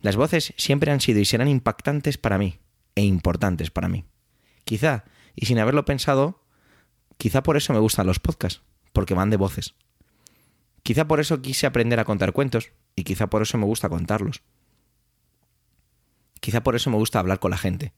Las 0.00 0.16
voces 0.16 0.54
siempre 0.56 0.90
han 0.90 1.00
sido 1.00 1.20
y 1.20 1.24
serán 1.24 1.48
impactantes 1.48 2.18
para 2.18 2.38
mí, 2.38 2.60
e 2.94 3.02
importantes 3.02 3.70
para 3.70 3.88
mí. 3.88 4.04
Quizá, 4.64 5.04
y 5.34 5.46
sin 5.46 5.58
haberlo 5.58 5.84
pensado, 5.84 6.42
quizá 7.16 7.42
por 7.42 7.56
eso 7.56 7.72
me 7.72 7.78
gustan 7.78 8.06
los 8.06 8.18
podcasts, 8.18 8.62
porque 8.92 9.14
van 9.14 9.30
de 9.30 9.36
voces. 9.36 9.74
Quizá 10.82 11.06
por 11.08 11.20
eso 11.20 11.42
quise 11.42 11.66
aprender 11.66 11.98
a 12.00 12.04
contar 12.04 12.32
cuentos, 12.32 12.72
y 12.94 13.04
quizá 13.04 13.28
por 13.28 13.42
eso 13.42 13.58
me 13.58 13.64
gusta 13.64 13.88
contarlos. 13.88 14.42
Quizá 16.40 16.62
por 16.62 16.76
eso 16.76 16.90
me 16.90 16.96
gusta 16.96 17.18
hablar 17.18 17.40
con 17.40 17.50
la 17.50 17.58
gente, 17.58 17.92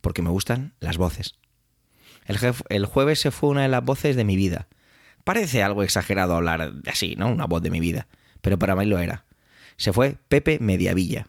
porque 0.00 0.22
me 0.22 0.30
gustan 0.30 0.74
las 0.80 0.98
voces. 0.98 1.38
El, 2.68 2.86
jueves 2.86 3.20
se 3.20 3.30
fue 3.30 3.50
una 3.50 3.62
de 3.62 3.68
las 3.68 3.84
voces 3.84 4.16
de 4.16 4.24
mi 4.24 4.36
vida. 4.36 4.68
Parece 5.24 5.62
algo 5.62 5.82
exagerado 5.82 6.34
hablar 6.34 6.72
así, 6.86 7.16
¿no? 7.16 7.28
Una 7.28 7.46
voz 7.46 7.62
de 7.62 7.70
mi 7.70 7.80
vida, 7.80 8.08
pero 8.40 8.58
para 8.58 8.76
mí 8.76 8.84
lo 8.86 8.98
era. 8.98 9.24
Se 9.76 9.92
fue 9.92 10.18
Pepe 10.28 10.58
Mediavilla. 10.60 11.26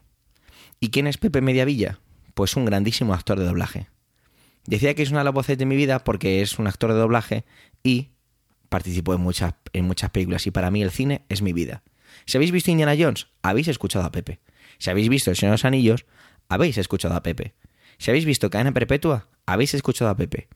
¿Y 0.80 0.90
quién 0.90 1.08
es 1.08 1.18
Pepe 1.18 1.42
Mediavilla? 1.42 2.00
Pues 2.34 2.56
un 2.56 2.66
grandísimo 2.66 3.14
actor 3.14 3.40
de 3.40 3.46
doblaje. 3.46 3.88
Decía 4.66 4.94
que 4.96 5.04
es 5.04 5.12
una 5.12 5.20
de 5.20 5.26
las 5.26 5.34
voces 5.34 5.58
de 5.58 5.66
mi 5.66 5.76
vida 5.76 6.04
porque 6.04 6.42
es 6.42 6.58
un 6.60 6.68
actor 6.68 6.92
de 6.92 7.00
doblaje 7.00 7.46
y 7.84 8.10
participó 8.70 9.14
en 9.14 9.22
muchas, 9.22 9.54
en 9.74 9.86
muchas 9.86 10.10
películas 10.10 10.48
y 10.48 10.52
para 10.52 10.72
mí 10.72 10.82
el 10.82 10.92
cine 10.92 11.22
es 11.30 11.42
mi 11.42 11.54
vida. 11.54 11.84
Si 12.26 12.38
habéis 12.38 12.52
visto 12.52 12.72
Indiana 12.72 12.96
Jones, 12.98 13.28
habéis 13.42 13.68
escuchado 13.68 14.06
a 14.06 14.12
Pepe. 14.12 14.40
Si 14.80 14.90
habéis 14.90 15.10
visto 15.10 15.30
El 15.30 15.38
Señor 15.38 15.52
de 15.52 15.54
los 15.54 15.66
Anillos, 15.66 16.06
habéis 16.50 16.78
escuchado 16.78 17.16
a 17.16 17.24
Pepe. 17.24 17.54
Si 17.98 18.10
habéis 18.10 18.26
visto 18.26 18.50
Cadena 18.50 18.74
Perpetua, 18.74 19.28
habéis 19.46 19.74
escuchado 19.74 20.10
a 20.10 20.18
Pepe. 20.18 20.48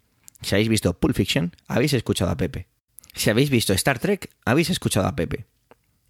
Si 0.42 0.56
habéis 0.56 0.70
visto 0.70 0.98
Pulp 1.00 1.16
Fiction, 1.16 1.56
habéis 1.68 1.94
escuchado 1.94 2.32
a 2.32 2.38
Pepe. 2.38 2.68
Si 3.14 3.30
habéis 3.30 3.50
visto 3.50 3.74
Star 3.74 4.00
Trek, 4.00 4.30
habéis 4.46 4.70
escuchado 4.70 5.08
a 5.08 5.16
Pepe. 5.16 5.46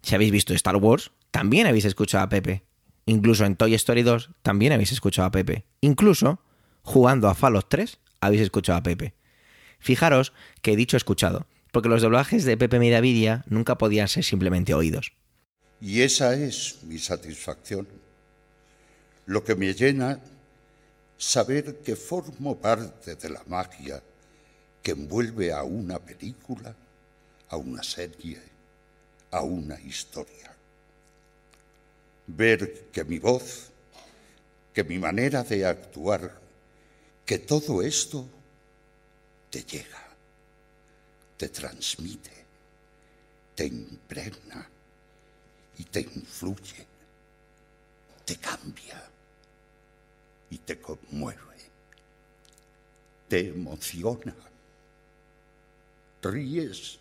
Si 0.02 0.14
habéis 0.14 0.30
visto 0.30 0.54
Star 0.54 0.76
Wars, 0.76 1.12
también 1.30 1.66
habéis 1.66 1.84
escuchado 1.84 2.24
a 2.24 2.28
Pepe. 2.28 2.62
Incluso 3.10 3.44
en 3.44 3.56
Toy 3.56 3.74
Story 3.74 4.04
2 4.04 4.30
también 4.42 4.72
habéis 4.72 4.92
escuchado 4.92 5.26
a 5.26 5.32
Pepe. 5.32 5.64
Incluso 5.80 6.38
jugando 6.82 7.28
a 7.28 7.34
Fallout 7.34 7.66
3 7.68 7.98
habéis 8.20 8.42
escuchado 8.42 8.78
a 8.78 8.84
Pepe. 8.84 9.14
Fijaros 9.80 10.32
que 10.62 10.72
he 10.72 10.76
dicho 10.76 10.96
escuchado, 10.96 11.48
porque 11.72 11.88
los 11.88 12.02
doblajes 12.02 12.44
de 12.44 12.56
Pepe 12.56 12.78
Miravidia 12.78 13.42
nunca 13.48 13.78
podían 13.78 14.06
ser 14.06 14.22
simplemente 14.22 14.74
oídos. 14.74 15.12
Y 15.80 16.02
esa 16.02 16.34
es 16.34 16.84
mi 16.84 16.98
satisfacción 16.98 17.88
lo 19.26 19.42
que 19.42 19.56
me 19.56 19.74
llena 19.74 20.20
saber 21.18 21.78
que 21.78 21.96
formo 21.96 22.60
parte 22.60 23.16
de 23.16 23.28
la 23.28 23.42
magia 23.48 24.00
que 24.84 24.92
envuelve 24.92 25.52
a 25.52 25.64
una 25.64 25.98
película, 25.98 26.76
a 27.48 27.56
una 27.56 27.82
serie, 27.82 28.40
a 29.32 29.42
una 29.42 29.80
historia. 29.80 30.49
Ver 32.32 32.90
que 32.92 33.04
mi 33.04 33.18
voz, 33.18 33.70
que 34.72 34.84
mi 34.84 34.98
manera 34.98 35.42
de 35.42 35.66
actuar, 35.66 36.40
que 37.26 37.38
todo 37.38 37.82
esto 37.82 38.26
te 39.50 39.64
llega, 39.64 40.08
te 41.36 41.48
transmite, 41.48 42.30
te 43.54 43.66
impregna 43.66 44.68
y 45.78 45.84
te 45.84 46.00
influye, 46.00 46.86
te 48.24 48.36
cambia 48.36 49.02
y 50.50 50.58
te 50.58 50.80
conmueve, 50.80 51.40
te 53.28 53.48
emociona, 53.48 54.36
ríes 56.22 56.98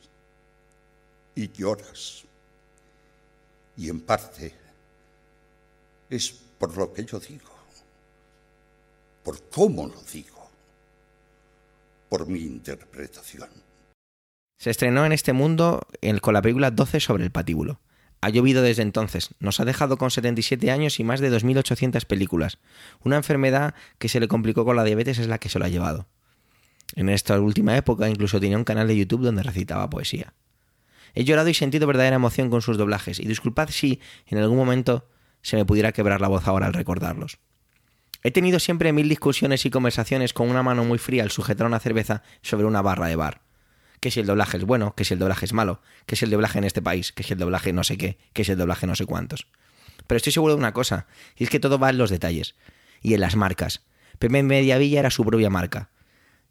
y 1.36 1.52
lloras. 1.52 2.24
Y 3.78 3.90
en 3.90 4.02
parte 4.02 4.69
es 6.10 6.32
por 6.32 6.76
lo 6.78 6.92
que 6.92 7.06
yo 7.06 7.20
digo, 7.20 7.50
por 9.24 9.50
cómo 9.50 9.88
lo 9.88 10.02
digo, 10.12 10.50
por 12.10 12.28
mi 12.28 12.40
interpretación. 12.40 13.50
Se 14.58 14.70
estrenó 14.70 15.06
en 15.06 15.14
este 15.14 15.34
mundo 15.34 15.88
con 16.22 16.34
la 16.34 16.42
película 16.42 16.72
12 16.72 17.00
sobre 17.00 17.24
el 17.24 17.32
patíbulo. 17.32 17.80
Ha 18.22 18.30
llovido 18.30 18.62
desde 18.62 18.82
entonces, 18.82 19.30
nos 19.40 19.62
ha 19.62 19.66
dejado 19.66 19.98
con 19.98 20.12
77 20.12 20.70
años 20.72 21.00
y 21.00 21.06
más 21.06 21.22
de 21.22 21.32
2.800 21.32 22.06
películas. 22.06 22.58
Una 23.02 23.16
enfermedad 23.16 23.76
que 23.98 24.10
se 24.10 24.20
le 24.20 24.28
complicó 24.28 24.66
con 24.66 24.76
la 24.76 24.84
diabetes 24.84 25.20
es 25.20 25.28
la 25.28 25.38
que 25.38 25.48
se 25.48 25.60
lo 25.60 25.66
ha 25.66 25.70
llevado. 25.70 26.08
En 26.96 27.08
esta 27.08 27.40
última 27.40 27.78
época 27.78 28.10
incluso 28.10 28.42
tenía 28.42 28.58
un 28.58 28.66
canal 28.66 28.88
de 28.88 28.98
YouTube 28.98 29.22
donde 29.22 29.44
recitaba 29.44 29.90
poesía. 29.90 30.34
He 31.14 31.24
llorado 31.24 31.48
y 31.48 31.54
sentido 31.54 31.88
verdadera 31.88 32.18
emoción 32.18 32.50
con 32.50 32.62
sus 32.62 32.78
doblajes, 32.78 33.20
y 33.20 33.28
disculpad 33.28 33.70
si 33.70 34.02
en 34.28 34.40
algún 34.40 34.58
momento 34.58 35.08
se 35.42 35.56
me 35.56 35.66
pudiera 35.66 35.92
quebrar 35.92 36.22
la 36.22 36.28
voz 36.28 36.48
ahora 36.48 36.68
al 36.68 36.74
recordarlos. 36.74 37.40
He 38.24 38.32
tenido 38.32 38.60
siempre 38.60 38.92
mil 38.92 39.08
discusiones 39.08 39.66
y 39.66 39.70
conversaciones 39.70 40.34
con 40.34 40.50
una 40.50 40.64
mano 40.64 40.84
muy 40.84 40.98
fría 40.98 41.24
al 41.24 41.32
sujetar 41.32 41.68
una 41.68 41.80
cerveza 41.80 42.24
sobre 42.42 42.66
una 42.66 42.82
barra 42.82 43.08
de 43.08 43.16
bar 43.16 43.42
que 44.00 44.12
si 44.12 44.20
el 44.20 44.26
doblaje 44.26 44.58
es 44.58 44.66
bueno, 44.66 44.96
que 44.96 45.04
si 45.04 45.14
el 45.14 45.20
doblaje 45.20 45.46
es 45.46 45.54
malo, 45.54 45.82
que 46.06 46.16
si 46.16 46.26
el 46.26 46.32
doblaje 46.32 46.58
en 46.60 46.64
este 46.64 46.82
país, 46.82 47.12
que 47.12 47.24
si 47.24 47.34
el 47.34 47.40
doblaje 47.40 47.74
no 47.74 47.84
sé 47.84 47.98
qué, 47.98 48.18
que 48.34 48.44
si 48.44 48.52
el 48.52 48.58
doblaje 48.58 48.88
no 48.88 48.96
sé 48.96 49.06
cuántos. 49.06 49.48
Pero 50.08 50.18
estoy 50.18 50.32
seguro 50.32 50.54
de 50.54 50.60
una 50.60 50.74
cosa, 50.74 51.08
y 51.36 51.44
es 51.44 51.50
que 51.50 51.60
todo 51.60 51.80
va 51.80 51.90
en 51.90 51.98
los 51.98 52.10
detalles 52.10 52.56
y 53.02 53.14
en 53.14 53.22
las 53.22 53.36
marcas. 53.36 53.84
Pepe 54.18 54.44
Mediavilla 54.44 55.00
era 55.00 55.10
su 55.10 55.26
propia 55.26 55.50
marca. 55.50 55.90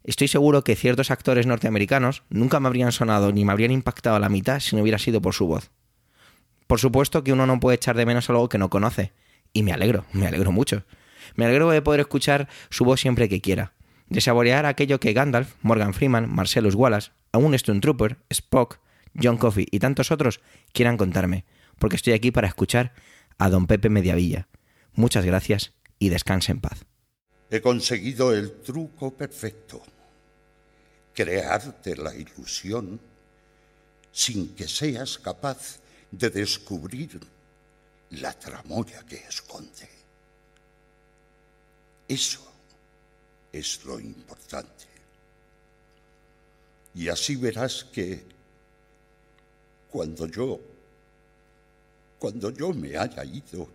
Estoy 0.03 0.27
seguro 0.27 0.63
que 0.63 0.75
ciertos 0.75 1.11
actores 1.11 1.45
norteamericanos 1.45 2.23
nunca 2.29 2.59
me 2.59 2.67
habrían 2.67 2.91
sonado 2.91 3.31
ni 3.31 3.45
me 3.45 3.51
habrían 3.51 3.71
impactado 3.71 4.15
a 4.15 4.19
la 4.19 4.29
mitad 4.29 4.59
si 4.59 4.75
no 4.75 4.81
hubiera 4.81 4.97
sido 4.97 5.21
por 5.21 5.33
su 5.33 5.45
voz. 5.45 5.71
Por 6.69 6.79
supuesto 6.79 7.23
que 7.23 7.33
uno 7.33 7.47
no 7.47 7.59
puede 7.59 7.77
echar 7.77 7.97
de 7.97 8.05
menos 8.05 8.29
algo 8.29 8.47
que 8.47 8.59
no 8.59 8.69
conoce, 8.69 9.11
y 9.53 9.63
me 9.63 9.73
alegro, 9.73 10.05
me 10.13 10.27
alegro 10.27 10.51
mucho. 10.51 10.83
Me 11.33 11.45
alegro 11.45 11.67
de 11.71 11.81
poder 11.81 12.01
escuchar 12.01 12.47
su 12.69 12.85
voz 12.85 13.01
siempre 13.01 13.27
que 13.27 13.41
quiera, 13.41 13.73
de 14.07 14.21
saborear 14.21 14.67
aquello 14.67 14.99
que 14.99 15.13
Gandalf, 15.13 15.55
Morgan 15.63 15.95
Freeman, 15.95 16.31
Marcellus 16.31 16.75
Wallace, 16.75 17.09
aún 17.31 17.55
Stone 17.55 17.79
Trooper, 17.79 18.17
Spock, 18.29 18.81
John 19.19 19.37
Coffey 19.37 19.65
y 19.71 19.79
tantos 19.79 20.11
otros 20.11 20.41
quieran 20.71 20.95
contarme, 20.95 21.43
porque 21.79 21.95
estoy 21.95 22.13
aquí 22.13 22.29
para 22.29 22.47
escuchar 22.47 22.93
a 23.39 23.49
don 23.49 23.65
Pepe 23.65 23.89
Mediavilla. 23.89 24.47
Muchas 24.93 25.25
gracias 25.25 25.73
y 25.97 26.09
descanse 26.09 26.51
en 26.51 26.61
paz. 26.61 26.85
He 27.49 27.61
conseguido 27.61 28.31
el 28.31 28.61
truco 28.61 29.17
perfecto, 29.17 29.81
crearte 31.15 31.95
la 31.95 32.13
ilusión 32.13 33.01
sin 34.11 34.53
que 34.53 34.67
seas 34.67 35.17
capaz 35.17 35.79
de 36.11 36.29
descubrir 36.29 37.19
la 38.11 38.33
tramoya 38.37 39.05
que 39.05 39.17
esconde. 39.17 39.89
Eso 42.07 42.39
es 43.51 43.83
lo 43.85 43.99
importante. 43.99 44.85
Y 46.95 47.07
así 47.07 47.35
verás 47.35 47.83
que 47.83 48.23
cuando 49.91 50.25
yo, 50.27 50.59
cuando 52.17 52.49
yo 52.49 52.73
me 52.73 52.97
haya 52.97 53.23
ido, 53.23 53.67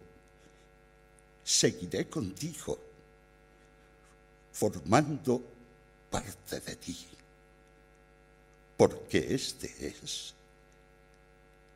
seguiré 1.44 2.08
contigo, 2.08 2.78
formando 4.52 5.42
parte 6.10 6.60
de 6.60 6.76
ti, 6.76 6.96
porque 8.76 9.34
este 9.34 9.88
es 9.88 10.34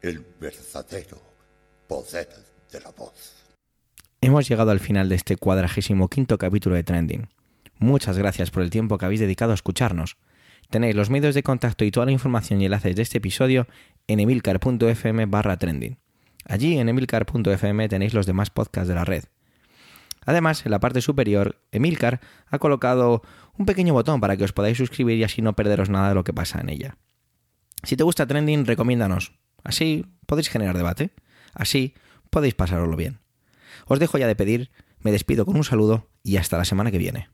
el 0.03 0.25
verdadero 0.41 1.21
poder 1.87 2.29
de 2.71 2.81
la 2.81 2.91
voz. 2.91 3.35
Hemos 4.21 4.49
llegado 4.49 4.71
al 4.71 4.81
final 4.81 5.09
de 5.09 5.15
este 5.15 5.37
cuadragésimo 5.37 6.09
quinto 6.09 6.39
capítulo 6.39 6.77
de 6.77 6.85
Trending. 6.85 7.29
Muchas 7.79 8.19
gracias 8.19 8.51
por 8.51 8.63
el 8.63 8.71
tiempo 8.71 8.99
que 8.99 9.05
habéis 9.05 9.21
dedicado 9.21 9.53
a 9.53 9.55
escucharnos. 9.55 10.17
Tenéis 10.71 10.95
los 10.95 11.09
medios 11.09 11.35
de 11.35 11.43
contacto 11.43 11.85
y 11.85 11.91
toda 11.91 12.07
la 12.07 12.13
información 12.13 12.61
y 12.61 12.67
enlaces 12.67 12.97
de 12.97 13.03
este 13.03 13.19
episodio 13.19 13.67
en 14.07 14.21
emilcar.fm 14.21 15.27
barra 15.27 15.57
trending. 15.57 15.99
Allí 16.45 16.79
en 16.79 16.89
emilcar.fm 16.89 17.89
tenéis 17.89 18.15
los 18.15 18.27
demás 18.27 18.51
podcasts 18.51 18.89
de 18.89 18.95
la 18.95 19.05
red. 19.05 19.25
Además, 20.27 20.67
en 20.67 20.73
la 20.73 20.81
parte 20.81 21.01
superior, 21.01 21.63
Emilcar 21.73 22.21
ha 22.49 22.59
colocado 22.59 23.23
un 23.57 23.65
pequeño 23.65 23.95
botón 23.95 24.21
para 24.21 24.37
que 24.37 24.45
os 24.45 24.53
podáis 24.53 24.77
suscribir 24.77 25.17
y 25.17 25.25
así 25.25 25.41
no 25.41 25.55
perderos 25.55 25.89
nada 25.89 26.11
de 26.11 26.15
lo 26.15 26.25
que 26.25 26.35
pasa 26.35 26.61
en 26.61 26.69
ella. 26.69 26.99
Si 27.83 27.97
te 27.97 28.05
gusta 28.05 28.27
Trending, 28.27 28.67
recomiéndanos. 28.67 29.38
Así 29.65 30.07
podéis 30.27 30.49
generar 30.49 30.77
debate. 30.77 31.11
Así 31.55 31.95
podéis 32.31 32.55
pasaroslo 32.55 32.97
bien. 32.97 33.19
Os 33.87 33.99
dejo 33.99 34.19
ya 34.19 34.27
de 34.27 34.37
pedir, 34.37 34.71
me 35.01 35.13
despido 35.13 35.47
con 35.47 35.57
un 35.57 35.65
saludo 35.65 36.09
y 36.23 36.37
hasta 36.37 36.59
la 36.59 36.65
semana 36.65 36.91
que 36.91 36.99
viene. 36.99 37.29